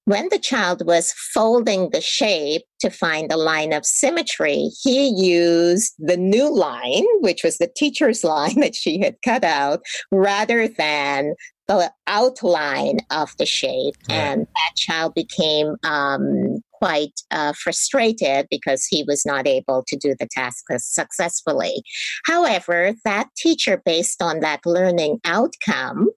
When 0.06 0.30
the 0.30 0.40
child 0.40 0.86
was 0.86 1.14
folding 1.34 1.90
the 1.90 2.02
shape 2.02 2.62
to 2.80 2.92
find 2.92 3.30
the 3.30 3.38
line 3.38 3.74
of 3.74 3.86
symmetry, 3.86 4.70
he 4.84 5.08
used 5.08 5.94
the 5.98 6.18
new 6.18 6.48
line, 6.48 7.06
which 7.22 7.44
was 7.44 7.58
the 7.58 7.72
teacher's 7.76 8.24
line 8.24 8.60
that 8.60 8.76
she 8.76 9.00
had 9.00 9.16
cut 9.24 9.44
out, 9.44 9.82
rather 10.12 10.68
than 10.68 11.34
the 11.68 11.92
outline 12.06 13.00
of 13.10 13.32
the 13.40 13.46
shape. 13.46 13.96
Right. 14.08 14.16
And 14.16 14.42
that 14.42 14.76
child 14.76 15.16
became 15.16 15.76
um, 15.84 16.60
quite 16.74 17.20
uh, 17.32 17.54
frustrated 17.54 18.48
because 18.52 18.86
he 18.86 19.04
was 19.08 19.26
not 19.26 19.48
able 19.48 19.84
to 19.88 19.98
do 19.98 20.14
the 20.20 20.28
task 20.32 20.66
successfully. 20.78 21.82
However, 22.26 22.94
that 23.06 23.30
teacher, 23.36 23.82
based 23.84 24.22
on 24.22 24.42
that 24.42 24.60
learning 24.66 25.20
outcome, 25.26 26.10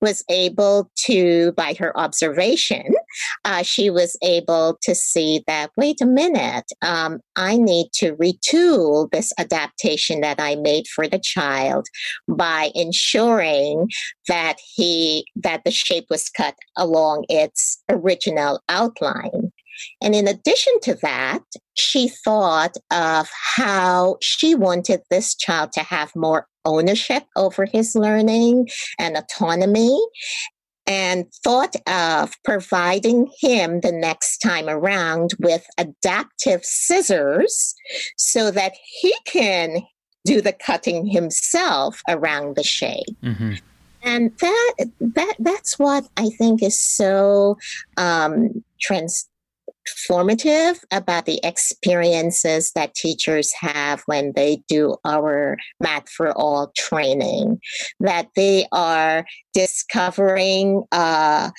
was 0.00 0.24
able 0.30 0.90
to, 1.06 1.52
by 1.52 1.74
her 1.78 1.96
observation, 1.98 2.94
uh, 3.44 3.62
she 3.62 3.90
was 3.90 4.16
able 4.22 4.78
to 4.82 4.94
see 4.94 5.42
that, 5.46 5.70
wait 5.76 6.00
a 6.00 6.06
minute, 6.06 6.70
um, 6.82 7.20
I 7.36 7.56
need 7.56 7.88
to 7.94 8.16
retool 8.16 9.10
this 9.10 9.32
adaptation 9.38 10.20
that 10.20 10.40
I 10.40 10.56
made 10.56 10.86
for 10.88 11.08
the 11.08 11.18
child 11.18 11.86
by 12.28 12.70
ensuring 12.74 13.88
that 14.28 14.56
he, 14.74 15.26
that 15.36 15.62
the 15.64 15.70
shape 15.70 16.06
was 16.10 16.28
cut 16.28 16.54
along 16.76 17.24
its 17.28 17.82
original 17.90 18.60
outline. 18.68 19.52
And 20.00 20.14
in 20.14 20.28
addition 20.28 20.72
to 20.82 20.94
that, 21.02 21.42
she 21.74 22.08
thought 22.08 22.76
of 22.92 23.28
how 23.56 24.18
she 24.22 24.54
wanted 24.54 25.00
this 25.10 25.34
child 25.34 25.72
to 25.72 25.80
have 25.80 26.14
more 26.14 26.46
ownership 26.64 27.24
over 27.36 27.66
his 27.66 27.94
learning 27.94 28.68
and 28.98 29.16
autonomy 29.16 30.00
and 30.86 31.26
thought 31.42 31.76
of 31.86 32.34
providing 32.44 33.30
him 33.40 33.80
the 33.80 33.92
next 33.92 34.38
time 34.38 34.68
around 34.68 35.32
with 35.38 35.66
adaptive 35.78 36.64
scissors 36.64 37.74
so 38.16 38.50
that 38.50 38.72
he 39.00 39.14
can 39.24 39.82
do 40.24 40.40
the 40.40 40.52
cutting 40.52 41.06
himself 41.06 42.00
around 42.08 42.56
the 42.56 42.62
shape. 42.62 43.06
Mm-hmm. 43.22 43.54
And 44.02 44.36
that 44.38 44.74
that 45.00 45.34
that's 45.38 45.78
what 45.78 46.06
I 46.18 46.28
think 46.36 46.62
is 46.62 46.78
so 46.78 47.56
um, 47.96 48.62
trans 48.80 49.28
formative 50.06 50.80
about 50.90 51.26
the 51.26 51.40
experiences 51.42 52.72
that 52.74 52.94
teachers 52.94 53.52
have 53.52 54.02
when 54.06 54.32
they 54.34 54.62
do 54.68 54.96
our 55.04 55.56
Math 55.80 56.08
for 56.08 56.32
All 56.32 56.72
training, 56.76 57.60
that 58.00 58.28
they 58.36 58.66
are 58.72 59.24
discovering 59.52 60.84
uh, 60.92 61.50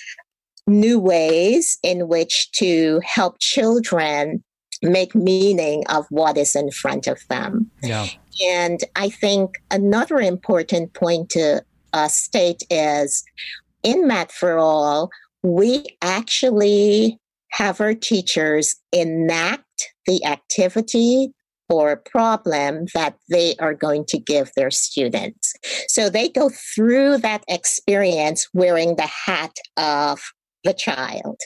new 0.67 0.99
ways 0.99 1.77
in 1.83 2.07
which 2.07 2.51
to 2.53 3.01
help 3.03 3.37
children 3.39 4.43
make 4.81 5.15
meaning 5.15 5.83
of 5.87 6.05
what 6.09 6.37
is 6.37 6.55
in 6.55 6.71
front 6.71 7.07
of 7.07 7.19
them. 7.29 7.69
Yeah. 7.81 8.07
And 8.45 8.81
I 8.95 9.09
think 9.09 9.55
another 9.71 10.19
important 10.19 10.93
point 10.93 11.29
to 11.31 11.63
uh, 11.93 12.07
state 12.07 12.63
is 12.69 13.23
in 13.83 14.07
Math 14.07 14.31
for 14.31 14.57
All, 14.57 15.09
we 15.43 15.85
actually 16.01 17.19
have 17.55 17.79
our 17.79 17.93
teachers 17.93 18.75
enact 18.91 19.63
the 20.05 20.23
activity 20.25 21.31
or 21.69 21.95
problem 21.95 22.85
that 22.93 23.15
they 23.29 23.55
are 23.59 23.73
going 23.73 24.05
to 24.05 24.19
give 24.19 24.51
their 24.55 24.69
students. 24.69 25.53
So 25.87 26.09
they 26.09 26.29
go 26.29 26.49
through 26.75 27.19
that 27.19 27.43
experience 27.47 28.47
wearing 28.53 28.97
the 28.97 29.09
hat 29.25 29.55
of 29.77 30.19
the 30.63 30.73
child. 30.73 31.37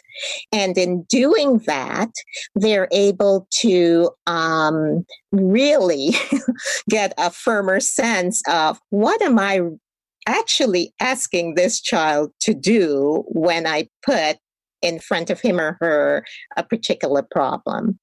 And 0.51 0.77
in 0.77 1.03
doing 1.03 1.59
that, 1.67 2.09
they're 2.55 2.87
able 2.91 3.47
to 3.59 4.09
um, 4.25 5.05
really 5.31 6.11
get 6.89 7.13
a 7.17 7.29
firmer 7.29 7.79
sense 7.79 8.41
of 8.49 8.79
what 8.89 9.21
am 9.21 9.37
I 9.37 9.61
actually 10.27 10.93
asking 10.99 11.55
this 11.55 11.79
child 11.81 12.31
to 12.41 12.53
do 12.53 13.23
when 13.27 13.67
I 13.67 13.87
put 14.05 14.37
in 14.81 14.99
front 14.99 15.29
of 15.29 15.41
him 15.41 15.59
or 15.59 15.77
her 15.79 16.25
a 16.57 16.63
particular 16.63 17.21
problem. 17.21 17.99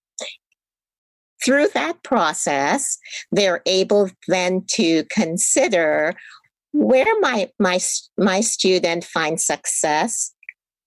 Through 1.45 1.69
that 1.75 2.03
process, 2.03 2.99
they're 3.31 3.63
able 3.67 4.11
then 4.27 4.65
to 4.71 5.05
consider 5.05 6.15
where 6.73 7.21
my 7.21 7.51
my 7.59 7.79
my 8.19 8.41
student 8.41 9.05
finds 9.05 9.45
success 9.45 10.33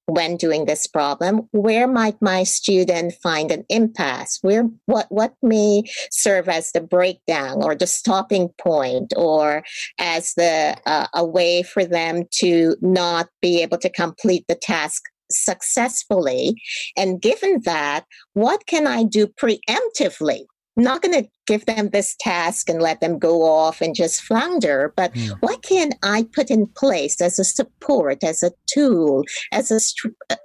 when 0.10 0.38
doing 0.38 0.66
this 0.66 0.88
problem 0.88 1.48
where 1.52 1.88
might 1.88 2.20
my 2.22 2.44
student 2.44 3.14
find 3.22 3.52
an 3.52 3.64
impasse 3.70 4.40
where 4.42 4.68
what 4.86 5.06
what 5.10 5.34
may 5.42 5.84
serve 6.12 6.50
as 6.50 6.72
the 6.72 6.82
breakdown 6.82 7.62
or 7.64 7.76
the 7.76 7.88
stopping 7.88 8.50
point 8.60 9.14
or 9.16 9.64
as 10.00 10.34
the 10.36 10.76
uh, 10.86 11.08
a 11.14 11.26
way 11.26 11.64
for 11.64 11.86
them 11.86 12.24
to 12.32 12.76
not 12.82 13.30
be 13.42 13.62
able 13.62 13.78
to 13.78 13.90
complete 13.90 14.46
the 14.48 14.56
task 14.56 15.04
successfully. 15.32 16.56
And 16.98 17.22
given 17.22 17.62
that, 17.66 18.06
what 18.34 18.66
can 18.66 18.88
I 18.88 19.04
do 19.04 19.28
preemptively? 19.28 20.46
I'm 20.78 20.84
not 20.84 21.02
going 21.02 21.24
to 21.24 21.30
give 21.46 21.66
them 21.66 21.90
this 21.90 22.16
task 22.22 22.70
and 22.70 22.82
let 22.82 23.02
them 23.02 23.20
go 23.20 23.44
off 23.44 23.82
and 23.82 23.94
just 23.94 24.22
flounder, 24.22 24.94
but 24.96 25.14
mm. 25.14 25.36
what 25.42 25.62
can 25.62 25.92
I 26.04 26.26
put 26.32 26.50
in 26.50 26.68
place 26.68 27.20
as 27.20 27.38
a 27.38 27.44
support, 27.44 28.24
as 28.24 28.44
a 28.44 28.52
tool, 28.74 29.26
as 29.52 29.72
a, 29.72 29.80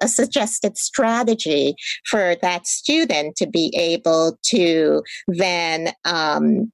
a 0.02 0.08
suggested 0.08 0.76
strategy 0.76 1.76
for 2.06 2.34
that 2.42 2.66
student 2.66 3.36
to 3.36 3.46
be 3.46 3.72
able 3.76 4.36
to 4.46 5.04
then 5.28 5.92
um, 6.04 6.72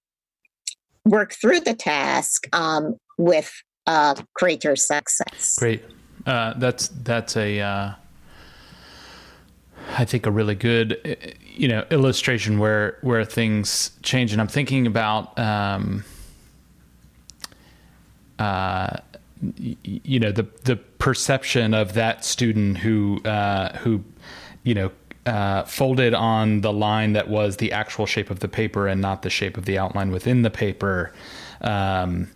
work 1.04 1.34
through 1.34 1.60
the 1.60 1.74
task 1.74 2.46
um, 2.54 2.94
with 3.18 3.52
uh, 3.86 4.14
greater 4.34 4.74
success. 4.74 5.56
Great. 5.58 5.82
Uh, 6.26 6.54
that's 6.58 6.88
that's 6.88 7.36
a 7.36 7.60
uh, 7.60 7.92
I 9.96 10.04
think 10.04 10.26
a 10.26 10.30
really 10.30 10.54
good 10.54 11.34
you 11.54 11.68
know 11.68 11.84
illustration 11.90 12.58
where 12.58 12.98
where 13.02 13.24
things 13.24 13.92
change, 14.02 14.32
and 14.32 14.40
I'm 14.40 14.48
thinking 14.48 14.86
about 14.86 15.38
um, 15.38 16.04
uh, 18.38 18.96
you 19.82 20.20
know 20.20 20.32
the 20.32 20.46
the 20.64 20.76
perception 20.76 21.74
of 21.74 21.94
that 21.94 22.24
student 22.24 22.78
who 22.78 23.20
uh, 23.24 23.76
who 23.78 24.04
you 24.62 24.74
know 24.74 24.90
uh, 25.26 25.64
folded 25.64 26.14
on 26.14 26.60
the 26.60 26.72
line 26.72 27.12
that 27.12 27.28
was 27.28 27.56
the 27.58 27.72
actual 27.72 28.06
shape 28.06 28.30
of 28.30 28.40
the 28.40 28.48
paper 28.48 28.86
and 28.86 29.00
not 29.00 29.22
the 29.22 29.30
shape 29.30 29.56
of 29.56 29.64
the 29.64 29.78
outline 29.78 30.10
within 30.10 30.42
the 30.42 30.50
paper. 30.50 31.12
Um, 31.60 32.28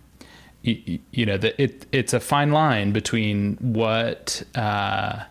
you, 0.65 0.99
you, 1.13 1.27
know, 1.27 1.37
the, 1.37 1.61
it 1.63 1.87
it's 1.93 2.15
a 2.15 2.21
fine 2.21 2.51
line 2.51 2.93
between 2.93 3.57
what 3.57 4.43
uh, 4.55 5.23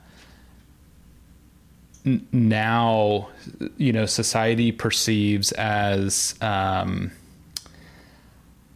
n- 2.05 2.27
now 2.31 3.29
you 3.77 3.91
know 3.91 4.05
society 4.05 4.71
perceives 4.71 5.51
as 5.53 6.35
um, 6.41 7.11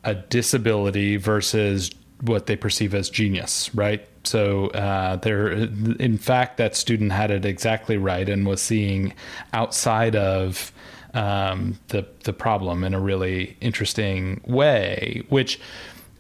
a 0.03 0.15
disability 0.15 1.17
versus 1.17 1.91
what 2.21 2.47
they 2.47 2.55
perceive 2.55 2.95
as 2.95 3.11
genius, 3.11 3.73
right? 3.75 4.07
So 4.23 4.69
uh, 4.69 5.17
there, 5.17 5.51
in 5.51 6.17
fact, 6.17 6.57
that 6.57 6.75
student 6.75 7.11
had 7.11 7.29
it 7.29 7.45
exactly 7.45 7.97
right 7.97 8.27
and 8.27 8.47
was 8.47 8.61
seeing 8.61 9.13
outside 9.53 10.15
of 10.15 10.71
um, 11.13 11.77
the 11.89 12.07
the 12.23 12.33
problem 12.33 12.83
in 12.83 12.95
a 12.95 12.99
really 12.99 13.55
interesting 13.61 14.41
way, 14.45 15.21
which 15.29 15.59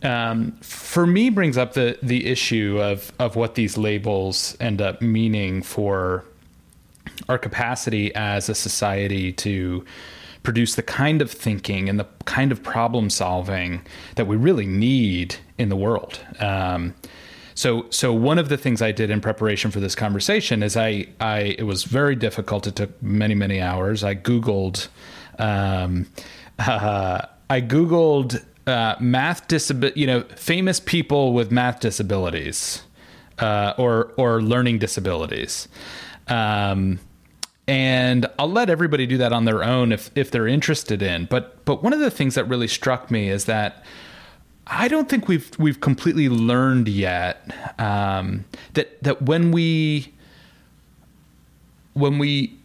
um, 0.03 0.51
for 0.61 1.07
me 1.07 1.29
brings 1.29 1.57
up 1.57 1.73
the 1.73 1.97
the 2.01 2.27
issue 2.27 2.79
of 2.81 3.11
of 3.19 3.35
what 3.35 3.55
these 3.55 3.77
labels 3.77 4.55
end 4.59 4.81
up 4.81 5.01
meaning 5.01 5.61
for 5.61 6.23
our 7.29 7.37
capacity 7.37 8.13
as 8.15 8.49
a 8.49 8.55
society 8.55 9.31
to 9.33 9.83
produce 10.43 10.75
the 10.75 10.83
kind 10.83 11.21
of 11.21 11.29
thinking 11.29 11.89
and 11.89 11.99
the 11.99 12.07
kind 12.25 12.51
of 12.51 12.63
problem 12.63 13.09
solving 13.09 13.81
that 14.15 14.27
we 14.27 14.37
really 14.37 14.65
need 14.65 15.35
in 15.57 15.67
the 15.69 15.75
world. 15.75 16.21
Um, 16.39 16.95
so, 17.53 17.87
so 17.89 18.13
one 18.13 18.37
of 18.37 18.49
the 18.49 18.57
things 18.57 18.81
I 18.81 18.91
did 18.91 19.09
in 19.09 19.19
preparation 19.19 19.71
for 19.71 19.79
this 19.79 19.95
conversation 19.95 20.63
is 20.63 20.77
I, 20.77 21.07
I 21.19 21.55
it 21.57 21.63
was 21.63 21.83
very 21.83 22.15
difficult. 22.15 22.67
It 22.67 22.75
took 22.75 23.01
many, 23.01 23.35
many 23.35 23.59
hours. 23.59 24.03
I 24.03 24.15
Googled, 24.15 24.87
um, 25.39 26.05
uh, 26.59 27.25
I 27.49 27.61
Googled 27.61 28.41
uh, 28.67 28.95
math 28.99 29.47
disability, 29.47 29.99
you 29.99 30.05
know, 30.05 30.23
famous 30.35 30.79
people 30.79 31.33
with 31.33 31.51
math 31.51 31.79
disabilities 31.79 32.83
uh, 33.39 33.73
or 33.77 34.13
or 34.17 34.41
learning 34.41 34.77
disabilities. 34.79 35.67
Um, 36.27 36.99
and 37.67 38.25
I'll 38.39 38.51
let 38.51 38.69
everybody 38.69 39.05
do 39.05 39.17
that 39.17 39.33
on 39.33 39.45
their 39.45 39.63
own 39.63 39.91
if 39.91 40.11
if 40.15 40.31
they're 40.31 40.47
interested 40.47 41.01
in. 41.01 41.25
But 41.25 41.63
but 41.65 41.83
one 41.83 41.93
of 41.93 41.99
the 41.99 42.11
things 42.11 42.35
that 42.35 42.45
really 42.45 42.67
struck 42.67 43.09
me 43.09 43.29
is 43.29 43.45
that 43.45 43.83
I 44.67 44.87
don't 44.87 45.07
think 45.09 45.27
we've 45.27 45.49
we've 45.57 45.79
completely 45.79 46.29
learned 46.29 46.87
yet 46.87 47.49
um, 47.79 48.45
that 48.73 49.01
that 49.03 49.21
when 49.21 49.51
we 49.51 50.13
when 51.93 52.19
we 52.19 52.57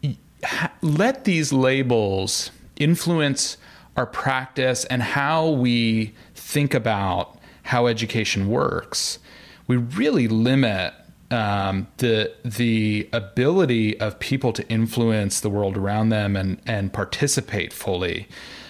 ha- 0.44 0.72
let 0.82 1.24
these 1.24 1.52
labels 1.52 2.50
influence 2.76 3.56
our 3.96 4.06
practice 4.06 4.84
and 4.86 5.02
how 5.02 5.48
we 5.48 6.14
think 6.34 6.74
about 6.74 7.38
how 7.64 7.86
education 7.86 8.48
works, 8.48 9.18
we 9.66 9.76
really 9.76 10.28
limit 10.28 10.94
um, 11.30 11.86
the 11.98 12.32
the 12.44 13.08
ability 13.12 13.98
of 13.98 14.18
people 14.18 14.52
to 14.52 14.68
influence 14.68 15.40
the 15.40 15.48
world 15.48 15.76
around 15.76 16.10
them 16.10 16.36
and 16.36 16.60
and 16.66 16.92
participate 16.92 17.72
fully. 17.72 18.28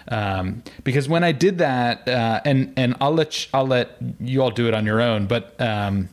Um, 0.09 0.63
because 0.85 1.09
when 1.09 1.25
I 1.25 1.33
did 1.33 1.59
that, 1.59 2.07
uh, 2.09 2.41
and 2.45 2.73
and 2.77 2.95
I'll 3.01 3.15
let 3.15 3.47
I'll 3.53 3.67
let 3.67 3.97
you 4.21 4.43
all 4.43 4.51
do 4.51 4.69
it 4.69 4.75
on 4.75 4.87
your 4.87 5.01
own, 5.01 5.27
but 5.27 5.61
um, 5.61 6.09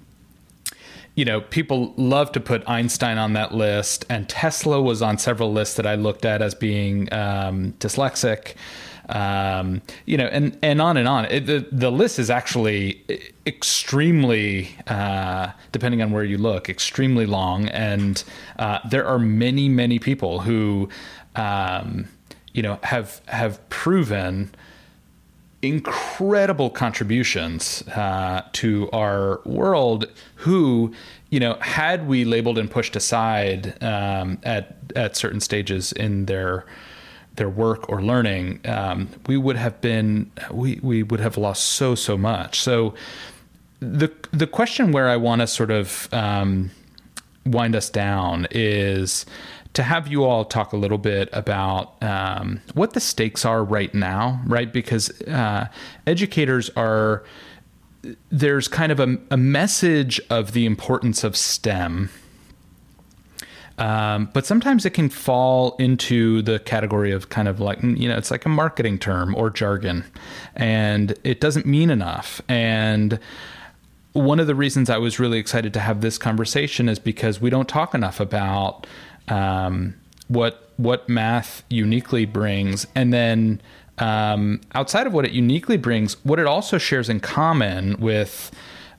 you 1.16 1.26
know, 1.26 1.42
people 1.42 1.94
love 1.98 2.32
to 2.32 2.40
put 2.40 2.68
Einstein 2.68 3.18
on 3.18 3.34
that 3.34 3.54
list, 3.54 4.06
and 4.10 4.28
Tesla 4.30 4.82
was 4.82 5.02
on 5.02 5.18
several 5.18 5.52
lists 5.52 5.76
that 5.76 5.86
I 5.86 5.96
looked 5.96 6.26
at 6.26 6.42
as 6.42 6.56
being 6.56 7.12
um, 7.14 7.74
dyslexic 7.74 8.56
um, 9.10 9.82
you 10.06 10.18
know, 10.18 10.28
and 10.28 10.58
and 10.62 10.82
on 10.82 10.96
and 10.98 11.08
on. 11.08 11.26
It, 11.26 11.46
the 11.46 11.68
the 11.72 11.92
list 11.92 12.20
is 12.20 12.30
actually 12.30 13.04
extremely, 13.46 14.70
uh, 14.88 15.52
depending 15.72 16.02
on 16.02 16.12
where 16.12 16.24
you 16.24 16.38
look, 16.38 16.70
extremely 16.70 17.26
long, 17.26 17.68
and 17.70 18.24
uh, 18.58 18.80
there 18.90 19.06
are 19.06 19.20
many 19.20 19.68
many 19.68 20.00
people 20.00 20.42
who, 20.42 20.90
um, 21.36 22.08
you 22.54 22.62
know, 22.62 22.80
have 22.84 23.22
have 23.28 23.68
proven 23.70 24.52
incredible 25.62 26.70
contributions 26.70 27.84
uh, 27.90 28.44
to 28.54 28.90
our 28.92 29.42
world 29.44 30.06
who 30.36 30.94
you 31.30 31.40
know 31.40 31.56
had 31.60 32.08
we 32.08 32.24
labeled 32.24 32.58
and 32.58 32.72
pushed 32.72 32.96
aside 32.96 33.82
um, 33.84 34.38
at 34.44 34.78
at 34.96 35.18
certain 35.18 35.40
stages 35.40 35.92
in 35.92 36.26
their 36.26 36.66
their 37.40 37.50
work 37.50 37.90
or 37.90 38.04
learning, 38.04 38.60
um, 38.66 39.10
we 39.26 39.36
would 39.36 39.56
have 39.56 39.82
been 39.82 40.32
we 40.52 40.80
we 40.84 41.02
would 41.02 41.20
have 41.20 41.38
lost 41.38 41.64
so 41.64 41.96
so 41.96 42.16
much. 42.16 42.60
So 42.62 42.94
the 43.80 44.12
the 44.32 44.46
question 44.46 44.92
where 44.92 45.10
I 45.10 45.18
want 45.18 45.42
to 45.42 45.48
sort 45.48 45.72
of 45.72 46.08
um, 46.12 46.70
wind 47.46 47.76
us 47.76 47.90
down 47.90 48.48
is 48.52 49.26
to 49.74 49.84
have 49.84 50.08
you 50.08 50.24
all 50.24 50.46
talk 50.46 50.74
a 50.74 50.78
little 50.78 50.98
bit 50.98 51.30
about 51.32 52.02
um, 52.04 52.62
what 52.74 52.94
the 52.94 53.00
stakes 53.00 53.46
are 53.46 53.64
right 53.64 53.94
now, 53.94 54.42
right? 54.46 54.72
Because 54.72 55.10
uh, 55.22 55.68
educators 56.06 56.70
are 56.76 57.24
there's 58.30 58.68
kind 58.68 58.92
of 58.92 59.00
a, 59.00 59.18
a 59.32 59.38
message 59.38 60.22
of 60.30 60.54
the 60.54 60.66
importance 60.66 61.24
of 61.24 61.36
STEM 61.36 62.10
um, 63.80 64.30
but 64.34 64.46
sometimes 64.46 64.86
it 64.86 64.92
can 64.92 65.10
fall 65.10 65.76
into 65.78 66.42
the 66.42 66.60
category 66.60 67.14
of 67.14 67.30
kind 67.30 67.48
of 67.48 67.62
like, 67.62 67.82
you 67.82 68.10
know, 68.10 68.18
it's 68.18 68.30
like 68.30 68.46
a 68.46 68.50
marketing 68.50 69.00
term 69.00 69.34
or 69.36 69.50
jargon, 69.50 70.04
and 70.56 71.16
it 71.24 71.40
doesn't 71.40 71.66
mean 71.66 71.90
enough. 71.90 72.42
And 72.50 73.20
one 74.12 74.40
of 74.40 74.48
the 74.48 74.56
reasons 74.56 74.90
I 74.90 74.98
was 74.98 75.18
really 75.18 75.40
excited 75.40 75.74
to 75.74 75.80
have 75.80 76.02
this 76.02 76.18
conversation 76.18 76.90
is 76.90 77.00
because 77.00 77.40
we 77.40 77.50
don't 77.50 77.70
talk 77.70 77.96
enough 77.96 78.20
about 78.20 78.86
um, 79.30 79.96
what 80.28 80.70
what 80.76 81.08
math 81.08 81.64
uniquely 81.70 82.26
brings, 82.26 82.86
and 82.96 83.14
then 83.14 83.62
um, 83.98 84.60
outside 84.74 85.08
of 85.08 85.14
what 85.14 85.26
it 85.26 85.32
uniquely 85.32 85.78
brings, 85.78 86.14
what 86.26 86.38
it 86.38 86.48
also 86.48 86.78
shares 86.78 87.08
in 87.08 87.22
common 87.22 87.98
with 88.00 88.52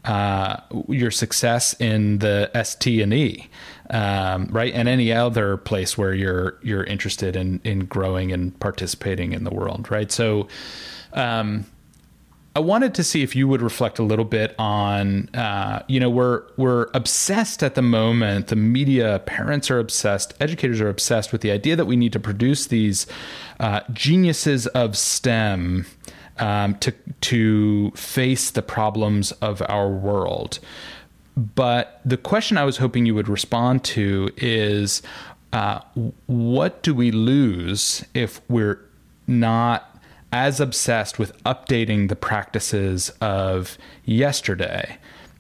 uh, 0.05 0.57
your 0.89 1.11
success 1.11 1.75
in 1.81 2.19
the 2.19 2.51
ST 2.65 3.01
and 3.03 3.13
E, 3.13 3.51
um, 3.91 4.47
right, 4.47 4.73
and 4.73 4.89
any 4.89 5.13
other 5.13 5.57
place 5.57 5.99
where 5.99 6.15
you're 6.15 6.59
you're 6.63 6.85
interested 6.85 7.37
in 7.37 7.61
in 7.65 7.87
growing 7.87 8.33
and 8.33 8.59
participating 8.61 9.33
in 9.33 9.45
the 9.45 9.51
world, 9.51 9.91
right? 9.91 10.11
So, 10.11 10.49
um, 11.13 11.67
I 12.55 12.61
wanted 12.61 12.95
to 12.95 13.05
see 13.05 13.23
if 13.23 13.37
you 13.37 13.47
would 13.47 13.63
reflect 13.63 13.99
a 13.99 14.03
little 14.03 14.25
bit 14.25 14.57
on, 14.59 15.29
uh, 15.35 15.83
you 15.89 16.01
know, 16.01 16.11
we're 16.11 16.43
we're 16.57 16.89
obsessed 16.95 17.63
at 17.63 17.75
the 17.75 17.83
moment. 17.83 18.49
The 18.49 18.57
media, 18.57 19.21
parents 19.27 19.71
are 19.71 19.79
obsessed, 19.79 20.35
educators 20.41 20.81
are 20.81 20.89
obsessed 20.89 21.33
with 21.33 21.43
the 21.43 21.51
idea 21.51 21.77
that 21.77 21.87
we 21.87 21.97
need 21.97 22.13
to 22.13 22.21
produce 22.21 22.67
these 22.67 23.07
uh, 23.61 23.81
geniuses 23.93 24.67
of 24.69 24.97
STEM 24.97 25.87
um, 26.39 26.75
to 26.77 26.93
to 27.21 27.91
face 27.93 28.51
the 28.51 28.63
problems 28.63 29.31
of 29.33 29.63
our 29.69 29.89
world. 29.89 30.59
But 31.41 32.03
the 32.05 32.19
question 32.19 32.59
I 32.59 32.65
was 32.65 32.77
hoping 32.77 33.07
you 33.07 33.15
would 33.15 33.29
respond 33.29 33.83
to 33.85 34.29
is, 34.37 35.01
uh, 35.55 35.81
what 36.27 36.83
do 36.83 36.95
we 36.95 37.11
lose 37.11 38.05
if 38.13 38.43
we're 38.51 38.79
not 39.27 39.99
as 40.33 40.61
obsessed 40.61 41.19
with 41.19 41.43
updating 41.45 42.11
the 42.11 42.17
practices 42.17 43.09
of 43.23 43.79
yesterday? 44.05 44.99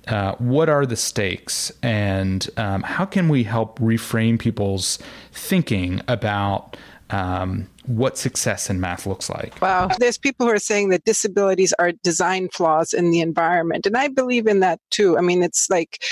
Uh, 0.08 0.34
what 0.36 0.70
are 0.70 0.86
the 0.86 0.96
stakes, 0.96 1.70
and 1.82 2.48
um, 2.56 2.82
how 2.82 3.04
can 3.04 3.28
we 3.28 3.44
help 3.44 3.78
reframe 3.78 4.38
people's 4.38 4.98
thinking 5.32 6.00
about 6.08 6.78
um, 7.10 7.68
what 7.86 8.16
success 8.18 8.70
in 8.70 8.80
math 8.80 9.06
looks 9.06 9.28
like. 9.28 9.60
Wow. 9.60 9.88
There's 9.98 10.18
people 10.18 10.46
who 10.46 10.52
are 10.52 10.58
saying 10.58 10.90
that 10.90 11.04
disabilities 11.04 11.74
are 11.78 11.92
design 12.02 12.48
flaws 12.50 12.92
in 12.92 13.10
the 13.10 13.20
environment. 13.20 13.86
And 13.86 13.96
I 13.96 14.08
believe 14.08 14.46
in 14.46 14.60
that 14.60 14.80
too. 14.90 15.18
I 15.18 15.20
mean, 15.20 15.42
it's 15.42 15.68
like 15.70 16.02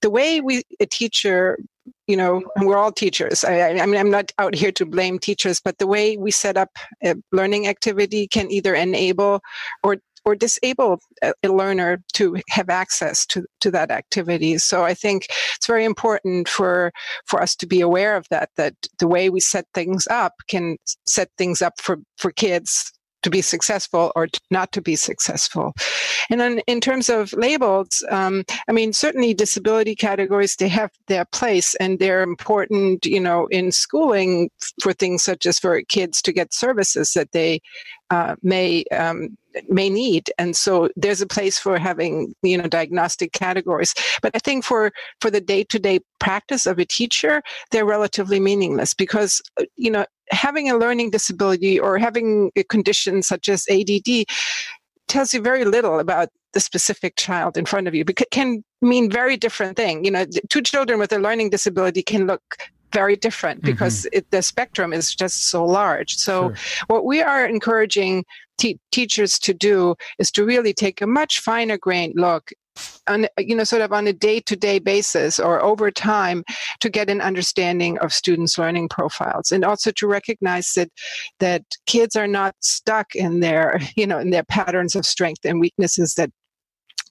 the 0.00 0.10
way 0.10 0.40
we 0.40 0.62
a 0.80 0.86
teacher 0.86 1.58
you 2.08 2.16
know, 2.16 2.42
and 2.56 2.66
we're 2.66 2.76
all 2.76 2.92
teachers. 2.92 3.44
I, 3.44 3.78
I, 3.78 3.86
mean, 3.86 3.98
I'm 3.98 4.10
not 4.10 4.32
out 4.38 4.54
here 4.54 4.72
to 4.72 4.84
blame 4.84 5.18
teachers, 5.18 5.60
but 5.60 5.78
the 5.78 5.86
way 5.86 6.16
we 6.16 6.30
set 6.30 6.56
up 6.56 6.70
a 7.02 7.14
learning 7.30 7.68
activity 7.68 8.26
can 8.26 8.50
either 8.50 8.74
enable 8.74 9.40
or 9.82 9.98
or 10.24 10.34
disable 10.34 11.00
a, 11.22 11.32
learner 11.48 12.02
to 12.14 12.36
have 12.48 12.68
access 12.68 13.26
to, 13.26 13.44
to 13.60 13.70
that 13.70 13.90
activity. 13.90 14.58
So 14.58 14.84
I 14.84 14.94
think 14.94 15.26
it's 15.56 15.66
very 15.66 15.84
important 15.84 16.48
for 16.48 16.92
for 17.26 17.42
us 17.42 17.54
to 17.56 17.66
be 17.66 17.80
aware 17.80 18.16
of 18.16 18.26
that. 18.30 18.50
That 18.56 18.74
the 18.98 19.08
way 19.08 19.30
we 19.30 19.40
set 19.40 19.66
things 19.74 20.06
up 20.08 20.34
can 20.48 20.76
set 21.06 21.28
things 21.36 21.60
up 21.60 21.74
for 21.80 21.98
for 22.16 22.30
kids 22.30 22.92
to 23.22 23.30
be 23.30 23.42
successful 23.42 24.12
or 24.16 24.28
not 24.50 24.72
to 24.72 24.82
be 24.82 24.96
successful. 24.96 25.74
And 26.30 26.40
then 26.40 26.60
in 26.66 26.80
terms 26.80 27.08
of 27.08 27.32
labels, 27.32 28.04
um, 28.10 28.44
I 28.68 28.72
mean, 28.72 28.92
certainly 28.92 29.34
disability 29.34 29.94
categories, 29.94 30.56
they 30.56 30.68
have 30.68 30.90
their 31.06 31.24
place 31.26 31.74
and 31.76 31.98
they're 31.98 32.22
important, 32.22 33.06
you 33.06 33.20
know, 33.20 33.46
in 33.46 33.72
schooling 33.72 34.50
for 34.80 34.92
things 34.92 35.22
such 35.22 35.46
as 35.46 35.58
for 35.58 35.80
kids 35.82 36.22
to 36.22 36.32
get 36.32 36.54
services 36.54 37.12
that 37.12 37.32
they 37.32 37.60
uh, 38.10 38.36
may 38.42 38.84
um, 38.92 39.36
may 39.68 39.88
need 39.88 40.30
and 40.38 40.56
so 40.56 40.88
there's 40.96 41.20
a 41.20 41.26
place 41.26 41.58
for 41.58 41.78
having 41.78 42.34
you 42.42 42.56
know 42.56 42.66
diagnostic 42.66 43.32
categories 43.32 43.94
but 44.20 44.30
i 44.34 44.38
think 44.38 44.64
for 44.64 44.92
for 45.20 45.30
the 45.30 45.40
day-to-day 45.40 45.98
practice 46.18 46.66
of 46.66 46.78
a 46.78 46.84
teacher 46.84 47.42
they're 47.70 47.84
relatively 47.84 48.40
meaningless 48.40 48.94
because 48.94 49.42
uh, 49.60 49.64
you 49.76 49.90
know 49.90 50.04
having 50.32 50.70
a 50.70 50.76
learning 50.76 51.10
disability 51.10 51.78
or 51.78 51.98
having 51.98 52.50
a 52.56 52.64
condition 52.64 53.22
such 53.22 53.48
as 53.48 53.66
ADD 53.70 54.24
tells 55.08 55.34
you 55.34 55.40
very 55.40 55.64
little 55.64 55.98
about 56.00 56.28
the 56.54 56.60
specific 56.60 57.16
child 57.16 57.56
in 57.56 57.64
front 57.64 57.86
of 57.86 57.94
you 57.94 58.04
because 58.04 58.24
it 58.24 58.30
can 58.30 58.64
mean 58.80 59.10
very 59.10 59.36
different 59.36 59.76
thing 59.76 60.04
you 60.04 60.10
know 60.10 60.24
two 60.48 60.62
children 60.62 60.98
with 60.98 61.12
a 61.12 61.18
learning 61.18 61.50
disability 61.50 62.02
can 62.02 62.26
look 62.26 62.42
very 62.92 63.16
different 63.16 63.62
because 63.62 64.00
mm-hmm. 64.00 64.18
it, 64.18 64.30
the 64.30 64.42
spectrum 64.42 64.92
is 64.92 65.14
just 65.14 65.48
so 65.48 65.64
large 65.64 66.14
so 66.14 66.52
sure. 66.54 66.84
what 66.88 67.04
we 67.06 67.22
are 67.22 67.46
encouraging 67.46 68.24
teachers 68.90 69.38
to 69.38 69.54
do 69.54 69.94
is 70.18 70.30
to 70.30 70.44
really 70.44 70.74
take 70.74 71.00
a 71.00 71.06
much 71.06 71.40
finer 71.40 71.78
grained 71.78 72.14
look 72.16 72.50
on 73.08 73.26
you 73.38 73.54
know 73.54 73.64
sort 73.64 73.82
of 73.82 73.92
on 73.92 74.06
a 74.06 74.12
day-to-day 74.12 74.78
basis 74.78 75.38
or 75.38 75.62
over 75.62 75.90
time 75.90 76.44
to 76.80 76.88
get 76.88 77.10
an 77.10 77.20
understanding 77.20 77.98
of 77.98 78.12
students 78.12 78.58
learning 78.58 78.88
profiles 78.88 79.50
and 79.50 79.64
also 79.64 79.90
to 79.90 80.06
recognize 80.06 80.72
that 80.74 80.90
that 81.40 81.62
kids 81.86 82.16
are 82.16 82.28
not 82.28 82.54
stuck 82.60 83.14
in 83.14 83.40
their 83.40 83.80
you 83.96 84.06
know 84.06 84.18
in 84.18 84.30
their 84.30 84.44
patterns 84.44 84.94
of 84.94 85.04
strength 85.04 85.44
and 85.44 85.60
weaknesses 85.60 86.14
that 86.14 86.30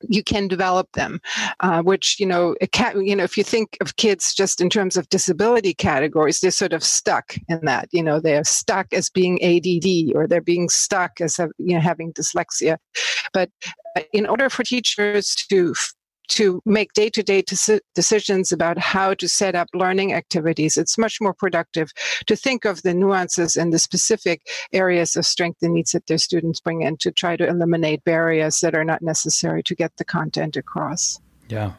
you 0.09 0.23
can 0.23 0.47
develop 0.47 0.91
them 0.93 1.19
uh, 1.59 1.82
which 1.82 2.19
you 2.19 2.25
know 2.25 2.55
can, 2.71 3.05
you 3.05 3.15
know 3.15 3.23
if 3.23 3.38
you 3.38 3.43
think 3.43 3.77
of 3.82 3.97
kids 3.97 4.34
just 4.34 4.59
in 4.59 4.69
terms 4.69 4.97
of 4.97 5.07
disability 5.09 5.73
categories 5.73 6.39
they're 6.39 6.51
sort 6.51 6.73
of 6.73 6.84
stuck 6.84 7.36
in 7.49 7.59
that 7.63 7.88
you 7.91 8.01
know 8.01 8.19
they're 8.19 8.43
stuck 8.43 8.91
as 8.93 9.09
being 9.09 9.41
ADD 9.43 10.15
or 10.15 10.27
they're 10.27 10.41
being 10.41 10.69
stuck 10.69 11.21
as 11.21 11.39
you 11.57 11.75
know 11.75 11.79
having 11.79 12.13
dyslexia. 12.13 12.77
But 13.34 13.49
uh, 13.95 14.01
in 14.13 14.25
order 14.25 14.49
for 14.49 14.63
teachers 14.63 15.36
to 15.49 15.73
to 16.32 16.61
make 16.65 16.93
day 16.93 17.09
to 17.09 17.21
day 17.21 17.43
decisions 17.93 18.51
about 18.51 18.77
how 18.77 19.13
to 19.13 19.27
set 19.27 19.53
up 19.53 19.67
learning 19.73 20.13
activities. 20.13 20.77
It's 20.77 20.97
much 20.97 21.19
more 21.19 21.34
productive 21.34 21.91
to 22.25 22.36
think 22.38 22.63
of 22.63 22.82
the 22.84 22.93
nuances 22.93 23.57
and 23.57 23.73
the 23.73 23.79
specific 23.79 24.47
areas 24.71 25.17
of 25.17 25.25
strength 25.25 25.61
and 25.61 25.73
needs 25.73 25.91
that 25.91 26.07
their 26.07 26.17
students 26.17 26.61
bring 26.61 26.84
in 26.84 26.95
to 26.97 27.11
try 27.11 27.36
to 27.36 27.47
eliminate 27.47 28.03
barriers 28.05 28.59
that 28.61 28.75
are 28.75 28.86
not 28.86 29.01
necessary 29.01 29.61
to 29.63 29.75
get 29.75 29.91
the 29.97 30.05
content 30.05 30.55
across. 30.55 31.19
Yeah. 31.49 31.73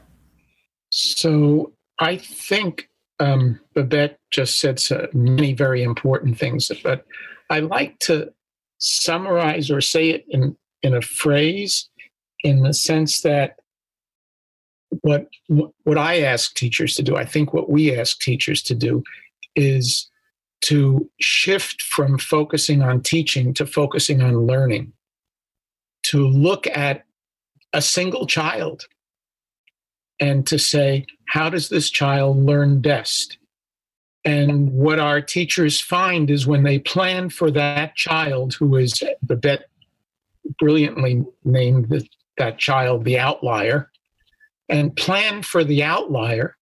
So 0.90 1.72
I 1.98 2.18
think 2.18 2.90
um, 3.20 3.59
Babette 3.74 4.18
just 4.30 4.61
said 4.61 4.78
so 4.78 5.09
many 5.14 5.55
very 5.55 5.82
important 5.82 6.38
things, 6.38 6.70
but 6.84 7.07
I 7.48 7.61
like 7.61 7.98
to 8.00 8.32
summarize 8.78 9.70
or 9.70 9.80
say 9.80 10.11
it 10.11 10.26
in, 10.28 10.57
in 10.82 10.94
a 10.94 11.00
phrase 11.00 11.88
in 12.44 12.62
the 12.62 12.74
sense 12.74 13.22
that 13.22 13.57
what 15.01 15.28
what 15.49 15.99
I 15.99 16.20
ask 16.20 16.55
teachers 16.55 16.95
to 16.97 17.03
do, 17.03 17.16
I 17.16 17.24
think 17.24 17.53
what 17.53 17.70
we 17.70 17.97
ask 17.97 18.20
teachers 18.20 18.62
to 18.64 18.74
do 18.74 19.03
is 19.57 20.09
to 20.62 21.11
shift 21.20 21.82
from 21.82 22.18
focusing 22.18 22.82
on 22.82 23.01
teaching 23.03 23.53
to 23.55 23.66
focusing 23.66 24.22
on 24.22 24.47
learning. 24.47 24.93
To 26.07 26.26
look 26.26 26.66
at 26.66 27.05
a 27.72 27.80
single 27.80 28.26
child 28.26 28.86
and 30.20 30.47
to 30.47 30.59
say, 30.59 31.07
how 31.26 31.49
does 31.49 31.68
this 31.68 31.90
child 31.90 32.36
learn 32.36 32.80
best? 32.80 33.38
And 34.24 34.72
what 34.72 34.99
our 34.99 35.20
teachers 35.20 35.80
find 35.80 36.30
is 36.30 36.47
when 36.47 36.62
they 36.62 36.78
plan 36.78 37.28
for 37.30 37.51
that 37.53 37.97
child, 37.97 38.55
who 38.55 38.76
is 38.76 39.03
Babette 39.22 39.64
brilliantly 40.59 41.24
named 41.45 41.88
the, 41.88 42.07
that 42.38 42.59
child 42.59 43.05
the 43.05 43.18
outlier, 43.18 43.90
and 44.73 44.97
plan 44.97 45.43
for 45.43 45.62
the 45.62 45.85
outlier, 45.85 46.57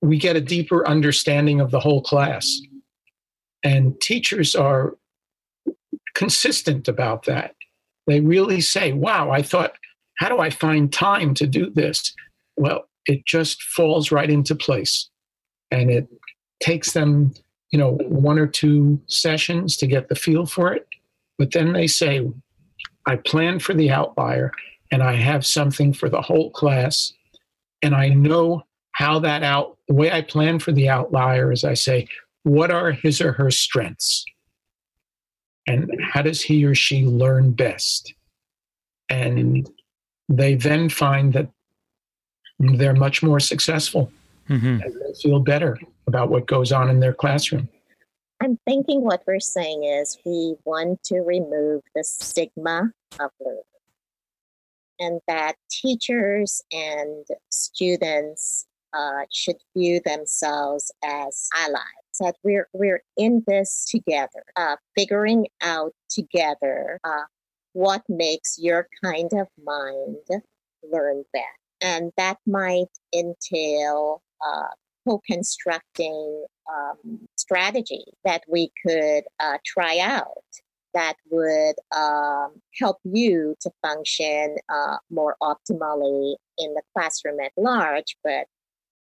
we 0.00 0.16
get 0.16 0.36
a 0.36 0.40
deeper 0.40 0.86
understanding 0.86 1.60
of 1.60 1.72
the 1.72 1.80
whole 1.80 2.02
class. 2.02 2.60
And 3.64 4.00
teachers 4.00 4.54
are 4.54 4.94
consistent 6.14 6.86
about 6.86 7.24
that. 7.24 7.54
They 8.06 8.20
really 8.20 8.60
say, 8.60 8.92
wow, 8.92 9.30
I 9.30 9.42
thought, 9.42 9.72
how 10.18 10.28
do 10.28 10.38
I 10.38 10.50
find 10.50 10.92
time 10.92 11.34
to 11.34 11.46
do 11.46 11.68
this? 11.68 12.14
Well, 12.56 12.88
it 13.06 13.26
just 13.26 13.62
falls 13.62 14.12
right 14.12 14.30
into 14.30 14.54
place. 14.54 15.10
And 15.72 15.90
it 15.90 16.06
takes 16.60 16.92
them, 16.92 17.34
you 17.72 17.78
know, 17.78 17.98
one 18.04 18.38
or 18.38 18.46
two 18.46 19.00
sessions 19.08 19.76
to 19.78 19.86
get 19.88 20.08
the 20.08 20.14
feel 20.14 20.46
for 20.46 20.72
it. 20.72 20.86
But 21.38 21.52
then 21.52 21.72
they 21.72 21.88
say, 21.88 22.24
I 23.06 23.16
plan 23.16 23.58
for 23.58 23.74
the 23.74 23.90
outlier 23.90 24.52
and 24.90 25.02
I 25.02 25.14
have 25.14 25.44
something 25.46 25.92
for 25.92 26.08
the 26.08 26.22
whole 26.22 26.50
class. 26.50 27.12
And 27.82 27.94
I 27.94 28.08
know 28.08 28.62
how 28.92 29.18
that 29.20 29.42
out, 29.42 29.76
the 29.88 29.94
way 29.94 30.10
I 30.10 30.22
plan 30.22 30.58
for 30.58 30.72
the 30.72 30.88
outlier 30.88 31.52
is 31.52 31.64
I 31.64 31.74
say, 31.74 32.08
what 32.44 32.70
are 32.70 32.92
his 32.92 33.20
or 33.20 33.32
her 33.32 33.50
strengths? 33.50 34.24
And 35.66 35.90
how 36.00 36.22
does 36.22 36.40
he 36.40 36.64
or 36.64 36.74
she 36.74 37.04
learn 37.04 37.52
best? 37.52 38.14
And 39.08 39.68
they 40.28 40.54
then 40.54 40.88
find 40.88 41.32
that 41.34 41.48
they're 42.58 42.94
much 42.94 43.22
more 43.22 43.40
successful 43.40 44.10
mm-hmm. 44.48 44.80
and 44.80 44.82
they 44.82 45.20
feel 45.20 45.40
better 45.40 45.78
about 46.06 46.30
what 46.30 46.46
goes 46.46 46.72
on 46.72 46.88
in 46.88 47.00
their 47.00 47.12
classroom. 47.12 47.68
I'm 48.40 48.58
thinking 48.64 49.02
what 49.02 49.22
we're 49.26 49.40
saying 49.40 49.84
is 49.84 50.18
we 50.24 50.54
want 50.64 51.02
to 51.04 51.20
remove 51.20 51.82
the 51.94 52.04
stigma 52.04 52.92
of 53.18 53.30
learning 53.40 53.62
and 54.98 55.20
that 55.26 55.54
teachers 55.70 56.62
and 56.72 57.26
students 57.50 58.66
uh, 58.92 59.24
should 59.32 59.56
view 59.76 60.00
themselves 60.04 60.92
as 61.04 61.48
allies. 61.54 61.82
That 62.20 62.36
we're 62.42 62.68
we're 62.72 63.02
in 63.16 63.44
this 63.46 63.86
together, 63.90 64.42
uh, 64.56 64.76
figuring 64.96 65.48
out 65.62 65.92
together 66.08 66.98
uh, 67.04 67.24
what 67.74 68.02
makes 68.08 68.56
your 68.58 68.88
kind 69.04 69.30
of 69.34 69.48
mind 69.62 70.42
learn 70.82 71.24
best, 71.32 71.44
and 71.82 72.10
that 72.16 72.38
might 72.46 72.88
entail 73.14 74.22
uh, 74.46 74.68
co-constructing 75.06 76.46
um, 76.74 77.28
strategy 77.36 78.04
that 78.24 78.42
we 78.48 78.72
could 78.84 79.24
uh, 79.38 79.58
try 79.64 79.98
out 80.00 80.44
that 80.96 81.16
would 81.30 81.74
um, 81.94 82.52
help 82.78 82.96
you 83.04 83.54
to 83.60 83.70
function 83.82 84.56
uh, 84.70 84.96
more 85.10 85.36
optimally 85.42 86.36
in 86.56 86.72
the 86.72 86.80
classroom 86.94 87.36
at 87.44 87.52
large, 87.58 88.16
but 88.24 88.46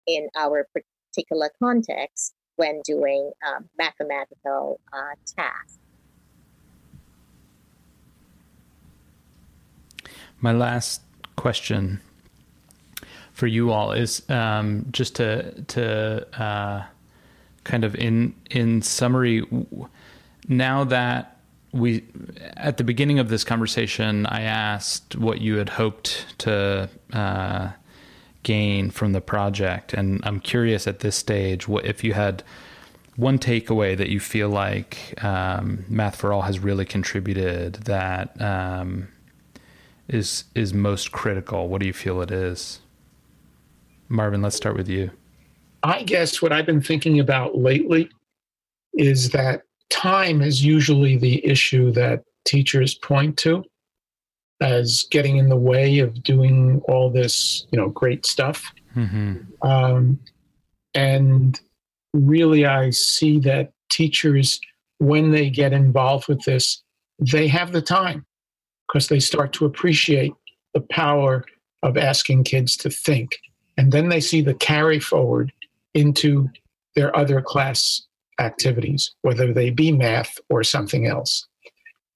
in 0.06 0.28
our 0.36 0.68
particular 1.14 1.50
context 1.58 2.34
when 2.58 2.82
doing 2.84 3.32
um, 3.48 3.70
mathematical 3.78 4.82
uh, 4.92 5.16
tasks. 5.38 5.80
My 10.42 10.52
last 10.52 11.02
question 11.38 12.02
for 13.32 13.48
you 13.48 13.72
all 13.72 13.94
is 13.94 14.30
um, 14.30 14.86
just 14.92 15.16
to 15.16 15.64
to 15.68 16.42
uh, 16.42 16.84
kind 17.64 17.86
of 17.86 17.96
in 17.96 18.36
in 18.52 18.82
summary. 18.82 19.44
Now 20.50 20.84
that 20.84 21.35
we 21.76 22.06
at 22.56 22.78
the 22.78 22.84
beginning 22.84 23.20
of 23.20 23.28
this 23.28 23.44
conversation, 23.44 24.26
I 24.28 24.42
asked 24.42 25.16
what 25.18 25.42
you 25.42 25.58
had 25.58 25.70
hoped 25.70 26.26
to 26.40 26.90
uh, 27.12 27.70
gain 28.44 28.90
from 28.90 29.12
the 29.12 29.22
project, 29.22 29.94
and 29.94 30.22
I'm 30.24 30.40
curious 30.40 30.88
at 30.88 31.00
this 31.00 31.16
stage 31.16 31.68
what 31.68 31.86
if 31.86 32.04
you 32.04 32.14
had 32.14 32.44
one 33.18 33.38
takeaway 33.40 33.96
that 33.98 34.10
you 34.10 34.20
feel 34.20 34.50
like 34.50 35.22
um, 35.24 35.86
Math 35.90 36.16
for 36.16 36.32
All 36.32 36.44
has 36.44 36.60
really 36.60 36.86
contributed 36.86 37.76
that 37.86 38.42
um, 38.42 39.10
is 40.08 40.46
is 40.56 40.74
most 40.74 41.12
critical. 41.12 41.68
What 41.68 41.82
do 41.82 41.88
you 41.88 41.94
feel 41.94 42.22
it 42.22 42.32
is? 42.32 42.80
Marvin, 44.08 44.42
let's 44.42 44.56
start 44.56 44.78
with 44.78 44.88
you. 44.88 45.12
I 45.84 46.04
guess 46.04 46.42
what 46.42 46.54
I've 46.54 46.66
been 46.66 46.82
thinking 46.82 47.20
about 47.20 47.58
lately 47.58 48.10
is 48.94 49.32
that 49.32 49.64
time 49.90 50.42
is 50.42 50.64
usually 50.64 51.18
the 51.18 51.46
issue 51.46 51.92
that 51.92 52.24
teachers 52.46 52.96
point 52.96 53.38
to 53.38 53.64
as 54.62 55.06
getting 55.12 55.38
in 55.38 55.50
the 55.50 55.56
way 55.56 56.00
of 56.00 56.24
doing 56.24 56.82
all 56.88 57.10
this, 57.10 57.66
you 57.72 57.80
know, 57.80 57.90
great 57.90 58.26
stuff. 58.26 58.72
Mm-hmm. 58.96 59.68
Um, 59.68 60.20
and 60.94 61.60
really, 62.14 62.66
I 62.66 62.92
see 62.92 63.40
that 63.40 63.74
teachers, 63.90 64.60
when 65.00 65.32
they 65.32 65.50
get 65.50 65.74
involved 65.74 66.28
with 66.28 66.44
this, 66.46 66.82
they 67.20 67.48
have 67.48 67.72
the 67.72 67.82
time 67.82 68.26
because 68.88 69.08
they 69.08 69.20
start 69.20 69.52
to 69.54 69.66
appreciate 69.66 70.34
the 70.74 70.82
power 70.82 71.44
of 71.84 71.98
asking 71.98 72.44
kids 72.44 72.78
to 72.78 72.90
think. 72.90 73.38
And 73.78 73.92
then 73.92 74.10
they 74.10 74.22
see 74.22 74.42
the 74.42 74.54
carry 74.54 75.00
forward 75.00 75.52
into 75.94 76.50
their 76.96 77.16
other 77.16 77.42
class 77.42 78.02
activities, 78.40 79.14
whether 79.22 79.54
they 79.54 79.70
be 79.70 79.92
math 79.92 80.38
or 80.50 80.64
something 80.64 81.08
else. 81.08 81.48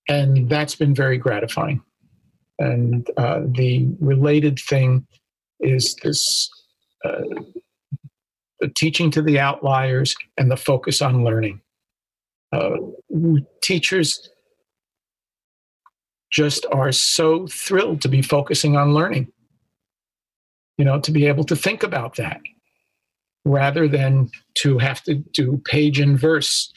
And 0.07 0.49
that's 0.49 0.75
been 0.75 0.95
very 0.95 1.17
gratifying. 1.17 1.81
And 2.57 3.09
uh, 3.17 3.41
the 3.45 3.87
related 3.99 4.59
thing 4.59 5.05
is 5.59 5.95
this 6.03 6.49
uh, 7.05 7.21
the 8.59 8.67
teaching 8.67 9.09
to 9.11 9.21
the 9.21 9.39
outliers 9.39 10.15
and 10.37 10.51
the 10.51 10.57
focus 10.57 11.01
on 11.01 11.23
learning. 11.23 11.61
Uh, 12.51 12.75
teachers 13.61 14.29
just 16.31 16.65
are 16.71 16.91
so 16.91 17.47
thrilled 17.47 18.01
to 18.01 18.09
be 18.09 18.21
focusing 18.21 18.75
on 18.75 18.93
learning, 18.93 19.31
you 20.77 20.83
know, 20.83 20.99
to 20.99 21.11
be 21.11 21.25
able 21.25 21.45
to 21.45 21.55
think 21.55 21.83
about 21.83 22.15
that 22.17 22.41
rather 23.45 23.87
than 23.87 24.29
to 24.55 24.77
have 24.77 25.01
to 25.03 25.15
do 25.15 25.61
page 25.65 25.99
and 25.99 26.19
verse 26.19 26.71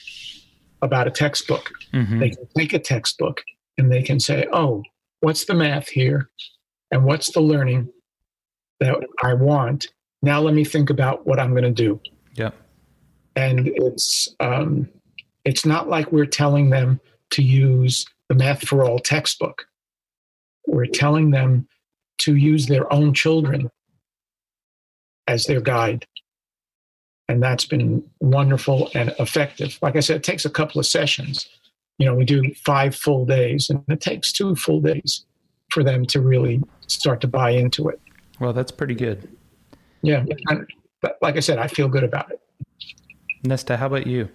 about 0.81 1.07
a 1.07 1.11
textbook. 1.11 1.71
Mm-hmm. 1.93 2.21
They 2.21 2.31
can 2.31 2.49
take 2.57 2.73
a 2.73 2.79
textbook 2.79 3.43
and 3.79 3.91
they 3.91 4.03
can 4.03 4.21
say, 4.21 4.47
oh, 4.53 4.83
what's 5.21 5.45
the 5.45 5.55
math 5.55 5.89
here? 5.89 6.31
And 6.91 7.05
what's 7.05 7.33
the 7.33 7.41
learning 7.41 7.89
that 8.81 8.97
I 9.23 9.35
want? 9.35 9.89
Now 10.23 10.41
let 10.41 10.55
me 10.55 10.65
think 10.65 10.91
about 10.91 11.27
what 11.27 11.41
I'm 11.41 11.53
going 11.53 11.65
to 11.65 11.71
do. 11.71 12.01
Yeah. 12.35 12.51
And 13.35 13.69
it's 13.75 14.29
um, 14.41 14.89
it's 15.45 15.65
not 15.65 15.89
like 15.89 16.13
we're 16.13 16.27
telling 16.27 16.71
them 16.71 17.01
to 17.31 17.43
use 17.43 18.05
the 18.29 18.35
Math 18.35 18.67
for 18.69 18.85
All 18.85 18.99
textbook. 18.99 19.65
We're 20.67 20.87
telling 20.87 21.31
them 21.31 21.67
to 22.19 22.37
use 22.37 22.67
their 22.67 22.93
own 22.93 23.15
children 23.15 23.71
as 25.27 25.47
their 25.47 25.61
guide 25.61 26.07
and 27.33 27.43
that's 27.43 27.65
been 27.65 28.05
wonderful 28.21 28.91
and 28.95 29.15
effective. 29.19 29.79
Like 29.83 29.97
I 29.97 30.01
said, 30.01 30.17
it 30.17 30.23
takes 30.23 30.45
a 30.45 30.51
couple 30.51 30.79
of 30.79 30.87
sessions. 30.87 31.49
You 31.99 32.07
know, 32.07 32.15
we 32.15 32.25
do 32.25 32.43
five 32.65 32.95
full 32.95 33.25
days, 33.25 33.71
and 33.71 33.83
it 33.89 34.01
takes 34.01 34.33
two 34.33 34.55
full 34.55 34.81
days 34.81 35.25
for 35.71 35.83
them 35.83 36.05
to 36.07 36.21
really 36.21 36.63
start 36.87 37.21
to 37.23 37.27
buy 37.27 37.51
into 37.51 37.89
it. 37.89 38.01
Well, 38.39 38.53
that's 38.53 38.71
pretty 38.71 38.95
good. 38.95 39.29
Yeah, 40.03 40.25
but 41.01 41.17
like 41.23 41.37
I 41.37 41.41
said, 41.41 41.59
I 41.59 41.69
feel 41.69 41.89
good 41.89 42.05
about 42.05 42.31
it. 42.31 42.41
Nesta, 43.45 43.77
how 43.77 43.87
about 43.87 44.07
you? 44.07 44.29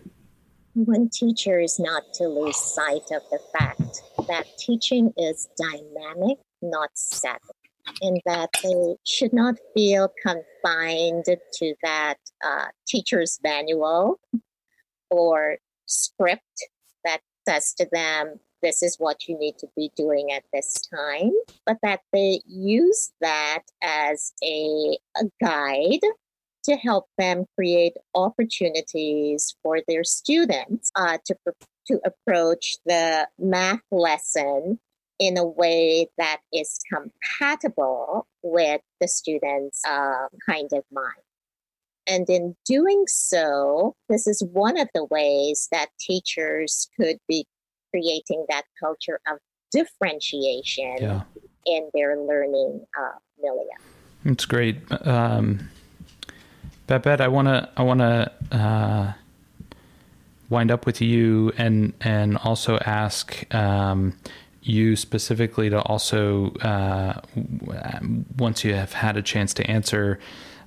One 0.73 1.09
teacher 1.09 1.59
is 1.59 1.79
not 1.79 2.03
to 2.15 2.27
lose 2.27 2.57
sight 2.57 3.11
of 3.11 3.21
the 3.31 3.39
fact 3.57 4.01
that 4.27 4.45
teaching 4.57 5.13
is 5.17 5.47
dynamic, 5.57 6.37
not 6.61 6.89
static 6.95 7.41
in 8.01 8.19
that 8.25 8.49
they 8.63 8.95
should 9.05 9.33
not 9.33 9.55
feel 9.73 10.09
confined 10.21 11.25
to 11.25 11.75
that 11.83 12.17
uh, 12.45 12.65
teacher's 12.87 13.39
manual 13.43 14.19
or 15.09 15.57
script 15.85 16.67
that 17.03 17.21
says 17.47 17.73
to 17.73 17.87
them, 17.91 18.39
this 18.61 18.81
is 18.81 18.97
what 18.97 19.27
you 19.27 19.37
need 19.37 19.57
to 19.59 19.67
be 19.75 19.91
doing 19.95 20.31
at 20.31 20.43
this 20.51 20.81
time, 20.93 21.31
but 21.65 21.77
that 21.83 22.01
they 22.11 22.41
use 22.45 23.11
that 23.21 23.63
as 23.83 24.33
a, 24.43 24.97
a 25.15 25.23
guide 25.43 26.01
to 26.63 26.75
help 26.75 27.05
them 27.17 27.45
create 27.55 27.93
opportunities 28.13 29.55
for 29.63 29.79
their 29.87 30.03
students 30.03 30.91
uh, 30.95 31.17
to, 31.25 31.35
to 31.87 31.99
approach 32.03 32.77
the 32.85 33.27
math 33.39 33.79
lesson 33.91 34.79
in 35.19 35.37
a 35.37 35.45
way 35.45 36.07
that 36.17 36.37
is 36.53 36.79
compatible 36.91 38.27
with 38.43 38.81
the 39.01 39.07
student's 39.07 39.81
uh, 39.87 40.27
kind 40.47 40.69
of 40.73 40.83
mind. 40.91 41.23
And 42.07 42.29
in 42.29 42.55
doing 42.65 43.03
so, 43.07 43.95
this 44.07 44.27
is 44.27 44.41
one 44.53 44.79
of 44.79 44.87
the 44.93 45.03
ways 45.05 45.67
that 45.71 45.87
teachers 45.99 46.87
could 46.95 47.17
be 47.27 47.45
creating 47.91 48.45
that 48.49 48.63
culture 48.79 49.19
of 49.29 49.39
differentiation 49.71 50.95
yeah. 50.99 51.21
in 51.65 51.89
their 51.93 52.17
learning 52.17 52.85
uh, 52.97 53.17
milieu. 53.41 53.65
That's 54.23 54.45
great. 54.45 54.77
Um, 55.05 55.69
Babette, 56.87 57.19
I 57.19 57.27
want 57.27 57.49
to 57.49 57.69
I 57.75 57.83
want 57.83 57.99
to 57.99 58.31
uh, 58.51 59.13
wind 60.49 60.71
up 60.71 60.85
with 60.85 61.01
you 61.01 61.51
and 61.57 61.93
and 61.99 62.37
also 62.37 62.77
ask 62.77 63.53
um, 63.53 64.13
you 64.67 64.95
specifically 64.95 65.69
to 65.69 65.81
also, 65.81 66.51
uh, 66.55 67.21
once 68.37 68.63
you 68.63 68.73
have 68.73 68.93
had 68.93 69.17
a 69.17 69.21
chance 69.21 69.53
to 69.55 69.69
answer, 69.69 70.19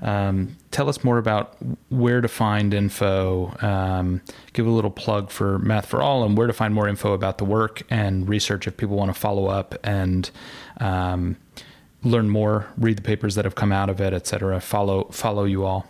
um, 0.02 0.56
tell 0.70 0.88
us 0.88 1.04
more 1.04 1.18
about 1.18 1.56
where 1.90 2.20
to 2.20 2.28
find 2.28 2.72
info. 2.72 3.54
Um, 3.60 4.22
give 4.54 4.66
a 4.66 4.70
little 4.70 4.90
plug 4.90 5.30
for 5.30 5.58
Math 5.58 5.86
for 5.86 6.00
All 6.00 6.24
and 6.24 6.38
where 6.38 6.46
to 6.46 6.52
find 6.54 6.72
more 6.72 6.88
info 6.88 7.12
about 7.12 7.38
the 7.38 7.44
work 7.44 7.82
and 7.90 8.28
research 8.28 8.66
if 8.66 8.76
people 8.76 8.96
want 8.96 9.12
to 9.12 9.20
follow 9.20 9.46
up 9.46 9.74
and 9.84 10.30
um, 10.78 11.36
learn 12.02 12.30
more, 12.30 12.66
read 12.78 12.96
the 12.96 13.02
papers 13.02 13.34
that 13.34 13.44
have 13.44 13.54
come 13.54 13.72
out 13.72 13.90
of 13.90 14.00
it, 14.00 14.14
et 14.14 14.26
cetera. 14.26 14.60
Follow 14.60 15.04
follow 15.10 15.44
you 15.44 15.66
all. 15.66 15.86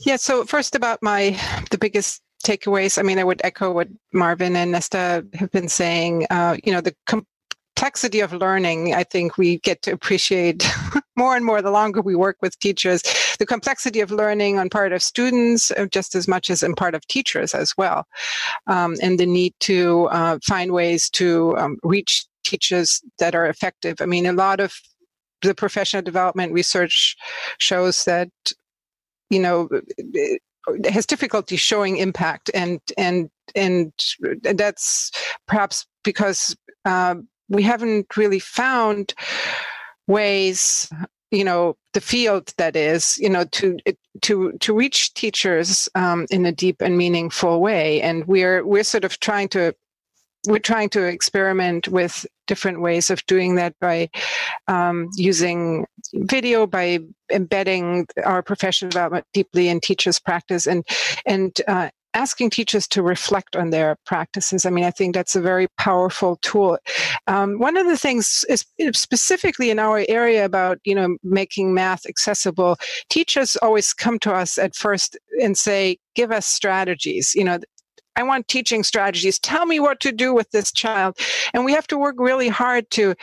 Yeah. 0.00 0.16
So 0.16 0.44
first 0.44 0.74
about 0.74 1.02
my 1.02 1.40
the 1.70 1.78
biggest 1.78 2.22
takeaways. 2.46 2.98
I 2.98 3.02
mean, 3.02 3.18
I 3.18 3.24
would 3.24 3.40
echo 3.42 3.72
what 3.72 3.88
Marvin 4.12 4.56
and 4.56 4.72
Nesta 4.72 5.26
have 5.34 5.50
been 5.50 5.68
saying. 5.68 6.26
Uh, 6.30 6.56
you 6.62 6.72
know, 6.72 6.80
the 6.80 6.94
complexity 7.06 8.20
of 8.20 8.32
learning, 8.32 8.94
I 8.94 9.02
think 9.04 9.36
we 9.36 9.58
get 9.58 9.82
to 9.82 9.92
appreciate 9.92 10.66
more 11.16 11.36
and 11.36 11.44
more 11.44 11.60
the 11.60 11.70
longer 11.70 12.00
we 12.00 12.14
work 12.14 12.36
with 12.40 12.58
teachers. 12.60 13.02
The 13.38 13.46
complexity 13.46 14.00
of 14.00 14.10
learning 14.10 14.58
on 14.58 14.70
part 14.70 14.92
of 14.92 15.02
students, 15.02 15.70
uh, 15.72 15.86
just 15.90 16.14
as 16.14 16.26
much 16.26 16.48
as 16.48 16.62
in 16.62 16.74
part 16.74 16.94
of 16.94 17.06
teachers 17.06 17.54
as 17.54 17.74
well, 17.76 18.06
um, 18.66 18.96
and 19.02 19.18
the 19.18 19.26
need 19.26 19.54
to 19.60 20.06
uh, 20.06 20.38
find 20.44 20.72
ways 20.72 21.10
to 21.10 21.56
um, 21.58 21.76
reach 21.82 22.26
teachers 22.44 23.02
that 23.18 23.34
are 23.34 23.46
effective. 23.46 24.00
I 24.00 24.06
mean, 24.06 24.24
a 24.24 24.32
lot 24.32 24.60
of 24.60 24.72
the 25.42 25.54
professional 25.54 26.02
development 26.02 26.52
research 26.52 27.16
shows 27.58 28.04
that 28.04 28.30
you 29.28 29.40
know 29.40 29.68
has 30.88 31.06
difficulty 31.06 31.56
showing 31.56 31.96
impact 31.96 32.50
and 32.54 32.80
and 32.96 33.30
and 33.54 33.92
that's 34.42 35.10
perhaps 35.46 35.86
because 36.02 36.56
uh, 36.84 37.14
we 37.48 37.62
haven't 37.62 38.16
really 38.16 38.40
found 38.40 39.14
ways 40.06 40.90
you 41.30 41.44
know 41.44 41.76
the 41.92 42.00
field 42.00 42.52
that 42.56 42.76
is 42.76 43.18
you 43.18 43.28
know 43.28 43.44
to 43.44 43.76
to 44.22 44.52
to 44.52 44.74
reach 44.74 45.14
teachers 45.14 45.88
um, 45.94 46.26
in 46.30 46.46
a 46.46 46.52
deep 46.52 46.80
and 46.80 46.96
meaningful 46.96 47.60
way. 47.60 48.00
And 48.00 48.24
we're 48.26 48.64
we're 48.64 48.84
sort 48.84 49.04
of 49.04 49.18
trying 49.20 49.48
to 49.50 49.74
we're 50.46 50.58
trying 50.58 50.88
to 50.90 51.04
experiment 51.04 51.88
with 51.88 52.26
different 52.46 52.80
ways 52.80 53.10
of 53.10 53.24
doing 53.26 53.56
that 53.56 53.74
by 53.80 54.08
um, 54.68 55.08
using 55.14 55.86
video, 56.14 56.66
by 56.66 57.00
embedding 57.30 58.06
our 58.24 58.42
professional 58.42 58.90
development 58.90 59.26
deeply 59.32 59.68
in 59.68 59.80
teachers' 59.80 60.20
practice, 60.20 60.66
and 60.66 60.86
and 61.26 61.60
uh, 61.68 61.90
asking 62.16 62.48
teachers 62.48 62.88
to 62.88 63.02
reflect 63.02 63.54
on 63.56 63.70
their 63.70 63.96
practices. 64.06 64.64
I 64.64 64.70
mean, 64.70 64.84
I 64.84 64.90
think 64.90 65.14
that's 65.14 65.36
a 65.36 65.40
very 65.40 65.68
powerful 65.76 66.38
tool. 66.40 66.78
Um, 67.26 67.58
one 67.58 67.76
of 67.76 67.86
the 67.86 67.98
things 67.98 68.44
is 68.48 68.64
specifically 68.92 69.70
in 69.70 69.78
our 69.78 70.04
area 70.08 70.44
about 70.44 70.78
you 70.84 70.94
know 70.94 71.16
making 71.22 71.74
math 71.74 72.06
accessible. 72.06 72.76
Teachers 73.10 73.56
always 73.56 73.92
come 73.92 74.18
to 74.20 74.32
us 74.32 74.58
at 74.58 74.74
first 74.74 75.18
and 75.42 75.56
say, 75.56 75.98
"Give 76.14 76.32
us 76.32 76.46
strategies." 76.46 77.34
You 77.34 77.44
know, 77.44 77.58
I 78.16 78.22
want 78.22 78.48
teaching 78.48 78.82
strategies. 78.82 79.38
Tell 79.38 79.66
me 79.66 79.80
what 79.80 80.00
to 80.00 80.12
do 80.12 80.34
with 80.34 80.50
this 80.50 80.72
child. 80.72 81.18
And 81.54 81.64
we 81.64 81.72
have 81.72 81.86
to 81.88 81.98
work 81.98 82.16
really 82.18 82.48
hard 82.48 82.90
to 82.92 83.14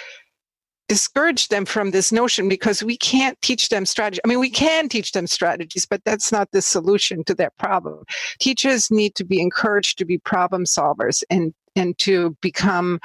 discourage 0.87 1.47
them 1.47 1.65
from 1.65 1.91
this 1.91 2.11
notion 2.11 2.49
because 2.49 2.83
we 2.83 2.97
can't 2.97 3.41
teach 3.41 3.69
them 3.69 3.85
strategy. 3.85 4.21
I 4.23 4.27
mean, 4.27 4.39
we 4.39 4.49
can 4.49 4.89
teach 4.89 5.11
them 5.13 5.27
strategies, 5.27 5.85
but 5.85 6.03
that's 6.05 6.31
not 6.31 6.51
the 6.51 6.61
solution 6.61 7.23
to 7.25 7.33
their 7.33 7.51
problem. 7.57 8.03
Teachers 8.39 8.91
need 8.91 9.15
to 9.15 9.23
be 9.23 9.41
encouraged 9.41 9.97
to 9.97 10.05
be 10.05 10.17
problem 10.19 10.65
solvers 10.65 11.23
and 11.29 11.53
and 11.75 11.97
to 11.97 12.37
become 12.41 12.99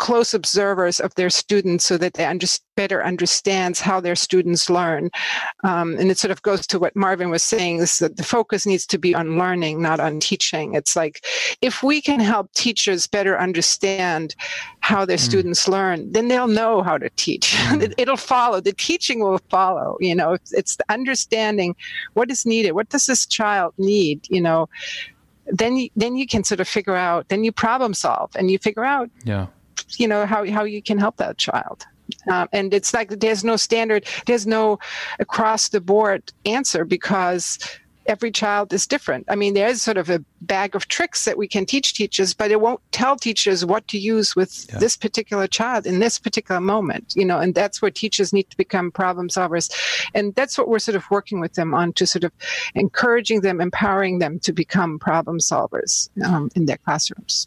close 0.00 0.32
observers 0.32 0.98
of 0.98 1.14
their 1.14 1.28
students 1.28 1.84
so 1.84 1.98
that 1.98 2.14
they 2.14 2.24
under, 2.24 2.46
better 2.74 3.04
understands 3.04 3.80
how 3.80 4.00
their 4.00 4.16
students 4.16 4.70
learn. 4.70 5.10
Um, 5.62 5.94
and 5.98 6.10
it 6.10 6.18
sort 6.18 6.30
of 6.30 6.40
goes 6.40 6.66
to 6.68 6.78
what 6.78 6.96
Marvin 6.96 7.28
was 7.28 7.42
saying 7.42 7.80
is 7.80 7.98
that 7.98 8.16
the 8.16 8.24
focus 8.24 8.64
needs 8.64 8.86
to 8.86 8.98
be 8.98 9.14
on 9.14 9.38
learning, 9.38 9.82
not 9.82 10.00
on 10.00 10.18
teaching. 10.18 10.74
It's 10.74 10.96
like 10.96 11.22
if 11.60 11.82
we 11.82 12.00
can 12.00 12.18
help 12.18 12.50
teachers 12.54 13.06
better 13.06 13.38
understand 13.38 14.34
how 14.80 15.04
their 15.04 15.18
mm. 15.18 15.28
students 15.28 15.68
learn, 15.68 16.10
then 16.10 16.28
they'll 16.28 16.48
know 16.48 16.82
how 16.82 16.98
to 16.98 17.10
teach. 17.16 17.54
Mm. 17.70 17.94
it, 17.98 18.08
will 18.08 18.16
follow. 18.16 18.60
The 18.60 18.72
teaching 18.72 19.20
will 19.20 19.38
follow. 19.48 19.96
You 20.00 20.14
know, 20.14 20.32
it's, 20.32 20.52
it's 20.52 20.76
the 20.76 20.84
understanding 20.88 21.76
what 22.14 22.30
is 22.30 22.44
needed. 22.44 22.72
What 22.72 22.88
does 22.88 23.06
this 23.06 23.26
child 23.26 23.74
need? 23.78 24.26
You 24.28 24.40
know, 24.40 24.68
then 25.46 25.76
you, 25.76 25.90
then 25.94 26.16
you 26.16 26.26
can 26.26 26.42
sort 26.42 26.58
of 26.58 26.66
figure 26.66 26.96
out. 26.96 27.28
Then 27.28 27.44
you 27.44 27.52
problem 27.52 27.94
solve, 27.94 28.30
and 28.34 28.50
you 28.50 28.58
figure 28.58 28.84
out. 28.84 29.08
Yeah 29.24 29.46
you 29.98 30.08
know 30.08 30.26
how, 30.26 30.48
how 30.50 30.64
you 30.64 30.82
can 30.82 30.98
help 30.98 31.16
that 31.16 31.38
child. 31.38 31.86
Um, 32.30 32.48
and 32.52 32.74
it's 32.74 32.92
like 32.92 33.20
there's 33.20 33.44
no 33.44 33.56
standard 33.56 34.06
there's 34.26 34.46
no 34.46 34.78
across 35.18 35.68
the 35.68 35.80
board 35.80 36.32
answer 36.44 36.84
because 36.84 37.58
every 38.06 38.32
child 38.32 38.72
is 38.72 38.86
different. 38.86 39.24
I 39.28 39.36
mean 39.36 39.54
there's 39.54 39.82
sort 39.82 39.96
of 39.96 40.10
a 40.10 40.24
bag 40.40 40.74
of 40.74 40.88
tricks 40.88 41.24
that 41.26 41.36
we 41.36 41.46
can 41.46 41.66
teach 41.66 41.94
teachers 41.94 42.34
but 42.34 42.50
it 42.50 42.60
won't 42.60 42.80
tell 42.92 43.14
teachers 43.14 43.64
what 43.64 43.86
to 43.88 43.98
use 43.98 44.34
with 44.34 44.66
yeah. 44.72 44.78
this 44.78 44.96
particular 44.96 45.46
child 45.46 45.86
in 45.86 46.00
this 46.00 46.18
particular 46.18 46.60
moment 46.60 47.12
you 47.14 47.26
know 47.26 47.38
and 47.38 47.54
that's 47.54 47.82
where 47.82 47.90
teachers 47.90 48.32
need 48.32 48.48
to 48.50 48.56
become 48.56 48.90
problem 48.90 49.28
solvers. 49.28 49.70
And 50.14 50.34
that's 50.34 50.58
what 50.58 50.68
we're 50.68 50.78
sort 50.78 50.96
of 50.96 51.04
working 51.10 51.40
with 51.40 51.54
them 51.54 51.74
on 51.74 51.92
to 51.94 52.06
sort 52.06 52.24
of 52.24 52.32
encouraging 52.74 53.42
them 53.42 53.60
empowering 53.60 54.18
them 54.18 54.40
to 54.40 54.52
become 54.52 54.98
problem 54.98 55.38
solvers 55.38 56.08
um, 56.24 56.50
in 56.56 56.66
their 56.66 56.78
classrooms 56.78 57.46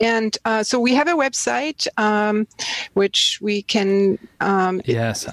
and 0.00 0.36
uh, 0.44 0.62
so 0.62 0.80
we 0.80 0.94
have 0.94 1.08
a 1.08 1.14
website 1.14 1.86
um, 1.96 2.46
which 2.94 3.38
we 3.40 3.62
can. 3.62 4.18
Um, 4.40 4.82
yes, 4.84 5.28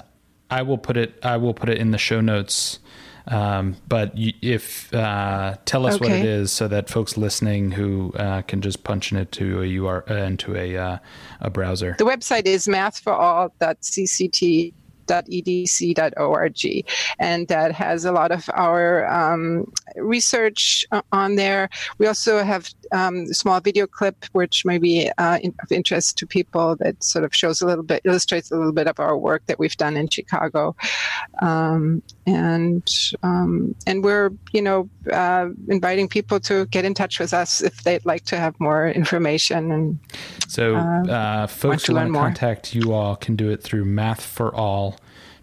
I 0.50 0.62
will 0.62 0.78
put 0.78 0.96
it. 0.96 1.18
I 1.22 1.36
will 1.36 1.54
put 1.54 1.68
it 1.68 1.78
in 1.78 1.90
the 1.90 1.98
show 1.98 2.20
notes. 2.20 2.78
Um, 3.26 3.76
but 3.88 4.12
if 4.14 4.92
uh, 4.92 5.56
tell 5.64 5.86
us 5.86 5.94
okay. 5.94 6.04
what 6.04 6.12
it 6.12 6.26
is, 6.26 6.52
so 6.52 6.68
that 6.68 6.90
folks 6.90 7.16
listening 7.16 7.70
who 7.70 8.12
uh, 8.16 8.42
can 8.42 8.60
just 8.60 8.84
punch 8.84 9.12
in 9.12 9.18
it 9.18 9.32
to 9.32 9.62
a 9.62 9.78
UR 9.78 10.04
uh, 10.10 10.14
into 10.14 10.56
a 10.56 10.76
uh, 10.76 10.98
a 11.40 11.50
browser. 11.50 11.96
The 11.98 12.04
website 12.04 12.44
is 12.44 12.66
mathforall.cct 12.66 14.74
edc.org. 15.06 16.84
And 17.18 17.48
that 17.48 17.72
has 17.72 18.04
a 18.04 18.12
lot 18.12 18.30
of 18.32 18.48
our 18.54 19.06
um, 19.06 19.72
research 19.96 20.84
on 21.12 21.36
there. 21.36 21.68
We 21.98 22.06
also 22.06 22.42
have 22.42 22.68
um, 22.92 23.26
a 23.30 23.34
small 23.34 23.60
video 23.60 23.86
clip, 23.86 24.24
which 24.32 24.64
may 24.64 24.78
be 24.78 25.10
uh, 25.18 25.38
in, 25.42 25.54
of 25.62 25.72
interest 25.72 26.18
to 26.18 26.26
people 26.26 26.76
that 26.76 27.02
sort 27.02 27.24
of 27.24 27.34
shows 27.34 27.60
a 27.60 27.66
little 27.66 27.84
bit, 27.84 28.02
illustrates 28.04 28.50
a 28.50 28.56
little 28.56 28.72
bit 28.72 28.86
of 28.86 29.00
our 29.00 29.16
work 29.16 29.44
that 29.46 29.58
we've 29.58 29.76
done 29.76 29.96
in 29.96 30.08
Chicago. 30.08 30.76
Um, 31.40 32.02
and 32.26 32.88
um, 33.22 33.74
and 33.86 34.02
we're, 34.02 34.30
you 34.52 34.62
know, 34.62 34.88
uh, 35.12 35.48
inviting 35.68 36.08
people 36.08 36.40
to 36.40 36.66
get 36.66 36.84
in 36.84 36.94
touch 36.94 37.20
with 37.20 37.34
us 37.34 37.62
if 37.62 37.82
they'd 37.82 38.04
like 38.06 38.24
to 38.26 38.36
have 38.36 38.58
more 38.60 38.88
information. 38.88 39.70
And 39.72 39.98
so, 40.48 40.76
uh, 40.76 41.02
uh 41.04 41.46
folks 41.46 41.86
who 41.86 41.94
want 41.94 42.12
to 42.12 42.18
contact 42.18 42.74
you 42.74 42.92
all 42.92 43.16
can 43.16 43.36
do 43.36 43.50
it 43.50 43.62
through 43.62 43.84
Math 43.84 44.24
for 44.24 44.54
All 44.54 44.93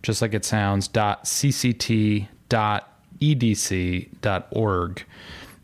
just 0.04 0.22
like 0.22 0.34
it 0.34 0.46
sounds, 0.46 0.88
dot 0.88 1.26
cct 1.26 2.28
dot 2.50 3.02
edc 3.22 4.10
dot 4.22 4.48
org. 4.52 5.04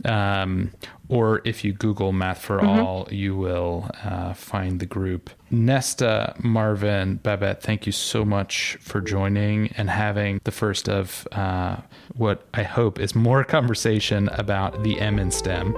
Um, 0.05 0.71
or 1.09 1.41
if 1.45 1.63
you 1.63 1.73
Google 1.73 2.11
Math 2.11 2.39
for 2.39 2.57
mm-hmm. 2.57 2.67
All, 2.67 3.07
you 3.09 3.35
will 3.35 3.89
uh, 4.03 4.33
find 4.33 4.79
the 4.79 4.85
group. 4.85 5.29
Nesta, 5.49 6.35
Marvin, 6.39 7.15
Babette, 7.15 7.63
thank 7.63 7.85
you 7.85 7.91
so 7.91 8.25
much 8.25 8.77
for 8.81 8.99
joining 8.99 9.69
and 9.77 9.89
having 9.89 10.41
the 10.43 10.51
first 10.51 10.89
of 10.89 11.27
uh, 11.31 11.77
what 12.15 12.45
I 12.53 12.63
hope 12.63 12.99
is 12.99 13.15
more 13.15 13.43
conversation 13.45 14.27
about 14.29 14.83
the 14.83 14.99
M 14.99 15.19
in 15.19 15.31
STEM. 15.31 15.75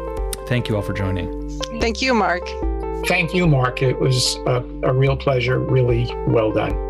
Thank 0.47 0.67
you 0.67 0.75
all 0.75 0.81
for 0.81 0.93
joining. 0.93 1.49
Thank 1.79 2.01
you, 2.01 2.13
Mark. 2.13 2.41
Thank 3.05 3.33
you, 3.33 3.47
Mark. 3.47 3.81
It 3.81 3.99
was 3.99 4.35
a, 4.47 4.63
a 4.83 4.93
real 4.93 5.15
pleasure. 5.15 5.59
Really 5.59 6.13
well 6.27 6.51
done. 6.51 6.88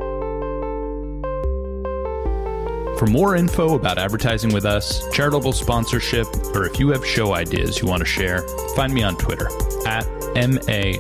For 2.99 3.05
more 3.05 3.38
info 3.38 3.76
about 3.76 3.97
advertising 3.97 4.53
with 4.53 4.65
us, 4.65 5.09
charitable 5.13 5.53
sponsorship, 5.53 6.27
or 6.53 6.65
if 6.65 6.81
you 6.81 6.89
have 6.89 7.05
show 7.05 7.34
ideas 7.34 7.80
you 7.80 7.88
want 7.88 8.01
to 8.01 8.05
share, 8.05 8.41
find 8.76 8.93
me 8.93 9.03
on 9.03 9.15
Twitter 9.15 9.49
at 9.85 10.05
MA 10.35 10.99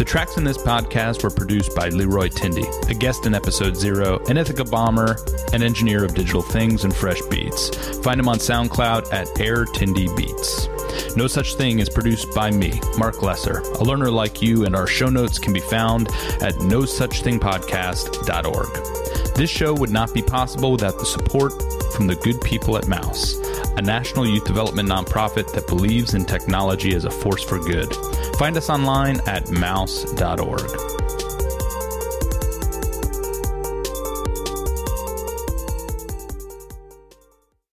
The 0.00 0.06
tracks 0.06 0.38
in 0.38 0.44
this 0.44 0.56
podcast 0.56 1.22
were 1.22 1.28
produced 1.28 1.76
by 1.76 1.90
Leroy 1.90 2.30
Tindy, 2.30 2.64
a 2.88 2.94
guest 2.94 3.26
in 3.26 3.34
episode 3.34 3.76
zero, 3.76 4.18
an 4.30 4.38
Ithaca 4.38 4.64
bomber, 4.64 5.18
an 5.52 5.62
engineer 5.62 6.06
of 6.06 6.14
digital 6.14 6.40
things 6.40 6.84
and 6.84 6.96
fresh 6.96 7.20
beats. 7.28 7.68
Find 7.98 8.18
him 8.18 8.26
on 8.26 8.38
SoundCloud 8.38 9.12
at 9.12 9.38
Air 9.38 9.66
Tindy 9.66 10.08
Beats. 10.16 10.68
No 11.16 11.26
Such 11.26 11.56
Thing 11.56 11.80
is 11.80 11.90
produced 11.90 12.34
by 12.34 12.50
me, 12.50 12.80
Mark 12.96 13.20
Lesser. 13.20 13.58
A 13.58 13.84
learner 13.84 14.10
like 14.10 14.40
you, 14.40 14.64
and 14.64 14.74
our 14.74 14.86
show 14.86 15.10
notes 15.10 15.38
can 15.38 15.52
be 15.52 15.60
found 15.60 16.08
at 16.40 16.54
nosuchthingpodcast.org. 16.54 19.34
This 19.34 19.50
show 19.50 19.74
would 19.74 19.90
not 19.90 20.14
be 20.14 20.22
possible 20.22 20.72
without 20.72 20.98
the 20.98 21.04
support 21.04 21.52
from 21.92 22.06
the 22.06 22.16
good 22.16 22.40
people 22.40 22.78
at 22.78 22.88
Mouse, 22.88 23.34
a 23.76 23.82
national 23.82 24.26
youth 24.26 24.46
development 24.46 24.88
nonprofit 24.88 25.52
that 25.52 25.66
believes 25.66 26.14
in 26.14 26.24
technology 26.24 26.94
as 26.94 27.04
a 27.04 27.10
force 27.10 27.42
for 27.42 27.58
good. 27.58 27.94
Find 28.40 28.56
us 28.56 28.70
online 28.70 29.20
at 29.26 29.50
mouse.org. 29.90 31.29